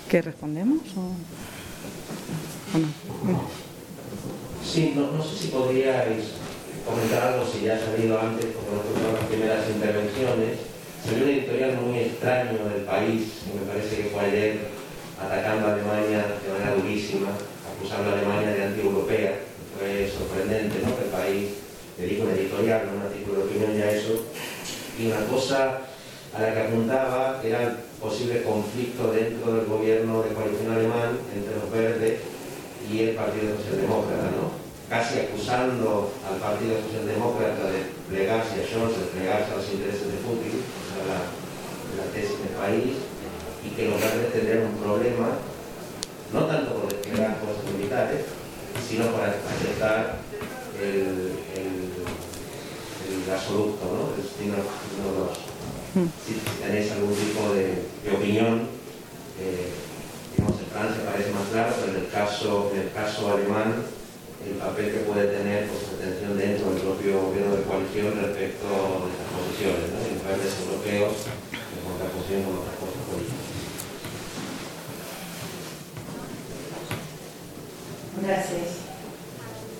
¿Qué 0.07 0.21
respondemos 0.21 0.79
o, 0.95 1.01
o 2.75 2.79
no? 2.79 3.41
Sí, 4.65 4.93
no, 4.95 5.11
no, 5.11 5.23
sé 5.23 5.35
si 5.37 5.47
podríais 5.49 6.25
comentar 6.85 7.33
algo, 7.33 7.45
si 7.45 7.65
ya 7.65 7.75
ha 7.75 7.79
salido 7.79 8.19
antes, 8.19 8.45
porque 8.45 8.71
no 8.71 8.81
fueron 8.81 9.13
las 9.15 9.25
primeras 9.25 9.69
intervenciones. 9.69 10.78
Salió 11.05 11.23
un 11.23 11.29
editorial 11.29 11.77
muy 11.81 11.99
extraño 11.99 12.59
del 12.69 12.83
país, 12.83 13.43
que 13.47 13.59
me 13.59 13.71
parece 13.71 13.95
que 13.95 14.09
fue 14.09 14.21
ayer, 14.21 14.59
atacando 15.19 15.67
a 15.67 15.73
Alemania 15.73 16.25
de 16.43 16.51
manera 16.51 16.75
durísima, 16.75 17.29
acusando 17.71 18.09
a 18.09 18.13
Alemania 18.13 18.51
de 18.51 18.63
anti-europea. 18.63 19.39
Fue 19.77 20.11
sorprendente, 20.11 20.79
¿no? 20.83 20.95
Que 20.97 21.05
el 21.05 21.09
país 21.09 21.49
dedica 21.97 22.23
un 22.23 22.31
editorial, 22.31 22.89
un 22.93 23.01
artículo 23.01 23.39
de 23.39 23.45
opinión 23.45 23.77
ya 23.77 23.91
eso. 23.91 24.25
Y 24.99 25.07
una 25.07 25.25
cosa 25.27 25.81
a 26.35 26.41
la 26.41 26.53
que 26.53 26.61
apuntaba 26.61 27.41
era 27.43 27.63
el 27.63 27.71
posible 27.99 28.43
conflicto 28.43 29.11
dentro 29.11 29.53
del 29.53 29.65
gobierno 29.65 30.21
de 30.21 30.33
coalición 30.33 30.73
alemán 30.73 31.17
entre 31.33 31.55
los 31.55 31.71
verdes 31.71 32.19
y 32.91 32.99
el 33.01 33.15
Partido 33.15 33.55
Socialdemócrata, 33.55 34.31
¿no? 34.35 34.59
casi 34.89 35.19
acusando 35.19 36.11
al 36.25 36.41
Partido 36.41 36.81
Socialdemócrata 36.81 37.69
de 37.69 37.93
plegarse 38.09 38.57
a 38.57 38.65
Scholz, 38.65 38.97
de 38.97 39.13
plegarse 39.13 39.53
a 39.53 39.57
los 39.61 39.69
intereses 39.69 40.09
de 40.09 40.17
Putin, 40.25 40.65
la, 41.09 42.11
tesis 42.13 42.39
del 42.39 42.55
país, 42.55 42.95
y 43.65 43.69
que 43.75 43.89
los 43.89 43.99
verdes 43.99 44.33
tendrían 44.33 44.65
un 44.65 44.77
problema, 44.77 45.29
no 46.33 46.45
tanto 46.45 46.73
por 46.75 46.89
desplegar 46.89 47.37
fuerzas 47.41 47.65
militares, 47.75 48.25
sino 48.87 49.07
por 49.07 49.21
aceptar 49.21 50.19
el, 50.79 51.33
el, 51.57 51.73
el 53.09 53.25
gasoducto, 53.27 53.85
¿no? 53.85 54.15
el 54.15 54.23
destino 54.23 54.55
de 54.55 55.19
los 55.19 55.49
si 55.93 56.33
tenéis 56.61 56.91
algún 56.91 57.15
tipo 57.15 57.53
de, 57.53 57.83
de 58.03 58.15
opinión. 58.15 58.67
Eh, 59.39 59.69
digamos, 60.35 60.59
en 60.59 60.67
Francia 60.67 61.05
parece 61.05 61.31
más 61.31 61.47
claro, 61.51 61.73
pero 61.79 61.97
en 61.97 62.05
el 62.05 62.11
caso, 62.11 62.71
en 62.73 62.81
el 62.81 62.91
caso 62.91 63.33
alemán, 63.33 63.83
el 64.45 64.55
papel 64.55 64.91
que 64.91 64.99
puede 64.99 65.27
tener 65.27 65.67
pues, 65.67 65.83
atención 65.99 66.37
dentro 66.37 66.71
del 66.71 66.81
propio 66.81 67.21
gobierno 67.21 67.55
de 67.55 67.63
coalición 67.63 68.15
respecto 68.15 68.67
de 68.67 69.11
estas 69.11 69.29
posiciones, 69.35 69.91
¿no? 69.91 69.99
los 69.99 70.23
países 70.23 70.53
europeos 70.63 71.13
en 71.51 71.81
contraposición 71.83 72.43
con 72.43 72.53
otras 72.59 72.75
cosas 72.79 73.03
políticas. 73.09 73.49
Gracias. 78.21 78.89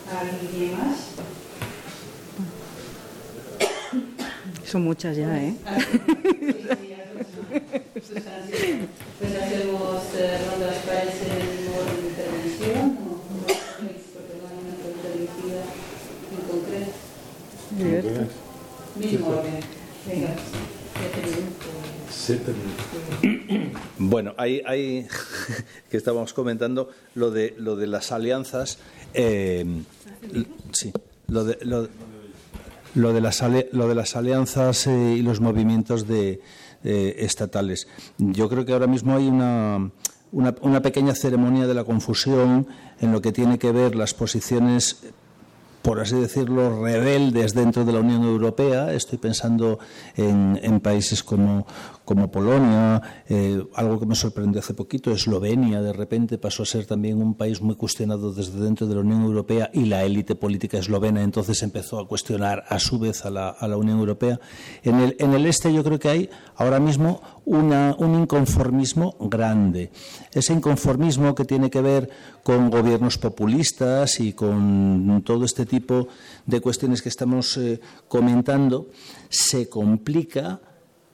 ¿Alguien 0.10 0.78
más? 0.78 0.97
Son 4.66 4.82
muchas 4.84 5.18
ya, 5.18 5.36
¿eh? 5.38 5.55
Pues 9.20 9.36
hacemos 9.36 9.82
rondas 9.82 10.78
para 10.86 11.03
ese 11.03 11.26
orden 11.76 11.97
de 12.01 12.07
intervención, 12.10 12.86
o 13.03 13.18
porque 13.20 14.34
no 14.38 14.43
hay 14.47 14.55
una 14.64 14.74
pregunta 14.78 15.07
dirigida 15.14 15.62
en 16.32 16.41
concreto. 16.47 16.93
Mismo 18.95 19.28
orden. 19.28 19.60
Venga. 20.07 20.32
Bueno, 23.97 24.34
hay, 24.38 25.07
que 25.89 25.97
estábamos 25.97 26.34
comentando 26.34 26.89
lo 27.15 27.32
de 27.32 27.55
lo 27.57 27.75
de 27.75 27.88
las 27.88 28.11
alianzas. 28.11 28.80
Eh, 29.13 29.65
sí, 30.71 30.91
lo 31.27 31.43
de, 31.43 31.57
lo, 31.61 33.13
de 33.13 33.21
las, 33.21 33.43
lo 33.71 33.88
de 33.88 33.95
las 33.95 34.15
alianzas 34.15 34.88
eh, 34.88 35.15
y 35.17 35.21
los 35.21 35.41
movimientos 35.41 36.07
de, 36.07 36.41
eh, 36.84 37.15
estatales. 37.19 37.88
Yo 38.17 38.47
creo 38.47 38.65
que 38.65 38.71
ahora 38.73 38.88
mismo 38.88 39.15
hay 39.15 39.27
una, 39.27 39.91
una, 40.32 40.82
pequeña 40.82 41.13
ceremonia 41.13 41.67
de 41.67 41.73
la 41.73 41.84
confusión 41.84 42.67
en 43.01 43.11
lo 43.11 43.21
que 43.21 43.34
tiene 43.34 43.59
que 43.59 43.73
ver 43.73 43.95
las 43.95 44.13
posiciones 44.13 45.01
por 45.82 46.01
así 46.01 46.15
decirlo, 46.15 46.84
rebeldes 46.84 47.53
dentro 47.53 47.86
de 47.86 47.93
la 47.93 47.99
Unión 47.99 48.23
Europea. 48.23 48.93
Estoy 48.93 49.17
pensando 49.17 49.80
en, 50.15 50.59
en 50.61 50.82
países 50.82 51.23
como, 51.23 51.65
como 52.10 52.32
Polonia, 52.32 53.24
eh, 53.30 53.64
algo 53.76 53.99
que 53.99 54.07
me 54.07 54.16
sorprendió 54.16 54.62
hace 54.62 54.74
poquito, 54.74 55.12
Eslovenia 55.12 55.80
de 55.80 55.93
repente 55.93 56.39
pasó 56.39 56.64
a 56.64 56.66
ser 56.66 56.88
también 56.88 57.22
un 57.22 57.36
país 57.36 57.62
muy 57.62 57.76
cuestionado 57.76 58.34
desde 58.34 58.60
dentro 58.60 58.88
de 58.88 58.95
la 58.95 59.01
Unión 59.01 59.22
Europea 59.22 59.70
y 59.76 59.86
la 59.86 60.03
élite 60.03 60.34
política 60.34 60.80
eslovena 60.80 61.22
entonces 61.22 61.62
empezó 61.62 61.99
a 61.99 62.07
cuestionar 62.07 62.66
a 62.68 62.80
su 62.80 62.97
vez 62.97 63.26
a 63.26 63.30
la, 63.30 63.49
a 63.49 63.68
la 63.68 63.78
Unión 63.78 63.99
Europea. 63.99 64.39
En 64.82 64.99
el, 64.99 65.16
en 65.20 65.36
el, 65.36 65.45
este 65.45 65.72
yo 65.72 65.84
creo 65.84 65.99
que 65.99 66.10
hay 66.10 66.30
ahora 66.55 66.80
mismo 66.80 67.22
una, 67.45 67.95
un 67.99 68.20
inconformismo 68.20 69.16
grande. 69.20 69.91
Ese 70.34 70.53
inconformismo 70.53 71.36
que 71.36 71.45
tiene 71.45 71.70
que 71.70 71.82
ver 71.82 72.10
con 72.41 72.72
gobiernos 72.72 73.20
populistas 73.20 74.20
y 74.20 74.34
con 74.34 75.22
todo 75.24 75.45
este 75.45 75.68
tipo 75.68 76.07
de 76.47 76.60
cuestiones 76.60 77.03
que 77.03 77.10
estamos 77.10 77.55
eh, 77.57 77.80
comentando 78.07 78.88
se 79.30 79.70
complica 79.70 80.60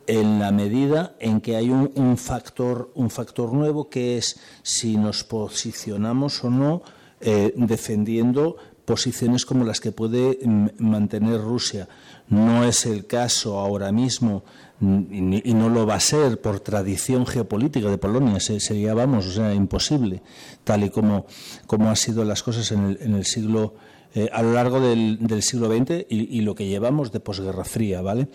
en 0.07 0.39
la 0.39 0.51
medida 0.51 1.15
en 1.19 1.41
que 1.41 1.55
hay 1.55 1.69
un, 1.69 2.17
factor, 2.17 2.91
un 2.95 3.09
factor 3.09 3.53
nuevo 3.53 3.89
que 3.89 4.17
es 4.17 4.39
si 4.63 4.97
nos 4.97 5.23
posicionamos 5.23 6.43
o 6.43 6.49
no 6.49 6.81
eh, 7.21 7.53
defendiendo 7.55 8.57
posiciones 8.85 9.45
como 9.45 9.65
las 9.65 9.79
que 9.79 9.91
puede 9.91 10.39
mantener 10.77 11.41
Rusia. 11.41 11.87
No 12.29 12.63
es 12.63 12.85
el 12.85 13.07
caso 13.07 13.59
ahora 13.59 13.91
mismo 13.91 14.43
y 14.81 15.53
no 15.53 15.69
lo 15.69 15.85
va 15.85 15.95
a 15.95 15.99
ser 15.99 16.41
por 16.41 16.59
tradición 16.59 17.25
geopolítica 17.25 17.89
de 17.89 17.97
Polonia, 17.97 18.39
sería, 18.39 18.93
vamos, 18.93 19.25
o 19.25 19.31
sea, 19.31 19.53
imposible, 19.53 20.21
tal 20.65 20.83
y 20.83 20.89
como, 20.89 21.25
como 21.65 21.89
han 21.89 21.95
sido 21.95 22.25
las 22.25 22.43
cosas 22.43 22.71
en 22.73 22.83
el, 22.83 22.97
en 23.01 23.15
el 23.15 23.25
siglo 23.25 23.75
eh, 24.17 24.29
a 24.31 24.41
lo 24.41 24.53
largo 24.53 24.79
del, 24.79 25.19
siglo 25.41 25.67
XX 25.67 26.05
y, 26.07 26.39
lo 26.39 26.55
que 26.55 26.65
llevamos 26.65 27.11
de 27.11 27.19
posguerra 27.19 27.65
fría, 27.65 28.01
¿vale? 28.01 28.29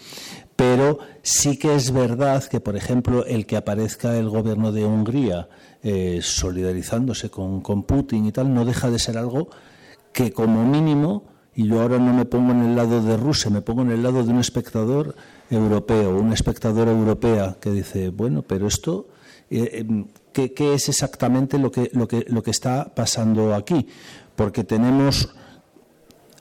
Pero 0.55 0.99
sí 1.23 1.57
que 1.57 1.75
es 1.75 1.91
verdad 1.91 2.45
que, 2.45 2.61
por 2.61 2.77
ejemplo, 2.77 3.25
el 3.25 3.47
que 3.47 3.57
aparezca 3.57 4.19
el 4.19 4.29
gobierno 4.29 4.73
de 4.73 4.85
Hungría 4.85 5.49
eh, 5.83 6.21
solidarizándose 6.23 7.31
con, 7.31 7.63
Putin 7.63 8.27
y 8.27 8.33
tal, 8.33 8.53
no 8.53 8.67
deja 8.67 8.91
de 8.91 8.99
ser 8.99 9.17
algo 9.17 9.49
que 10.13 10.33
como 10.33 10.67
mínimo, 10.67 11.25
y 11.55 11.67
yo 11.67 11.81
ahora 11.81 11.99
no 11.99 12.13
me 12.13 12.27
pongo 12.27 12.53
en 12.53 12.61
el 12.61 12.77
lado 12.77 13.03
de 13.03 13.17
Rusia, 13.17 13.51
me 13.51 13.63
pongo 13.63 13.81
en 13.81 13.93
el 13.93 14.03
lado 14.03 14.23
de 14.23 14.31
un 14.31 14.39
espectador 14.39 15.17
europeo, 15.49 16.15
una 16.15 16.35
espectadora 16.35 16.91
europea 16.91 17.57
que 17.59 17.71
dice, 17.71 18.11
bueno, 18.11 18.43
pero 18.43 18.67
esto, 18.67 19.09
eh, 19.49 19.87
¿qué, 20.35 20.53
¿qué, 20.53 20.75
es 20.75 20.91
exactamente 20.91 21.59
lo 21.59 21.73
que, 21.73 21.91
lo, 21.95 22.07
que, 22.07 22.27
lo 22.29 22.43
que 22.43 22.51
está 22.51 22.95
pasando 22.95 23.55
aquí? 23.55 23.87
Porque 24.37 24.63
tenemos 24.63 25.35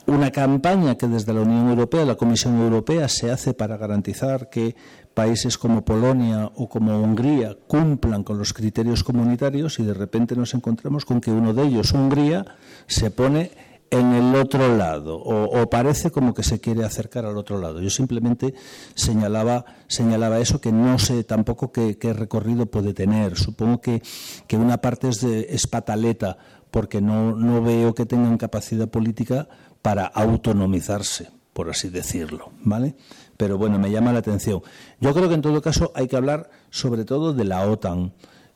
una 0.10 0.32
campaña 0.32 0.96
que 0.96 1.08
desde 1.08 1.34
la 1.34 1.42
Unión 1.42 1.70
Europea, 1.70 2.06
la 2.06 2.16
Comisión 2.16 2.60
Europea, 2.60 3.08
se 3.08 3.32
hace 3.32 3.54
para 3.54 3.78
garantizar 3.78 4.50
que 4.50 4.76
países 5.14 5.58
como 5.58 5.84
Polonia 5.86 6.52
o 6.56 6.68
como 6.68 7.00
Hungría 7.00 7.56
cumplan 7.68 8.24
con 8.24 8.38
los 8.38 8.54
criterios 8.54 9.04
comunitarios 9.04 9.80
y 9.80 9.84
de 9.84 9.94
repente 9.94 10.36
nos 10.36 10.54
encontramos 10.54 11.06
con 11.06 11.22
que 11.22 11.32
uno 11.32 11.54
de 11.54 11.64
ellos, 11.64 11.94
Hungría, 11.94 12.46
se 12.88 13.12
pone 13.12 13.52
en 13.92 14.14
el 14.14 14.36
otro 14.36 14.78
lado 14.78 15.18
o, 15.18 15.68
parece 15.70 16.12
como 16.12 16.34
que 16.34 16.44
se 16.44 16.60
quiere 16.60 16.86
acercar 16.86 17.26
al 17.26 17.38
otro 17.38 17.60
lado. 17.60 17.82
Yo 17.82 17.90
simplemente 17.90 18.54
señalaba, 18.94 19.66
señalaba 19.88 20.40
eso 20.40 20.62
que 20.62 20.72
no 20.72 21.00
sé 21.00 21.24
tampoco 21.24 21.72
qué, 21.72 21.98
qué 21.98 22.14
recorrido 22.14 22.68
puede 22.68 22.94
tener. 22.94 23.36
Supongo 23.36 23.82
que, 23.82 24.02
que 24.48 24.58
una 24.58 24.78
parte 24.78 25.10
es, 25.10 25.22
de, 25.22 25.48
es 25.50 25.68
pataleta 25.68 26.38
porque 26.72 27.02
no, 27.02 27.36
no 27.36 27.64
veo 27.64 27.96
que 27.96 28.06
tengan 28.06 28.38
capacidad 28.38 28.88
política 28.88 29.48
para 29.82 30.06
autonomizarse, 30.06 31.30
por 31.54 31.70
así 31.70 31.90
decirlo, 31.90 32.52
¿vale? 32.64 32.96
Pero 33.38 33.58
bueno, 33.58 33.80
me 33.80 33.92
llama 33.92 34.12
la 34.12 34.20
atención. 34.20 34.62
Yo 35.00 35.14
creo 35.14 35.30
que 35.30 35.36
en 35.36 35.42
todo 35.42 35.62
caso 35.62 35.92
hay 35.96 36.08
que 36.08 36.18
hablar 36.18 36.50
sobre 36.70 37.06
todo 37.06 37.34
de 37.34 37.46
la 37.46 37.68
OTAN, 37.68 38.14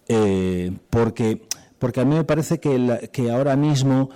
eh, 0.07 0.71
porque, 0.89 1.47
porque 1.80 2.01
a 2.01 2.05
mí 2.05 2.15
me 2.15 2.24
parece 2.24 2.59
que, 2.59 2.78
la, 2.78 2.97
que 2.99 3.32
ahora 3.32 3.55
mismo 3.55 4.09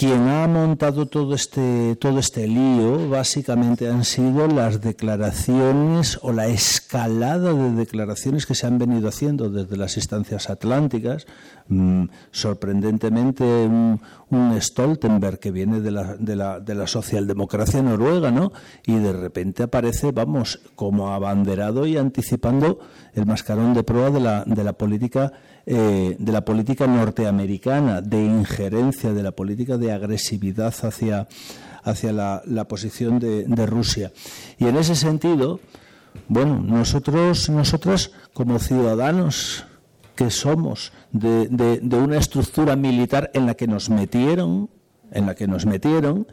quien 0.00 0.28
ha 0.28 0.46
montado 0.46 1.04
todo 1.04 1.34
este, 1.34 1.94
todo 1.96 2.20
este 2.20 2.48
lío 2.48 3.10
básicamente 3.10 3.86
han 3.86 4.06
sido 4.06 4.48
las 4.48 4.80
declaraciones 4.80 6.18
o 6.22 6.32
la 6.32 6.46
escalada 6.46 7.52
de 7.52 7.72
declaraciones 7.72 8.46
que 8.46 8.54
se 8.54 8.66
han 8.66 8.78
venido 8.78 9.10
haciendo 9.10 9.50
desde 9.50 9.76
las 9.76 9.98
instancias 9.98 10.48
atlánticas. 10.48 11.26
Mm, 11.68 12.04
sorprendentemente, 12.30 13.44
un, 13.44 14.00
Stoltenberg 14.58 15.38
que 15.38 15.50
viene 15.50 15.82
de 15.82 15.90
la, 15.90 16.16
de, 16.16 16.34
la, 16.34 16.60
de 16.60 16.74
la 16.74 16.86
socialdemocracia 16.86 17.82
noruega, 17.82 18.30
¿no? 18.30 18.52
Y 18.86 18.94
de 18.94 19.12
repente 19.12 19.64
aparece, 19.64 20.12
vamos, 20.12 20.60
como 20.76 21.12
abanderado 21.12 21.86
y 21.86 21.98
anticipando 21.98 22.78
el 23.12 23.26
mascarón 23.26 23.74
de 23.74 23.82
prueba 23.82 24.08
de 24.08 24.20
la, 24.20 24.44
de 24.46 24.64
la 24.64 24.72
política 24.72 25.32
eh, 25.66 26.16
de 26.18 26.32
la 26.32 26.44
política 26.44 26.86
norteamericana, 26.86 28.00
de 28.00 28.24
injerencia, 28.24 29.12
de 29.12 29.22
la 29.22 29.32
política 29.32 29.76
de 29.76 29.92
agresividad 29.92 30.74
hacia, 30.82 31.28
hacia 31.82 32.12
la, 32.12 32.64
posición 32.68 33.18
de, 33.18 33.44
de, 33.44 33.66
Rusia. 33.66 34.12
Y 34.58 34.66
en 34.66 34.76
ese 34.76 34.96
sentido, 34.96 35.60
bueno, 36.28 36.60
nosotros, 36.60 37.50
nosotros 37.50 38.12
como 38.32 38.58
ciudadanos 38.58 39.66
que 40.16 40.30
somos 40.30 40.92
de, 41.12 41.48
de, 41.48 41.80
de 41.80 41.96
una 41.96 42.18
estructura 42.18 42.76
militar 42.76 43.30
en 43.34 43.46
la 43.46 43.54
que 43.54 43.66
nos 43.66 43.90
metieron, 43.90 44.70
en 45.12 45.26
la 45.26 45.34
que 45.34 45.46
nos 45.46 45.66
metieron, 45.66 46.26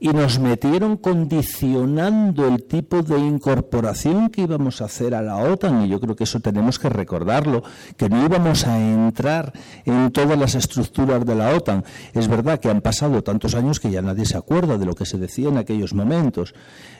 y 0.00 0.08
nos 0.08 0.38
metieron 0.38 0.96
condicionando 0.96 2.48
el 2.48 2.64
tipo 2.64 3.02
de 3.02 3.18
incorporación 3.18 4.30
que 4.30 4.42
íbamos 4.42 4.80
a 4.80 4.86
hacer 4.86 5.14
a 5.14 5.20
la 5.20 5.36
OTAN, 5.36 5.84
y 5.84 5.88
yo 5.88 6.00
creo 6.00 6.16
que 6.16 6.24
eso 6.24 6.40
tenemos 6.40 6.78
que 6.78 6.88
recordarlo, 6.88 7.62
que 7.98 8.08
no 8.08 8.24
íbamos 8.24 8.66
a 8.66 8.80
entrar 8.80 9.52
en 9.84 10.10
todas 10.10 10.38
las 10.38 10.54
estructuras 10.54 11.24
de 11.26 11.34
la 11.34 11.54
OTAN. 11.54 11.84
Es 12.14 12.28
verdad 12.28 12.58
que 12.58 12.70
han 12.70 12.80
pasado 12.80 13.22
tantos 13.22 13.54
años 13.54 13.78
que 13.78 13.90
ya 13.90 14.00
nadie 14.00 14.24
se 14.24 14.38
acuerda 14.38 14.78
de 14.78 14.86
lo 14.86 14.94
que 14.94 15.04
se 15.04 15.18
decía 15.18 15.50
en 15.50 15.58
aquellos 15.58 15.92
momentos, 15.92 16.54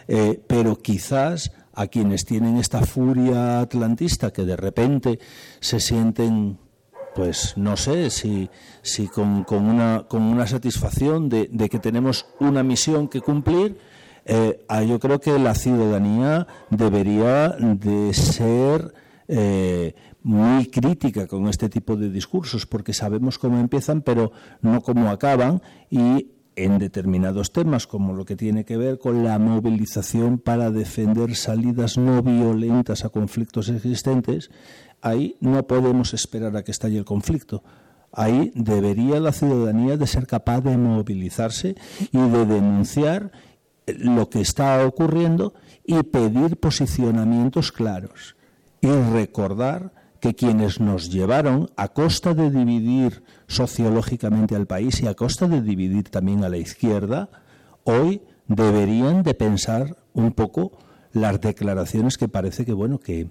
eh, 0.06 0.38
pero 0.46 0.76
quizás 0.76 1.52
a 1.72 1.86
quienes 1.86 2.26
tienen 2.26 2.58
esta 2.58 2.82
furia 2.82 3.60
atlantista 3.60 4.30
que 4.30 4.44
de 4.44 4.56
repente 4.56 5.18
se 5.60 5.80
sienten 5.80 6.58
pues 7.14 7.54
no 7.56 7.76
sé 7.76 8.10
si, 8.10 8.48
con, 9.08 9.44
una, 9.50 10.06
con 10.08 10.22
una 10.22 10.46
satisfacción 10.46 11.28
de, 11.28 11.48
de, 11.50 11.68
que 11.68 11.78
tenemos 11.78 12.26
una 12.38 12.62
misión 12.62 13.08
que 13.08 13.20
cumplir, 13.20 13.78
eh, 14.24 14.64
ah, 14.68 14.82
yo 14.82 14.98
creo 15.00 15.20
que 15.20 15.38
la 15.38 15.54
ciudadanía 15.54 16.46
debería 16.70 17.48
de 17.48 18.12
ser 18.14 18.94
eh, 19.28 19.94
muy 20.22 20.66
crítica 20.66 21.26
con 21.26 21.48
este 21.48 21.68
tipo 21.68 21.96
de 21.96 22.10
discursos, 22.10 22.66
porque 22.66 22.92
sabemos 22.92 23.38
cómo 23.38 23.58
empiezan, 23.58 24.02
pero 24.02 24.32
no 24.60 24.82
cómo 24.82 25.08
acaban, 25.10 25.62
y 25.88 26.28
en 26.56 26.78
determinados 26.78 27.52
temas, 27.52 27.86
como 27.86 28.12
lo 28.12 28.24
que 28.24 28.36
tiene 28.36 28.64
que 28.64 28.76
ver 28.76 28.98
con 28.98 29.24
la 29.24 29.38
movilización 29.38 30.38
para 30.38 30.70
defender 30.70 31.34
salidas 31.34 31.96
no 31.96 32.22
violentas 32.22 33.04
a 33.04 33.08
conflictos 33.08 33.68
existentes, 33.68 34.50
ahí 35.02 35.36
no 35.40 35.66
podemos 35.66 36.14
esperar 36.14 36.56
a 36.56 36.62
que 36.62 36.70
estalle 36.70 36.98
el 36.98 37.04
conflicto. 37.04 37.62
Ahí 38.12 38.52
debería 38.54 39.20
la 39.20 39.32
ciudadanía 39.32 39.96
de 39.96 40.06
ser 40.06 40.26
capaz 40.26 40.60
de 40.62 40.76
movilizarse 40.76 41.76
y 42.10 42.18
de 42.18 42.46
denunciar 42.46 43.30
lo 43.86 44.28
que 44.28 44.40
está 44.40 44.84
ocurriendo 44.86 45.54
y 45.84 46.02
pedir 46.02 46.56
posicionamientos 46.56 47.72
claros 47.72 48.36
y 48.80 48.88
recordar 48.88 49.92
que 50.20 50.34
quienes 50.34 50.80
nos 50.80 51.10
llevaron 51.10 51.70
a 51.76 51.88
costa 51.88 52.34
de 52.34 52.50
dividir 52.50 53.24
sociológicamente 53.46 54.54
al 54.54 54.66
país 54.66 55.00
y 55.00 55.06
a 55.06 55.14
costa 55.14 55.48
de 55.48 55.62
dividir 55.62 56.10
también 56.10 56.44
a 56.44 56.48
la 56.48 56.58
izquierda, 56.58 57.30
hoy 57.84 58.22
deberían 58.46 59.22
de 59.22 59.34
pensar 59.34 59.96
un 60.12 60.32
poco 60.32 60.72
las 61.12 61.40
declaraciones 61.40 62.16
que 62.16 62.28
parece 62.28 62.64
que 62.64 62.72
bueno 62.72 62.98
que, 62.98 63.26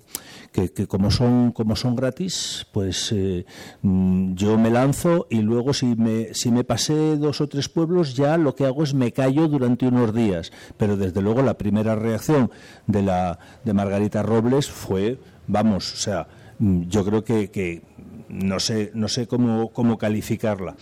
que, 0.52 0.72
que 0.72 0.88
como 0.88 1.12
son 1.12 1.52
como 1.52 1.76
son 1.76 1.96
gratis 1.96 2.68
pues 2.74 3.12
eh, 3.14 3.46
mm, 3.82 4.34
yo 4.34 4.58
me 4.58 4.70
lanzo 4.70 5.28
y 5.30 5.42
luego 5.42 5.74
si 5.74 5.96
me 5.96 6.34
si 6.34 6.52
me 6.52 6.64
pasé 6.64 7.16
dos 7.18 7.42
o 7.42 7.48
tres 7.48 7.70
pueblos 7.70 8.16
ya 8.16 8.38
lo 8.38 8.56
que 8.56 8.66
hago 8.66 8.84
es 8.84 8.94
me 8.94 9.12
callo 9.12 9.48
durante 9.48 9.88
unos 9.88 10.14
días. 10.14 10.52
Pero 10.78 10.98
desde 10.98 11.22
luego 11.22 11.42
la 11.42 11.58
primera 11.58 11.96
reacción 11.96 12.52
de 12.88 13.04
la 13.04 13.40
de 13.64 13.74
Margarita 13.74 14.24
Robles 14.24 14.70
fue 14.70 15.20
vamos 15.48 15.94
o 15.94 15.98
sea 15.98 16.28
mm, 16.60 16.84
yo 16.84 17.06
creo 17.06 17.24
que, 17.24 17.50
que 17.50 17.82
no 18.28 18.60
sé 18.60 18.92
no 18.94 19.08
sé 19.08 19.28
cómo 19.28 19.70
cómo 19.70 19.98
calificarla. 19.98 20.76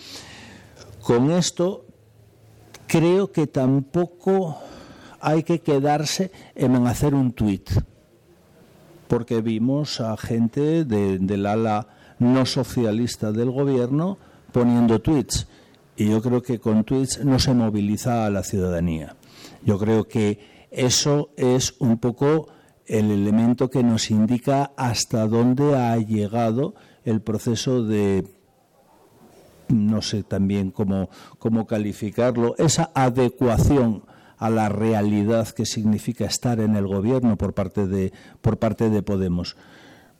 Con 1.02 1.32
esto 1.32 1.86
creo 2.88 3.32
que 3.32 3.48
tampoco 3.48 4.58
hay 5.28 5.44
que 5.44 5.60
quedarse 5.60 6.32
en 6.56 6.88
hacer 6.88 7.14
un 7.14 7.34
tuit, 7.34 7.70
porque 9.10 9.42
vimos 9.42 10.00
a 10.00 10.16
gente 10.16 10.86
del 10.86 11.46
ala 11.46 11.90
no 12.18 12.46
socialista 12.46 13.34
del 13.34 13.52
gobierno 13.52 14.18
poniendo 14.54 15.02
tweets. 15.02 15.50
Y 15.98 16.10
yo 16.10 16.22
creo 16.22 16.42
que 16.42 16.60
con 16.60 16.86
tweets 16.86 17.26
no 17.26 17.40
se 17.40 17.54
moviliza 17.54 18.26
a 18.26 18.30
la 18.30 18.42
ciudadanía. 18.42 19.18
Yo 19.66 19.78
creo 19.78 20.08
que 20.08 20.40
eso 20.72 21.32
es 21.36 21.76
un 21.80 21.98
poco 21.98 22.48
el 22.86 23.12
elemento 23.12 23.70
que 23.70 23.84
nos 23.84 24.12
indica 24.12 24.72
hasta 24.78 25.28
dónde 25.28 25.76
ha 25.76 25.98
llegado 25.98 26.74
el 27.04 27.20
proceso 27.20 27.84
de 27.84 28.24
no 29.68 30.02
sé 30.02 30.24
también 30.24 30.72
cómo, 30.72 31.10
cómo 31.38 31.68
calificarlo, 31.68 32.56
esa 32.58 32.92
adecuación 32.96 34.04
a 34.38 34.50
la 34.50 34.70
realidad 34.70 35.50
que 35.50 35.66
significa 35.66 36.26
estar 36.26 36.60
en 36.60 36.76
el 36.76 36.88
gobierno 36.88 37.38
por 37.38 37.54
parte 37.54 37.88
de, 37.88 38.14
por 38.42 38.58
parte 38.58 38.90
de 38.90 39.02
Podemos. 39.02 39.58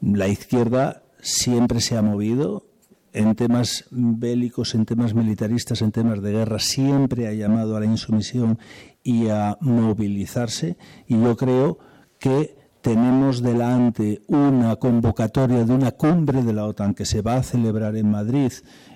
La 0.02 0.28
izquierda 0.28 1.04
siempre 1.22 1.82
se 1.82 1.98
ha 1.98 2.02
movido 2.02 2.66
en 3.14 3.36
temas 3.36 3.86
bélicos, 3.90 4.76
en 4.76 4.86
temas 4.86 5.14
militaristas, 5.14 5.82
en 5.82 5.92
temas 5.92 6.22
de 6.22 6.32
guerra, 6.32 6.60
siempre 6.60 7.28
ha 7.28 7.34
llamado 7.34 7.76
a 7.76 7.80
la 7.80 7.86
insumisión 7.86 8.60
y 9.04 9.30
a 9.30 9.58
movilizarse 9.62 10.78
y 11.08 11.20
yo 11.20 11.36
creo 11.36 11.80
que 12.20 12.58
tenemos 12.82 13.42
delante 13.42 14.22
una 14.28 14.76
convocatoria 14.76 15.66
de 15.66 15.74
una 15.74 15.92
cumbre 15.92 16.44
de 16.44 16.54
la 16.54 16.66
OTAN 16.66 16.94
que 16.94 17.06
se 17.06 17.22
va 17.22 17.36
a 17.36 17.44
celebrar 17.44 17.96
en 17.96 18.12
Madrid 18.12 18.52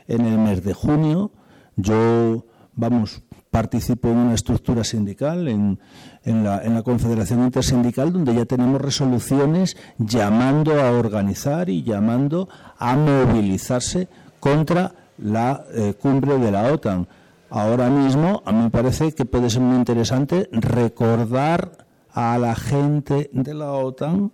en 0.08 0.26
el 0.26 0.38
mes 0.38 0.64
de 0.64 0.74
junio. 0.74 1.32
Yo, 1.76 2.46
vamos, 2.74 3.24
participo 3.52 4.08
en 4.08 4.18
una 4.18 4.34
estructura 4.34 4.84
sindical, 4.86 5.48
en, 5.50 5.78
la, 6.24 6.82
Confederación 6.84 7.44
Intersindical, 7.44 8.14
donde 8.14 8.34
ya 8.34 8.46
tenemos 8.46 8.82
resoluciones 8.82 9.76
llamando 9.98 10.82
a 10.82 10.92
organizar 10.92 11.70
y 11.70 11.84
llamando 11.84 12.48
a 12.80 12.96
movilizarse 12.96 14.08
contra 14.40 14.96
la 15.18 15.66
eh, 15.74 15.94
cumbre 16.02 16.40
de 16.40 16.52
la 16.52 16.72
OTAN. 16.72 17.08
Ahora 17.50 17.90
mismo, 17.90 18.42
a 18.46 18.54
mí 18.54 18.64
me 18.64 18.70
parece 18.70 19.12
que 19.12 19.26
puede 19.26 19.50
ser 19.50 19.62
muy 19.62 19.76
interesante 19.76 20.50
recordar 20.54 21.86
a 22.14 22.38
la 22.38 22.56
gente 22.56 23.30
de 23.34 23.54
la 23.54 23.74
OTAN 23.74 24.32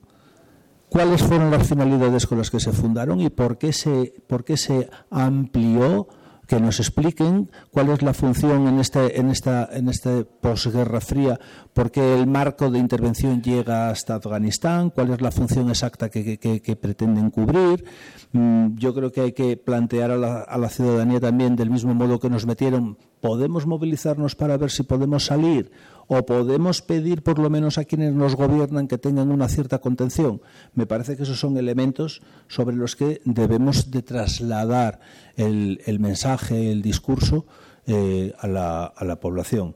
cuáles 0.90 1.24
fueron 1.24 1.50
las 1.50 1.68
finalidades 1.68 2.28
con 2.28 2.38
las 2.38 2.52
que 2.52 2.60
se 2.60 2.72
fundaron 2.72 3.20
y 3.20 3.30
por 3.30 3.58
qué 3.58 3.74
se, 3.74 4.14
por 4.28 4.46
qué 4.46 4.58
se 4.58 4.90
amplió 5.10 6.08
que 6.48 6.60
nos 6.60 6.80
expliquen 6.80 7.52
cuál 7.72 7.90
es 7.90 8.02
la 8.02 8.14
función 8.14 8.68
en 8.68 8.80
este 8.80 9.20
en 9.20 9.30
esta 9.30 9.68
en 9.72 9.90
este 9.90 10.24
posguerra 10.24 11.02
fría, 11.02 11.40
por 11.74 11.92
qué 11.92 12.16
el 12.18 12.26
marco 12.26 12.72
de 12.72 12.80
intervención 12.80 13.42
llega 13.42 13.90
hasta 13.90 14.16
Afganistán, 14.16 14.90
cuál 14.90 15.12
es 15.12 15.22
la 15.22 15.32
función 15.32 15.70
exacta 15.70 16.10
que, 16.10 16.78
pretenden 16.82 17.30
cubrir. 17.32 17.84
Mm, 18.32 18.76
yo 18.76 18.94
creo 18.94 19.12
que 19.12 19.22
hay 19.22 19.34
que 19.34 19.58
plantear 19.58 20.12
a 20.12 20.18
la, 20.18 20.42
a 20.42 20.58
la 20.58 20.70
ciudadanía 20.70 21.20
también 21.20 21.56
del 21.56 21.70
mismo 21.70 21.94
modo 21.94 22.20
que 22.20 22.30
nos 22.30 22.46
metieron, 22.46 22.98
podemos 23.22 23.66
movilizarnos 23.66 24.36
para 24.36 24.58
ver 24.58 24.72
si 24.72 24.84
podemos 24.84 25.26
salir 25.26 25.72
o 26.08 26.26
podemos 26.26 26.82
pedir 26.82 27.22
por 27.22 27.38
lo 27.38 27.50
menos 27.50 27.78
a 27.78 27.86
quienes 27.86 28.14
nos 28.14 28.36
gobiernan 28.36 28.88
que 28.88 28.98
tengan 28.98 29.30
una 29.30 29.50
cierta 29.50 29.80
contención. 29.80 30.42
Me 30.74 30.86
parece 30.86 31.18
que 31.18 31.24
esos 31.24 31.40
son 31.40 31.58
elementos 31.58 32.22
sobre 32.48 32.76
los 32.76 32.96
que 32.96 33.22
debemos 33.26 33.92
de 33.92 34.02
trasladar 34.02 35.00
el, 35.36 36.00
mensaje, 36.00 36.72
el 36.72 36.82
discurso 36.82 37.46
eh, 37.86 38.34
a, 38.40 38.48
la, 38.48 39.20
población. 39.20 39.76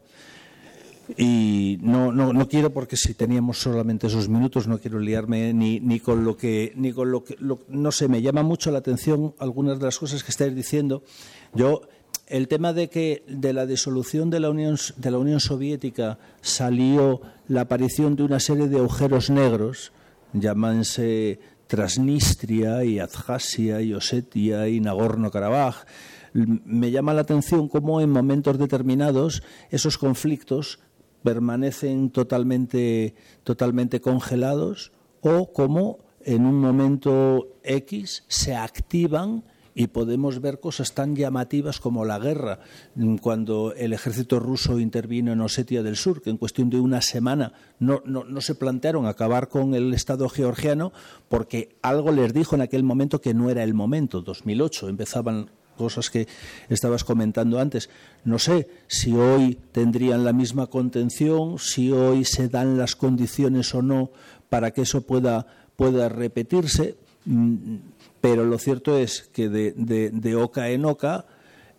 Y 1.17 1.77
no, 1.81 2.13
no, 2.13 2.31
no, 2.31 2.47
quiero, 2.47 2.71
porque 2.71 2.95
si 2.95 3.13
teníamos 3.13 3.57
solamente 3.57 4.07
esos 4.07 4.29
minutos, 4.29 4.67
no 4.67 4.79
quiero 4.79 4.99
liarme 4.99 5.53
ni, 5.53 5.81
ni 5.81 5.99
con 5.99 6.23
lo 6.23 6.37
que, 6.37 6.71
ni 6.77 6.93
con 6.93 7.11
lo 7.11 7.25
que, 7.25 7.35
no 7.67 7.91
sé, 7.91 8.07
me 8.07 8.21
llama 8.21 8.43
mucho 8.43 8.71
la 8.71 8.77
atención 8.77 9.35
algunas 9.37 9.79
de 9.79 9.85
las 9.85 9.99
cosas 9.99 10.23
que 10.23 10.31
estáis 10.31 10.55
diciendo. 10.55 11.03
Yo 11.53 11.81
el 12.31 12.47
tema 12.47 12.71
de 12.71 12.89
que 12.89 13.23
de 13.27 13.51
la 13.51 13.65
disolución 13.65 14.29
de 14.29 14.39
la 14.39 14.49
Unión, 14.49 15.39
Soviética 15.39 16.17
salió 16.39 17.21
la 17.49 17.61
aparición 17.61 18.15
de 18.15 18.23
una 18.23 18.39
serie 18.39 18.69
de 18.69 18.77
agujeros 18.77 19.29
negros, 19.29 19.91
llamanse 20.31 21.39
Transnistria 21.67 22.85
y 22.85 22.99
Abjasia 22.99 23.81
y 23.81 23.93
Osetia 23.93 24.69
y 24.69 24.79
Nagorno-Karabaj, 24.79 25.85
me 26.33 26.89
llama 26.89 27.13
la 27.13 27.21
atención 27.21 27.67
cómo 27.67 27.99
en 27.99 28.09
momentos 28.09 28.57
determinados 28.57 29.43
esos 29.69 29.97
conflictos 29.97 30.79
permanecen 31.23 32.11
totalmente, 32.11 33.13
totalmente 33.43 33.99
congelados 33.99 34.93
o 35.19 35.51
cómo 35.51 35.99
en 36.23 36.45
un 36.45 36.61
momento 36.61 37.57
X 37.63 38.23
se 38.29 38.55
activan 38.55 39.43
y 39.73 39.87
podemos 39.87 40.41
ver 40.41 40.59
cosas 40.59 40.93
tan 40.93 41.15
llamativas 41.15 41.79
como 41.79 42.05
la 42.05 42.19
guerra, 42.19 42.59
mm, 42.95 43.17
cuando 43.17 43.73
el 43.75 43.93
ejército 43.93 44.39
ruso 44.39 44.79
intervino 44.79 45.31
en 45.31 45.41
Osetia 45.41 45.83
del 45.83 45.95
Sur, 45.95 46.21
que 46.21 46.29
en 46.29 46.37
cuestión 46.37 46.69
de 46.69 46.79
una 46.79 47.01
semana 47.01 47.53
no, 47.79 48.01
no, 48.05 48.41
se 48.41 48.55
plantearon 48.55 49.05
acabar 49.05 49.49
con 49.49 49.73
el 49.73 49.93
Estado 49.93 50.27
georgiano 50.29 50.91
porque 51.29 51.75
algo 51.81 52.11
les 52.11 52.33
dijo 52.33 52.55
en 52.55 52.61
aquel 52.61 52.83
momento 52.83 53.21
que 53.21 53.33
no 53.33 53.49
era 53.49 53.63
el 53.63 53.73
momento, 53.73 54.21
2008, 54.21 54.89
empezaban 54.89 55.49
cosas 55.77 56.09
que 56.09 56.27
estabas 56.69 57.03
comentando 57.03 57.59
antes. 57.59 57.89
No 58.23 58.39
sé 58.39 58.67
si 58.87 59.13
hoy 59.13 59.57
tendrían 59.71 60.23
la 60.23 60.33
misma 60.33 60.67
contención, 60.67 61.57
si 61.57 61.91
hoy 61.91 62.25
se 62.25 62.49
dan 62.49 62.77
las 62.77 62.95
condiciones 62.95 63.73
o 63.73 63.81
no 63.81 64.11
para 64.49 64.71
que 64.71 64.81
eso 64.81 65.01
pueda, 65.01 65.47
pueda 65.75 66.09
repetirse. 66.09 66.97
Pero 68.21 68.45
lo 68.45 68.59
cierto 68.59 68.97
es 68.97 69.29
que 69.33 69.49
de, 69.49 70.35
oca 70.35 70.69
en 70.69 70.85
oca 70.85 71.25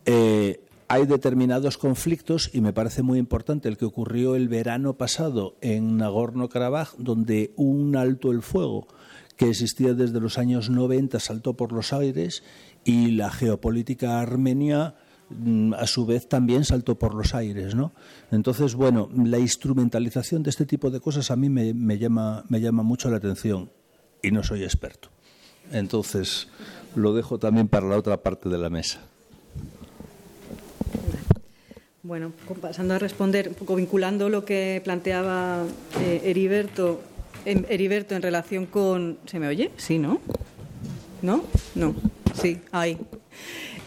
eh, 0.05 0.61
hay 0.89 1.07
determinados 1.07 1.79
conflictos 1.79 2.51
y 2.53 2.61
me 2.61 2.73
parece 2.73 3.03
muy 3.03 3.19
importante 3.19 3.69
el 3.69 3.79
que 3.79 3.85
ocurrió 3.85 4.35
el 4.35 4.49
verano 4.49 4.99
pasado 4.99 5.57
en 5.61 5.97
Nagorno-Karabaj, 5.97 6.97
donde 6.99 7.53
un 7.57 7.97
alto 7.97 8.33
el 8.33 8.43
fuego 8.43 8.89
que 9.37 9.49
existía 9.49 9.95
desde 9.95 10.21
los 10.21 10.37
años 10.37 10.69
90 10.69 11.19
saltó 11.21 11.55
por 11.55 11.73
los 11.73 11.93
aires 11.93 12.43
y 12.85 13.13
la 13.13 13.31
geopolítica 13.31 14.21
armenia 14.21 14.97
mm, 15.31 15.75
a 15.75 15.87
su 15.87 16.05
vez 16.05 16.29
también 16.29 16.65
saltó 16.65 16.99
por 16.99 17.15
los 17.15 17.35
aires, 17.35 17.75
¿no? 17.75 17.95
Entonces, 18.31 18.75
bueno, 18.75 19.09
la 19.17 19.39
instrumentalización 19.39 20.43
de 20.43 20.51
este 20.51 20.67
tipo 20.67 20.91
de 20.91 21.01
cosas 21.01 21.31
a 21.31 21.37
mí 21.37 21.49
me 21.49 21.99
llama, 21.99 22.45
me 22.49 22.61
llama 22.61 22.83
mucho 22.83 23.09
la 23.09 23.17
atención 23.17 23.71
y 24.23 24.31
no 24.31 24.43
soy 24.43 24.65
experto. 24.65 25.09
Entonces, 25.73 26.49
lo 26.95 27.15
dejo 27.15 27.39
también 27.39 27.69
para 27.69 27.87
la 27.87 27.97
otra 27.97 28.17
parte 28.19 28.49
de 28.49 28.59
la 28.59 28.71
mesa. 28.71 29.01
Bueno, 32.03 32.33
pasando 32.61 32.95
a 32.95 32.99
responder, 32.99 33.49
un 33.49 33.55
poco 33.55 33.77
vinculando 33.77 34.29
lo 34.29 34.45
que 34.45 34.81
planteaba 34.85 35.65
eh, 36.01 36.23
Heriberto, 36.25 37.01
en, 37.45 37.65
Heriberto 37.69 38.15
en 38.15 38.23
relación 38.23 38.67
con... 38.67 39.19
¿Se 39.27 39.39
me 39.39 39.47
oye? 39.49 39.71
Sí, 39.77 39.99
¿no? 39.99 40.21
¿No? 41.23 41.45
No. 41.75 41.95
Sí, 42.35 42.61
ahí 42.73 42.99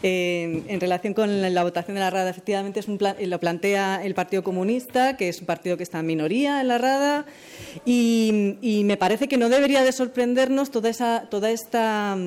en 0.04 0.80
relación 0.80 1.14
con 1.14 1.42
la, 1.54 1.64
votación 1.64 1.96
de 1.96 2.02
la 2.02 2.10
Rada, 2.10 2.30
efectivamente 2.30 2.80
es 2.80 2.88
un 2.88 3.00
lo 3.00 3.40
plantea 3.40 4.04
el 4.04 4.14
Partido 4.14 4.44
Comunista, 4.44 5.18
que 5.18 5.30
es 5.30 5.40
un 5.40 5.46
partido 5.46 5.78
que 5.78 5.84
está 5.84 6.00
en 6.00 6.06
minoría 6.06 6.62
en 6.62 6.68
la 6.68 6.78
Rada, 6.78 7.26
y, 7.86 8.82
me 8.86 8.98
parece 8.98 9.28
que 9.28 9.38
no 9.38 9.50
debería 9.50 9.84
de 9.84 9.92
sorprendernos 9.92 10.70
toda 10.72 10.90
esa, 10.90 11.28
toda 11.30 11.50
esta 11.50 12.18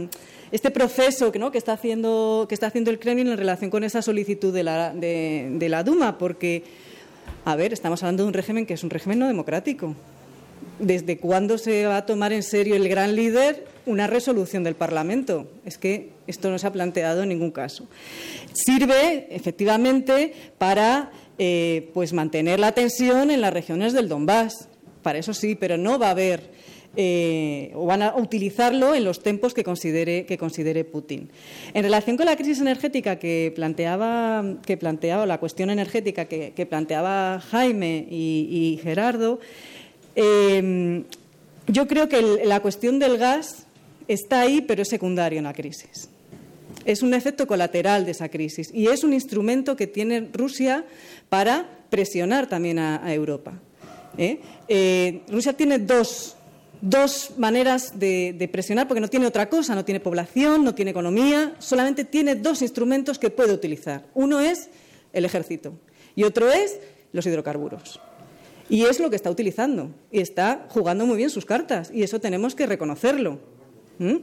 este 0.50 0.70
proceso 0.70 1.30
¿no? 1.38 1.52
que, 1.52 1.58
está 1.58 1.74
haciendo, 1.74 2.46
que 2.48 2.54
está 2.54 2.68
haciendo 2.68 2.90
el 2.90 2.98
Kremlin 2.98 3.28
en 3.28 3.36
relación 3.36 3.70
con 3.70 3.84
esa 3.84 4.00
solicitud 4.00 4.52
de 4.52 4.62
la, 4.62 4.94
de 4.94 5.66
la 5.68 5.82
Duma, 5.84 6.16
porque, 6.16 6.64
a 7.44 7.54
ver, 7.54 7.74
estamos 7.74 8.02
hablando 8.02 8.22
de 8.22 8.28
un 8.28 8.34
régimen 8.34 8.64
que 8.64 8.74
es 8.74 8.82
un 8.82 8.90
régimen 8.90 9.18
no 9.18 9.26
democrático. 9.28 9.94
¿Desde 10.78 11.18
cuándo 11.18 11.58
se 11.58 11.86
va 11.86 11.96
a 11.96 12.06
tomar 12.06 12.32
en 12.32 12.44
serio 12.44 12.76
el 12.76 12.88
gran 12.88 13.16
líder 13.16 13.66
una 13.84 14.06
resolución 14.06 14.62
del 14.62 14.76
Parlamento? 14.76 15.48
Es 15.64 15.76
que 15.76 16.10
esto 16.28 16.50
no 16.50 16.58
se 16.58 16.66
ha 16.68 16.72
planteado 16.72 17.24
en 17.24 17.30
ningún 17.30 17.50
caso. 17.50 17.88
Sirve, 18.52 19.26
efectivamente, 19.30 20.32
para 20.56 21.10
eh, 21.38 21.90
pues 21.94 22.12
mantener 22.12 22.60
la 22.60 22.72
tensión 22.72 23.32
en 23.32 23.40
las 23.40 23.52
regiones 23.52 23.92
del 23.92 24.08
Donbass. 24.08 24.68
Para 25.02 25.18
eso 25.18 25.34
sí, 25.34 25.56
pero 25.56 25.76
no 25.76 25.98
va 25.98 26.08
a 26.08 26.10
haber 26.10 26.50
eh, 26.96 27.72
o 27.74 27.86
van 27.86 28.02
a 28.02 28.16
utilizarlo 28.16 28.94
en 28.94 29.04
los 29.04 29.22
tiempos 29.22 29.54
que 29.54 29.64
considere, 29.64 30.26
que 30.26 30.38
considere 30.38 30.84
Putin. 30.84 31.28
En 31.74 31.82
relación 31.82 32.16
con 32.16 32.26
la 32.26 32.36
crisis 32.36 32.60
energética 32.60 33.18
que 33.18 33.52
planteaba, 33.54 34.44
que 34.64 34.76
planteaba 34.76 35.26
la 35.26 35.38
cuestión 35.38 35.70
energética 35.70 36.24
que, 36.24 36.66
planteaba 36.68 37.40
Jaime 37.40 38.06
y 38.10 38.80
Gerardo, 38.82 39.38
Em, 40.20 41.04
yo 41.68 41.86
creo 41.86 42.08
que 42.08 42.20
la 42.44 42.58
cuestión 42.58 42.98
del 42.98 43.18
gas 43.18 43.66
está 44.08 44.40
ahí, 44.40 44.62
pero 44.62 44.82
es 44.82 44.88
secundario 44.88 45.38
en 45.38 45.44
la 45.44 45.52
crisis. 45.52 46.08
Es 46.84 47.02
un 47.02 47.14
efecto 47.14 47.46
colateral 47.46 48.04
de 48.04 48.10
esa 48.10 48.28
crisis 48.28 48.68
y 48.74 48.88
es 48.88 49.04
un 49.04 49.12
instrumento 49.12 49.76
que 49.76 49.86
tiene 49.86 50.28
Rusia 50.32 50.84
para 51.28 51.68
presionar 51.88 52.48
también 52.48 52.80
a, 52.80 53.14
Europa. 53.14 53.60
¿eh? 54.16 54.40
Eh, 54.66 55.22
Rusia 55.28 55.52
tiene 55.52 55.78
dos, 55.78 56.34
dos 56.80 57.34
maneras 57.38 57.96
de, 57.96 58.34
de, 58.36 58.48
presionar, 58.48 58.88
porque 58.88 59.00
no 59.00 59.08
tiene 59.08 59.26
otra 59.26 59.48
cosa, 59.48 59.76
no 59.76 59.84
tiene 59.84 60.00
población, 60.00 60.64
no 60.64 60.74
tiene 60.74 60.90
economía, 60.90 61.54
solamente 61.60 62.04
tiene 62.04 62.34
dos 62.34 62.60
instrumentos 62.62 63.20
que 63.20 63.30
puede 63.30 63.52
utilizar. 63.52 64.04
Uno 64.14 64.40
es 64.40 64.68
el 65.12 65.24
ejército 65.24 65.74
y 66.16 66.24
otro 66.24 66.50
es 66.50 66.76
los 67.12 67.24
hidrocarburos. 67.24 68.00
Y 68.68 68.84
es 68.84 69.00
lo 69.00 69.10
que 69.10 69.16
está 69.16 69.30
utilizando 69.30 69.90
y 70.12 70.20
está 70.20 70.66
jugando 70.68 71.06
muy 71.06 71.16
bien 71.16 71.30
sus 71.30 71.46
cartas 71.46 71.90
y 71.92 72.02
eso 72.02 72.20
tenemos 72.20 72.54
que 72.54 72.66
reconocerlo. 72.66 73.38
¿Mm? 73.98 74.16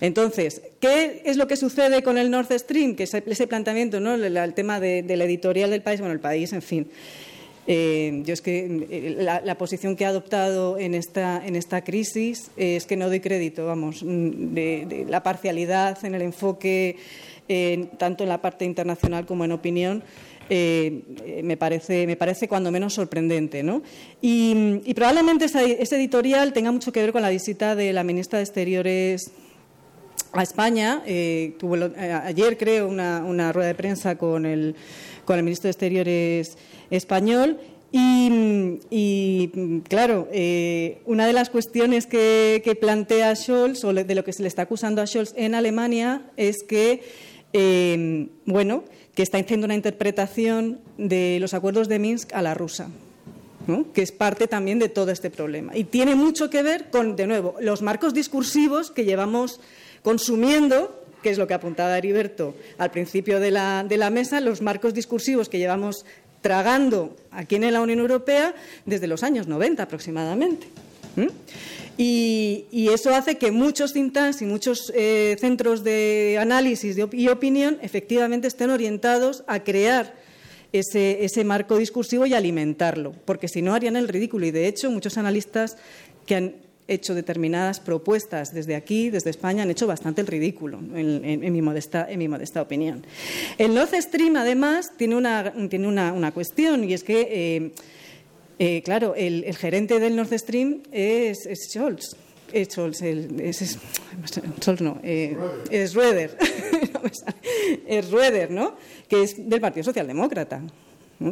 Entonces, 0.00 0.62
¿qué 0.80 1.22
es 1.24 1.36
lo 1.36 1.46
que 1.46 1.56
sucede 1.56 2.02
con 2.02 2.18
el 2.18 2.30
Nord 2.30 2.52
Stream? 2.58 2.96
Que 2.96 3.04
ese, 3.04 3.46
planteamiento, 3.46 4.00
¿no? 4.00 4.14
el, 4.14 4.54
tema 4.54 4.80
de, 4.80 5.04
la 5.06 5.24
editorial 5.24 5.70
del 5.70 5.82
país, 5.82 6.00
bueno, 6.00 6.12
el 6.12 6.20
país, 6.20 6.52
en 6.52 6.62
fin. 6.62 6.88
Eh, 7.66 8.22
yo 8.26 8.34
es 8.34 8.42
que 8.42 8.86
eh, 8.90 9.16
la, 9.18 9.56
posición 9.56 9.96
que 9.96 10.04
ha 10.04 10.08
adoptado 10.08 10.78
en 10.78 10.94
esta, 10.94 11.42
en 11.46 11.56
esta 11.56 11.82
crisis 11.82 12.50
es 12.56 12.84
que 12.84 12.96
no 12.96 13.08
doy 13.08 13.20
crédito, 13.20 13.66
vamos, 13.66 14.02
de, 14.04 14.84
de 14.86 15.06
la 15.08 15.22
parcialidad 15.22 16.04
en 16.04 16.14
el 16.14 16.22
enfoque, 16.22 16.96
tanto 17.98 18.24
en 18.24 18.28
la 18.28 18.42
parte 18.42 18.64
internacional 18.64 19.26
como 19.26 19.44
en 19.44 19.52
opinión. 19.52 20.02
Eh, 20.50 21.40
me, 21.42 21.56
parece, 21.56 22.06
me 22.06 22.16
parece 22.16 22.48
cuando 22.48 22.70
menos 22.70 22.94
sorprendente. 22.94 23.62
¿no? 23.62 23.82
Y, 24.20 24.92
probablemente 24.94 25.46
ese 25.46 25.96
editorial 25.96 26.52
tenga 26.52 26.72
mucho 26.72 26.92
que 26.92 27.00
ver 27.00 27.12
con 27.12 27.22
la 27.22 27.30
visita 27.30 27.74
de 27.74 27.92
la 27.92 28.04
ministra 28.04 28.38
de 28.38 28.44
Exteriores 28.44 29.30
a 30.32 30.42
España. 30.42 31.02
Eh, 31.06 31.54
tuvo 31.58 31.76
eh, 31.76 32.12
ayer, 32.24 32.56
creo, 32.56 32.88
una, 32.88 33.24
una, 33.24 33.52
rueda 33.52 33.68
de 33.68 33.74
prensa 33.74 34.16
con 34.16 34.46
el, 34.46 34.74
con 35.24 35.38
el 35.38 35.44
ministro 35.44 35.68
de 35.68 35.72
Exteriores 35.72 36.58
español. 36.90 37.58
Y, 37.96 39.50
claro, 39.88 40.26
una 41.06 41.26
de 41.28 41.32
las 41.32 41.48
cuestiones 41.48 42.06
que, 42.06 42.76
plantea 42.80 43.36
Scholz, 43.36 43.84
o 43.84 43.94
de 43.94 44.14
lo 44.16 44.24
que 44.24 44.32
se 44.32 44.42
le 44.42 44.48
está 44.48 44.62
acusando 44.62 45.00
a 45.00 45.06
Scholz 45.06 45.32
en 45.36 45.54
Alemania, 45.54 46.22
es 46.36 46.64
que, 46.64 47.02
bueno, 48.46 48.82
que 49.14 49.22
está 49.22 49.38
haciendo 49.38 49.64
una 49.64 49.74
interpretación 49.74 50.80
de 50.98 51.38
los 51.40 51.54
acuerdos 51.54 51.88
de 51.88 51.98
Minsk 51.98 52.32
a 52.34 52.42
la 52.42 52.54
rusa. 52.54 52.88
¿no? 53.66 53.90
que 53.92 54.02
es 54.02 54.12
parte 54.12 54.46
también 54.46 54.78
de 54.78 54.90
todo 54.90 55.10
este 55.10 55.30
problema. 55.30 55.74
Y 55.74 55.84
tiene 55.84 56.14
mucho 56.14 56.50
que 56.50 56.62
ver 56.62 56.90
con, 56.90 57.16
de 57.16 57.26
nuevo, 57.26 57.56
los 57.60 57.80
marcos 57.80 58.12
discursivos 58.12 58.90
que 58.90 59.06
llevamos 59.06 59.58
consumiendo, 60.02 61.02
que 61.22 61.30
es 61.30 61.38
lo 61.38 61.46
que 61.46 61.54
apuntaba 61.54 61.96
Heriberto 61.96 62.54
al 62.76 62.90
principio 62.90 63.40
de 63.40 63.50
la, 63.50 63.82
de 63.82 63.96
la 63.96 64.10
mesa, 64.10 64.40
los 64.40 64.60
marcos 64.60 64.92
discursivos 64.92 65.48
que 65.48 65.58
llevamos 65.58 66.04
tragando 66.42 67.16
aquí 67.30 67.56
en 67.56 67.72
la 67.72 67.80
Unión 67.80 68.00
Europea 68.00 68.54
desde 68.84 69.06
los 69.06 69.22
años 69.22 69.46
90 69.46 69.82
aproximadamente. 69.82 70.66
Y, 71.96 72.88
eso 72.92 73.14
hace 73.14 73.36
que 73.36 73.50
muchos 73.50 73.92
think 73.92 74.12
tanks 74.12 74.42
y 74.42 74.46
muchos 74.46 74.92
eh, 74.94 75.36
centros 75.40 75.82
de 75.84 76.38
análisis 76.40 76.96
de 76.96 77.08
y 77.12 77.28
opinión 77.28 77.78
efectivamente 77.82 78.46
estén 78.46 78.70
orientados 78.70 79.42
a 79.46 79.64
crear 79.64 80.14
ese, 80.80 81.44
marco 81.44 81.76
discursivo 81.76 82.26
y 82.26 82.34
alimentarlo, 82.34 83.12
porque 83.24 83.48
si 83.48 83.62
no 83.62 83.74
harían 83.74 83.96
el 83.96 84.08
ridículo. 84.08 84.46
Y 84.46 84.50
de 84.50 84.66
hecho, 84.66 84.90
muchos 84.90 85.16
analistas 85.18 85.76
que 86.26 86.34
han 86.34 86.54
hecho 86.88 87.14
determinadas 87.14 87.80
propuestas 87.80 88.52
desde 88.52 88.74
aquí, 88.74 89.08
desde 89.08 89.30
España, 89.30 89.62
han 89.62 89.70
hecho 89.70 89.86
bastante 89.86 90.20
el 90.20 90.26
ridículo, 90.26 90.80
en, 90.94 91.52
mi, 91.52 91.62
modesta, 91.62 92.08
opinión. 92.60 93.06
El 93.56 93.74
Nord 93.74 93.94
Stream, 94.00 94.36
además, 94.36 94.92
tiene 94.96 95.16
una, 95.16 95.52
tiene 95.68 95.86
una, 95.86 96.12
una 96.12 96.32
cuestión, 96.32 96.84
y 96.84 96.92
es 96.92 97.04
que, 97.04 97.28
eh, 97.30 97.72
eh, 98.58 98.82
claro, 98.82 99.14
el, 99.14 99.44
el, 99.44 99.56
gerente 99.56 99.98
del 99.98 100.16
Nord 100.16 100.32
Stream 100.38 100.82
es, 100.92 101.46
es 101.46 101.70
Scholz. 101.70 102.16
Es 102.52 102.68
Scholz, 102.68 103.02
el, 103.02 103.40
es, 103.40 103.62
es, 103.62 103.78
Scholz 104.60 104.80
no, 104.80 105.00
eh, 105.02 105.36
es 105.70 105.90
Schroeder. 105.90 106.36
es 107.86 108.06
Schroeder, 108.06 108.50
¿no? 108.50 108.76
Que 109.08 109.22
es 109.22 109.48
del 109.48 109.60
Partido 109.60 109.84
Socialdemócrata. 109.84 110.62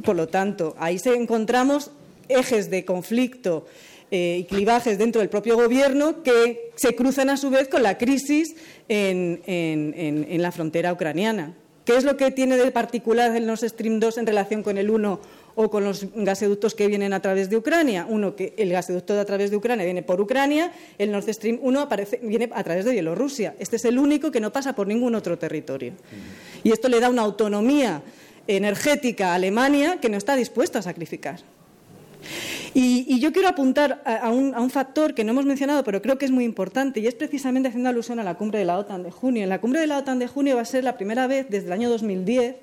Por 0.04 0.16
lo 0.16 0.28
tanto, 0.28 0.74
ahí 0.78 0.98
se 0.98 1.14
encontramos 1.14 1.90
ejes 2.28 2.70
de 2.70 2.84
conflicto 2.84 3.66
eh, 4.10 4.38
y 4.40 4.44
clivajes 4.44 4.98
dentro 4.98 5.20
del 5.20 5.28
propio 5.28 5.56
gobierno 5.56 6.22
que 6.22 6.72
se 6.76 6.94
cruzan 6.94 7.30
a 7.30 7.36
su 7.36 7.50
vez 7.50 7.68
con 7.68 7.82
la 7.82 7.98
crisis 7.98 8.54
en, 8.88 9.42
en, 9.46 9.94
en, 9.96 10.26
en, 10.28 10.42
la 10.42 10.52
frontera 10.52 10.92
ucraniana. 10.92 11.54
¿Qué 11.84 11.96
es 11.96 12.04
lo 12.04 12.16
que 12.16 12.30
tiene 12.30 12.56
de 12.56 12.70
particular 12.70 13.34
el 13.34 13.46
Nord 13.46 13.66
Stream 13.66 14.00
2 14.00 14.18
en 14.18 14.26
relación 14.26 14.62
con 14.62 14.78
el 14.78 14.90
1 14.90 15.20
o 15.54 15.70
con 15.70 15.84
los 15.84 16.06
gasoductos 16.14 16.74
que 16.74 16.86
vienen 16.86 17.12
a 17.12 17.20
través 17.20 17.50
de 17.50 17.56
Ucrania? 17.56 18.06
Uno, 18.08 18.34
que 18.36 18.54
el 18.56 18.70
gasoducto 18.70 19.18
a 19.18 19.24
través 19.24 19.50
de 19.50 19.56
Ucrania 19.56 19.84
viene 19.84 20.02
por 20.02 20.20
Ucrania, 20.20 20.72
el 20.98 21.10
Nord 21.12 21.32
Stream 21.32 21.58
1 21.62 21.80
aparece, 21.80 22.20
viene 22.22 22.50
a 22.52 22.64
través 22.64 22.84
de 22.84 22.92
Bielorrusia. 22.92 23.54
Este 23.58 23.76
es 23.76 23.84
el 23.84 23.98
único 23.98 24.30
que 24.30 24.40
no 24.40 24.52
pasa 24.52 24.74
por 24.74 24.86
ningún 24.86 25.14
otro 25.14 25.38
territorio. 25.38 25.92
Y 26.62 26.72
esto 26.72 26.88
le 26.88 27.00
da 27.00 27.08
una 27.10 27.22
autonomía 27.22 28.02
energética 28.46 29.32
a 29.32 29.34
Alemania 29.34 29.98
que 30.00 30.08
no 30.08 30.16
está 30.16 30.36
dispuesta 30.36 30.80
a 30.80 30.82
sacrificar. 30.82 31.40
Y, 32.74 33.04
y 33.08 33.20
yo 33.20 33.32
quiero 33.32 33.48
apuntar 33.48 34.02
a, 34.04 34.16
a, 34.16 34.30
un, 34.30 34.54
a, 34.54 34.60
un, 34.60 34.70
factor 34.70 35.14
que 35.14 35.24
no 35.24 35.32
hemos 35.32 35.44
mencionado, 35.44 35.84
pero 35.84 36.00
creo 36.00 36.16
que 36.16 36.24
es 36.24 36.30
muy 36.30 36.44
importante, 36.44 37.00
y 37.00 37.06
es 37.06 37.14
precisamente 37.14 37.68
haciendo 37.68 37.90
alusión 37.90 38.18
a 38.18 38.24
la 38.24 38.34
cumbre 38.34 38.60
de 38.60 38.64
la 38.64 38.78
OTAN 38.78 39.02
de 39.02 39.10
junio. 39.10 39.42
En 39.42 39.50
la 39.50 39.60
cumbre 39.60 39.80
de 39.80 39.86
la 39.86 39.98
OTAN 39.98 40.18
de 40.18 40.26
junio 40.26 40.56
va 40.56 40.62
a 40.62 40.66
ser 40.66 40.84
la 40.84 40.96
primera 40.96 41.26
vez 41.26 41.46
desde 41.50 41.66
el 41.66 41.72
año 41.72 41.90
2010 41.90 42.56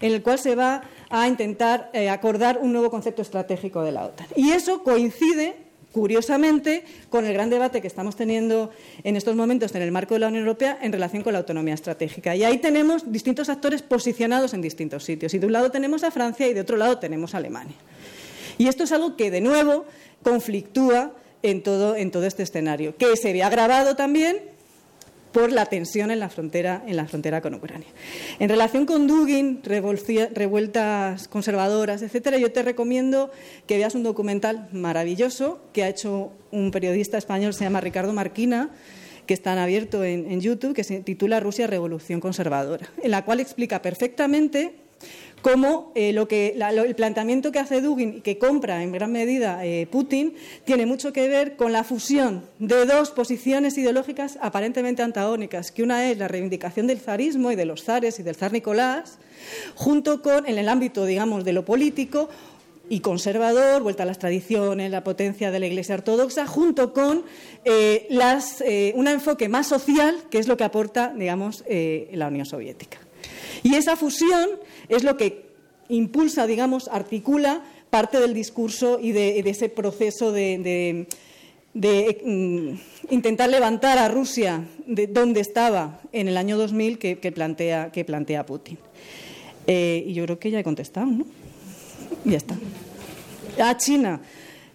en 0.00 0.12
el 0.12 0.22
cual 0.22 0.38
se 0.38 0.54
va 0.54 0.82
a 1.10 1.28
intentar 1.28 1.90
eh, 1.92 2.10
acordar 2.10 2.58
un 2.60 2.72
nuevo 2.72 2.90
concepto 2.90 3.22
estratégico 3.22 3.82
de 3.82 3.92
la 3.92 4.04
OTAN. 4.04 4.26
Y 4.36 4.50
eso 4.50 4.82
coincide 4.82 5.68
curiosamente, 5.92 6.84
con 7.08 7.24
el 7.24 7.32
gran 7.32 7.50
debate 7.50 7.80
que 7.80 7.86
estamos 7.86 8.14
teniendo 8.14 8.70
en 9.04 9.16
estos 9.16 9.34
momentos 9.34 9.74
en 9.74 9.82
el 9.82 9.90
marco 9.90 10.14
de 10.14 10.20
la 10.20 10.28
Unión 10.28 10.42
Europea 10.42 10.78
en 10.82 10.92
relación 10.92 11.22
con 11.22 11.32
la 11.32 11.40
autonomía 11.40 11.74
estratégica. 11.74 12.36
Y 12.36 12.44
ahí 12.44 12.58
tenemos 12.58 13.10
distintos 13.10 13.48
actores 13.48 13.82
posicionados 13.82 14.54
en 14.54 14.62
distintos 14.62 15.04
sitios. 15.04 15.32
Y 15.34 15.38
de 15.38 15.46
un 15.46 15.52
lado 15.52 15.70
tenemos 15.70 16.04
a 16.04 16.10
Francia 16.10 16.46
y 16.46 16.54
de 16.54 16.60
otro 16.60 16.76
lado 16.76 16.98
tenemos 16.98 17.34
a 17.34 17.38
Alemania. 17.38 17.76
Y 18.58 18.68
esto 18.68 18.84
es 18.84 18.92
algo 18.92 19.16
que, 19.16 19.30
de 19.30 19.40
nuevo, 19.40 19.86
conflictúa 20.22 21.12
en 21.42 21.62
todo, 21.62 21.96
en 21.96 22.10
todo 22.10 22.26
este 22.26 22.42
escenario, 22.42 22.96
que 22.96 23.16
se 23.16 23.32
ve 23.32 23.42
agravado 23.42 23.96
también 23.96 24.36
por 25.32 25.52
la 25.52 25.66
tensión 25.66 26.10
en 26.10 26.20
la 26.20 26.28
frontera, 26.28 26.82
en 26.86 26.96
con 27.40 27.54
Ucrania. 27.54 27.88
En 28.38 28.48
relación 28.48 28.86
con 28.86 29.06
Dugin, 29.06 29.60
revueltas 29.62 31.28
conservadoras, 31.28 32.02
etcétera, 32.02 32.38
yo 32.38 32.52
te 32.52 32.62
recomiendo 32.62 33.30
que 33.66 33.76
veas 33.76 33.94
un 33.94 34.02
documental 34.02 34.68
maravilloso 34.72 35.60
que 35.72 35.82
ha 35.82 35.88
hecho 35.88 36.32
un 36.50 36.70
periodista 36.70 37.18
español, 37.18 37.54
se 37.54 37.64
llama 37.64 37.80
Ricardo 37.80 38.12
Marquina, 38.12 38.70
que 39.26 39.34
está 39.34 39.62
abierto 39.62 40.04
en, 40.04 40.30
en 40.30 40.40
YouTube, 40.40 40.74
que 40.74 40.84
se 40.84 41.00
titula 41.00 41.40
Rusia 41.40 41.66
Revolución 41.66 42.20
Conservadora, 42.20 42.88
en 43.02 43.10
la 43.10 43.24
cual 43.24 43.40
explica 43.40 43.82
perfectamente 43.82 44.87
cómo 45.42 45.92
eh, 45.94 46.12
lo 46.12 46.28
que, 46.28 46.56
el 46.58 46.94
planteamiento 46.94 47.52
que 47.52 47.58
hace 47.58 47.80
Dugin 47.80 48.18
y 48.18 48.20
que 48.20 48.38
compra 48.38 48.82
en 48.82 48.92
gran 48.92 49.12
medida 49.12 49.64
eh, 49.64 49.86
Putin 49.90 50.34
tiene 50.64 50.86
mucho 50.86 51.12
que 51.12 51.28
ver 51.28 51.56
con 51.56 51.72
la 51.72 51.84
fusión 51.84 52.44
de 52.58 52.84
dos 52.86 53.10
posiciones 53.10 53.76
ideológicas 53.78 54.38
aparentemente 54.40 55.02
antagónicas, 55.02 55.72
que 55.72 55.82
una 55.82 56.10
es 56.10 56.18
la 56.18 56.28
reivindicación 56.28 56.86
del 56.86 57.00
zarismo 57.00 57.52
y 57.52 57.56
de 57.56 57.64
los 57.64 57.84
zares 57.84 58.18
y 58.18 58.22
del 58.22 58.36
zar 58.36 58.52
Nicolás, 58.52 59.18
junto 59.74 60.22
con, 60.22 60.46
en 60.46 60.58
el 60.58 60.68
ámbito, 60.68 61.04
digamos, 61.04 61.44
de 61.44 61.52
lo 61.52 61.64
político, 61.64 62.28
y 62.90 63.00
conservador, 63.00 63.82
vuelta 63.82 64.04
a 64.04 64.06
las 64.06 64.18
tradiciones, 64.18 64.90
la 64.90 65.04
potencia 65.04 65.50
de 65.50 65.60
la 65.60 65.66
Iglesia 65.66 65.94
ortodoxa, 65.94 66.46
junto 66.46 66.94
con 66.94 67.22
eh, 67.66 68.08
eh, 68.10 68.92
un 68.96 69.08
enfoque 69.08 69.50
más 69.50 69.66
social, 69.66 70.16
que 70.30 70.38
es 70.38 70.48
lo 70.48 70.56
que 70.56 70.64
aporta, 70.64 71.12
digamos, 71.14 71.64
la 71.68 72.28
Unión 72.28 72.46
Soviética. 72.46 72.98
Y 73.62 73.74
esa 73.74 73.96
fusión 73.96 74.48
es 74.88 75.04
lo 75.04 75.16
que 75.16 75.48
impulsa, 75.88 76.46
digamos, 76.46 76.88
articula 76.88 77.62
parte 77.90 78.20
del 78.20 78.34
discurso 78.34 78.98
y 79.00 79.12
de, 79.12 79.38
ese 79.40 79.68
proceso 79.68 80.32
de, 80.32 81.06
de, 81.74 82.20
mm, 82.24 83.12
intentar 83.14 83.48
levantar 83.48 83.98
a 83.98 84.08
Rusia 84.08 84.64
de 84.86 85.06
donde 85.06 85.40
estaba 85.40 86.00
en 86.12 86.28
el 86.28 86.36
año 86.36 86.58
2000 86.58 86.98
que, 86.98 87.18
que, 87.18 87.32
plantea, 87.32 88.46
Putin. 88.46 88.78
Eh, 89.66 90.04
y 90.06 90.14
yo 90.14 90.24
creo 90.24 90.38
que 90.38 90.50
ya 90.50 90.60
he 90.60 90.64
contestado, 90.64 91.06
¿no? 91.06 91.26
Ya 92.24 92.36
está. 92.36 92.56
A 93.62 93.76
China. 93.76 94.20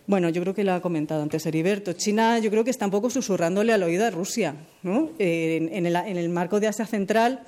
Bueno, 0.05 0.30
yo 0.30 0.41
creo 0.41 0.53
que 0.53 0.64
lo 0.64 0.74
ha 0.74 0.82
comentado 0.82 1.24
antes 1.24 1.45
Heriberto. 1.45 1.93
China, 1.93 2.38
yo 2.39 2.49
creo 2.49 2.64
que 2.64 2.72
está 2.72 2.86
un 2.86 2.91
poco 2.91 3.09
susurrándole 3.09 3.72
al 3.72 3.84
oído 3.84 4.05
a 4.05 4.09
Rusia. 4.09 4.55
¿no? 4.82 5.11
Eh, 5.18 5.57
en, 5.61 5.74
en, 5.74 5.86
el, 5.86 5.95
en, 5.95 6.18
el, 6.18 6.30
marco 6.30 6.59
de 6.59 6.68
Asia 6.68 6.86
Central, 6.86 7.43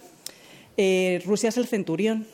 eh, 0.78 1.22
Rusia 1.26 1.50
es 1.50 1.58
el 1.58 1.68
centurión 1.68 2.26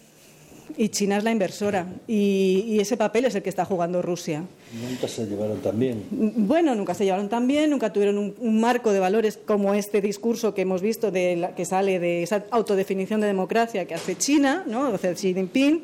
y 0.78 0.89
China 0.89 1.17
es 1.17 1.24
la 1.24 1.32
inversora. 1.32 1.86
Y, 2.07 2.65
y, 2.67 2.80
ese 2.80 2.97
papel 2.97 3.26
es 3.26 3.36
el 3.36 3.43
que 3.43 3.49
está 3.49 3.65
jugando 3.65 4.01
Rusia. 4.01 4.43
Nunca 4.89 5.07
se 5.07 5.26
llevaron 5.26 5.59
tan 5.59 5.80
bien. 5.80 6.03
Bueno, 6.11 6.76
nunca 6.76 6.93
se 6.93 7.05
llevaron 7.05 7.30
tan 7.30 7.47
bien, 7.47 7.69
nunca 7.69 7.91
tuvieron 7.91 8.17
un, 8.17 8.36
un 8.39 8.59
marco 8.59 8.91
de 8.91 8.99
valores 8.99 9.38
como 9.45 9.74
este 9.74 10.01
discurso 10.01 10.53
que 10.53 10.61
hemos 10.61 10.82
visto 10.82 11.11
de 11.11 11.36
la, 11.36 11.55
que 11.55 11.65
sale 11.65 11.99
de 11.99 12.24
esa 12.24 12.45
autodefinición 12.51 13.22
de 13.22 13.28
democracia 13.28 13.86
que 13.86 13.95
hace 13.95 14.17
China, 14.17 14.63
¿no? 14.67 14.89
o 14.89 14.97
sea, 14.97 15.13
Xi 15.13 15.34
Jinping. 15.34 15.84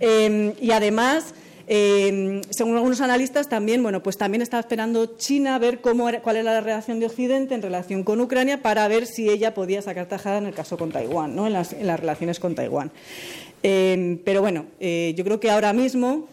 Eh, 0.00 0.54
y 0.60 0.70
además 0.72 1.34
Eh, 1.68 2.40
según 2.50 2.76
algunos 2.76 3.00
analistas, 3.00 3.48
también, 3.48 3.82
bueno, 3.82 4.02
pues 4.02 4.18
también 4.18 4.42
estaba 4.42 4.60
esperando 4.60 5.16
China 5.16 5.54
a 5.54 5.58
ver 5.58 5.80
cómo 5.80 6.08
cuál 6.22 6.36
era 6.36 6.52
la 6.52 6.60
relación 6.60 6.98
de 7.00 7.06
Occidente 7.06 7.54
en 7.54 7.62
relación 7.62 8.02
con 8.02 8.20
Ucrania 8.20 8.62
para 8.62 8.86
ver 8.88 9.06
si 9.06 9.28
ella 9.28 9.54
podía 9.54 9.80
sacar 9.80 10.06
tajada 10.06 10.38
en 10.38 10.46
el 10.46 10.54
caso 10.54 10.76
con 10.76 10.90
Taiwán, 10.90 11.36
¿no? 11.36 11.46
en, 11.46 11.52
las, 11.52 11.72
relaciones 11.72 12.40
con 12.40 12.54
Taiwán. 12.54 12.90
Eh, 13.62 14.18
pero 14.24 14.40
bueno, 14.40 14.66
eh, 14.80 15.14
yo 15.16 15.24
creo 15.24 15.38
que 15.38 15.50
ahora 15.50 15.72
mismo 15.72 16.28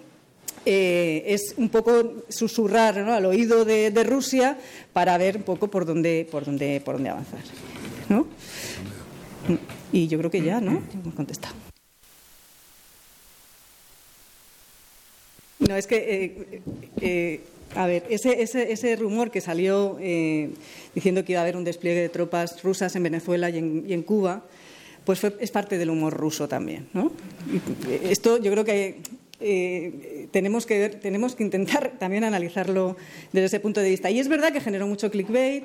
es 0.66 1.56
un 1.58 1.70
poco 1.70 2.26
susurrar 2.30 3.00
al 3.00 3.26
oído 3.26 3.66
de, 3.66 4.04
Rusia 4.04 4.58
para 4.94 5.18
ver 5.18 5.38
un 5.38 5.44
poco 5.44 5.68
por 5.68 5.84
dónde, 5.86 6.28
por 6.30 6.46
dónde, 6.46 6.80
por 6.86 6.96
dónde 6.96 7.10
avanzar. 7.10 7.40
¿no? 8.10 8.28
Y 9.92 10.08
yo 10.08 10.18
creo 10.20 10.30
que 10.30 10.42
ya, 10.42 10.62
¿no? 10.62 10.84
Hemos 10.94 11.16
contestado. 11.16 11.56
No, 15.60 15.76
es 15.76 15.88
que, 15.88 15.98
eh, 15.98 16.62
eh, 17.02 17.42
a 17.76 17.86
ver, 17.86 18.06
ese, 18.10 18.42
ese, 18.42 18.72
ese, 18.72 18.96
rumor 18.96 19.30
que 19.30 19.42
salió 19.42 19.98
eh, 20.00 20.52
diciendo 20.96 21.24
que 21.26 21.34
iba 21.34 21.42
a 21.42 21.44
haber 21.44 21.58
un 21.58 21.64
despliegue 21.64 22.02
de 22.02 22.10
tropas 22.10 22.64
rusas 22.64 22.96
en 22.96 23.04
Venezuela 23.04 23.50
y 23.50 23.58
en, 23.58 24.04
Cuba, 24.04 24.44
pues 25.06 25.24
es 25.24 25.52
parte 25.52 25.78
del 25.78 25.90
humor 25.90 26.14
ruso 26.14 26.48
también, 26.48 26.88
¿no? 26.94 27.12
esto 28.04 28.38
yo 28.38 28.52
creo 28.52 28.66
que 28.66 29.02
tenemos 30.32 30.66
que 30.66 30.90
tenemos 30.90 31.36
que 31.36 31.44
intentar 31.44 31.94
también 32.00 32.24
analizarlo 32.24 32.98
desde 33.32 33.46
ese 33.46 33.60
punto 33.60 33.80
de 33.80 33.90
vista. 33.90 34.10
Y 34.12 34.20
es 34.20 34.28
verdad 34.28 34.52
que 34.52 34.60
generó 34.60 34.86
mucho 34.86 35.10
clickbait, 35.10 35.64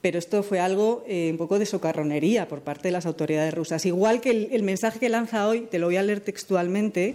pero 0.00 0.18
esto 0.18 0.42
fue 0.42 0.58
algo 0.58 1.04
un 1.08 1.36
poco 1.36 1.58
de 1.58 1.66
socarronería 1.66 2.48
por 2.48 2.62
parte 2.62 2.88
de 2.88 2.92
las 2.92 3.06
autoridades 3.06 3.54
rusas. 3.54 3.86
Igual 3.86 4.20
que 4.20 4.48
el 4.50 4.62
mensaje 4.64 4.98
que 4.98 5.08
lanza 5.08 5.46
hoy, 5.46 5.68
te 5.70 5.78
lo 5.78 5.86
voy 5.86 5.96
a 5.96 6.02
leer 6.02 6.20
textualmente, 6.20 7.14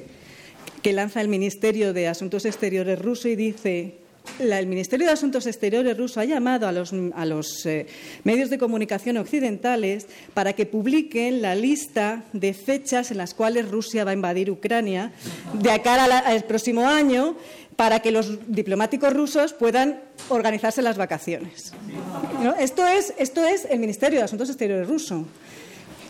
que 0.82 0.94
lanza 0.94 1.20
el 1.20 1.28
Ministerio 1.28 1.92
de 1.92 2.08
Asuntos 2.08 2.46
Exteriores 2.46 3.00
ruso 3.00 3.28
y 3.28 3.36
dice 3.36 3.96
el 4.40 4.68
Ministerio 4.68 5.08
de 5.08 5.14
Asuntos 5.14 5.46
Exteriores 5.48 5.98
ruso 5.98 6.20
ha 6.20 6.26
llamado 6.26 6.68
a 6.68 6.72
los, 6.72 7.66
eh, 7.66 7.88
medios 8.24 8.50
de 8.50 8.58
comunicación 8.58 9.18
occidentales 9.18 10.08
para 10.34 10.54
que 10.54 10.66
publiquen 10.66 11.42
la 11.42 11.56
lista 11.56 12.24
de 12.34 12.54
fechas 12.54 13.12
en 13.12 13.18
las 13.18 13.34
cuales 13.34 13.70
Rusia 13.70 14.04
va 14.04 14.12
a 14.12 14.14
invadir 14.14 14.52
Ucrania 14.52 15.12
de 15.54 15.82
cara 15.82 16.20
al 16.20 16.44
próximo 16.46 16.88
año 16.88 17.36
para 17.76 18.00
que 18.00 18.12
los 18.12 18.40
diplomáticos 18.48 19.14
rusos 19.14 19.54
puedan 19.54 20.02
organizarse 20.30 20.82
las 20.82 20.98
vacaciones. 20.98 21.74
Esto, 22.60 22.88
es, 22.88 23.14
esto 23.18 23.46
es 23.46 23.66
el 23.66 23.80
Ministerio 23.80 24.20
de 24.20 24.26
Asuntos 24.26 24.50
Exteriores 24.50 24.88
ruso, 24.88 25.26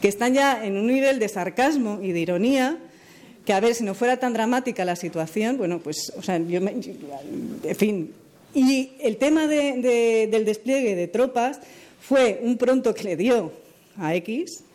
que 0.02 0.08
están 0.08 0.34
ya 0.34 0.64
en 0.64 0.78
un 0.78 0.88
nivel 0.88 1.20
de 1.20 1.28
sarcasmo 1.28 2.00
y 2.02 2.14
de 2.14 2.20
ironía 2.20 2.78
que 3.48 3.54
a 3.54 3.62
ver, 3.62 3.76
si 3.76 3.86
no 3.86 3.94
fuera 3.94 4.18
tan 4.18 4.34
dramática 4.34 4.84
la 4.84 4.98
situación, 4.98 5.58
bueno, 5.58 5.80
pues, 5.80 6.12
o 6.18 6.22
sea, 6.22 6.38
yo, 6.38 6.60
en 6.60 7.76
fin. 7.78 8.14
Y 8.54 8.92
el 9.00 9.16
tema 9.16 9.48
del 9.48 10.44
despliegue 10.44 10.98
de 10.98 11.08
tropas 11.08 11.62
fue 12.02 12.42
un 12.44 12.58
pronto 12.58 12.94
que 12.94 13.06
le 13.06 13.16
dio 13.16 13.54
a 13.96 14.14
X 14.16 14.66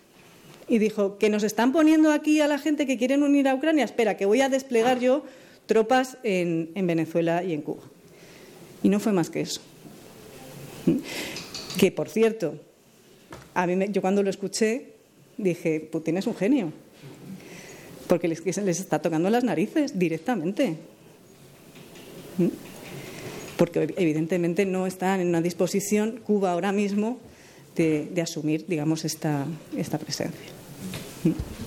y 0.68 0.78
dijo 0.78 1.18
que 1.18 1.28
nos 1.28 1.42
están 1.42 1.70
poniendo 1.72 2.12
aquí 2.12 2.40
a 2.40 2.48
la 2.48 2.58
gente 2.58 2.86
que 2.86 2.96
quieren 2.96 3.22
unir 3.22 3.46
a 3.46 3.54
Ucrania, 3.54 3.84
espera, 3.84 4.16
que 4.16 4.24
voy 4.24 4.40
a 4.40 4.48
desplegar 4.48 5.00
yo 5.00 5.22
tropas 5.66 6.16
en, 6.22 6.72
Venezuela 6.74 7.44
y 7.44 7.52
en 7.52 7.60
Cuba. 7.60 7.82
Y 8.82 8.88
no 8.88 9.00
fue 9.00 9.12
más 9.12 9.28
que 9.28 9.42
eso. 9.42 9.60
Que, 11.78 11.92
por 11.92 12.08
cierto, 12.08 12.54
a 13.52 13.66
mí 13.66 13.84
yo 13.90 14.00
cuando 14.00 14.22
lo 14.22 14.30
escuché 14.30 14.94
dije, 15.36 15.78
Putin 15.78 16.16
es 16.16 16.26
un 16.26 16.34
genio 16.34 16.72
porque 18.12 18.28
les, 18.28 18.44
les 18.44 18.78
está 18.78 19.00
tocando 19.00 19.30
las 19.30 19.42
narices 19.42 19.98
directamente. 19.98 20.76
¿Mm? 22.36 22.48
Porque 23.56 23.94
evidentemente 23.96 24.66
no 24.66 24.86
están 24.86 25.20
en 25.20 25.28
una 25.28 25.40
disposición 25.40 26.20
Cuba 26.22 26.52
ahora 26.52 26.72
mismo 26.72 27.20
de, 27.74 28.12
asumir, 28.20 28.66
digamos, 28.68 29.06
esta, 29.06 29.46
presencia. 29.98 30.52
¿Mm? 31.24 31.61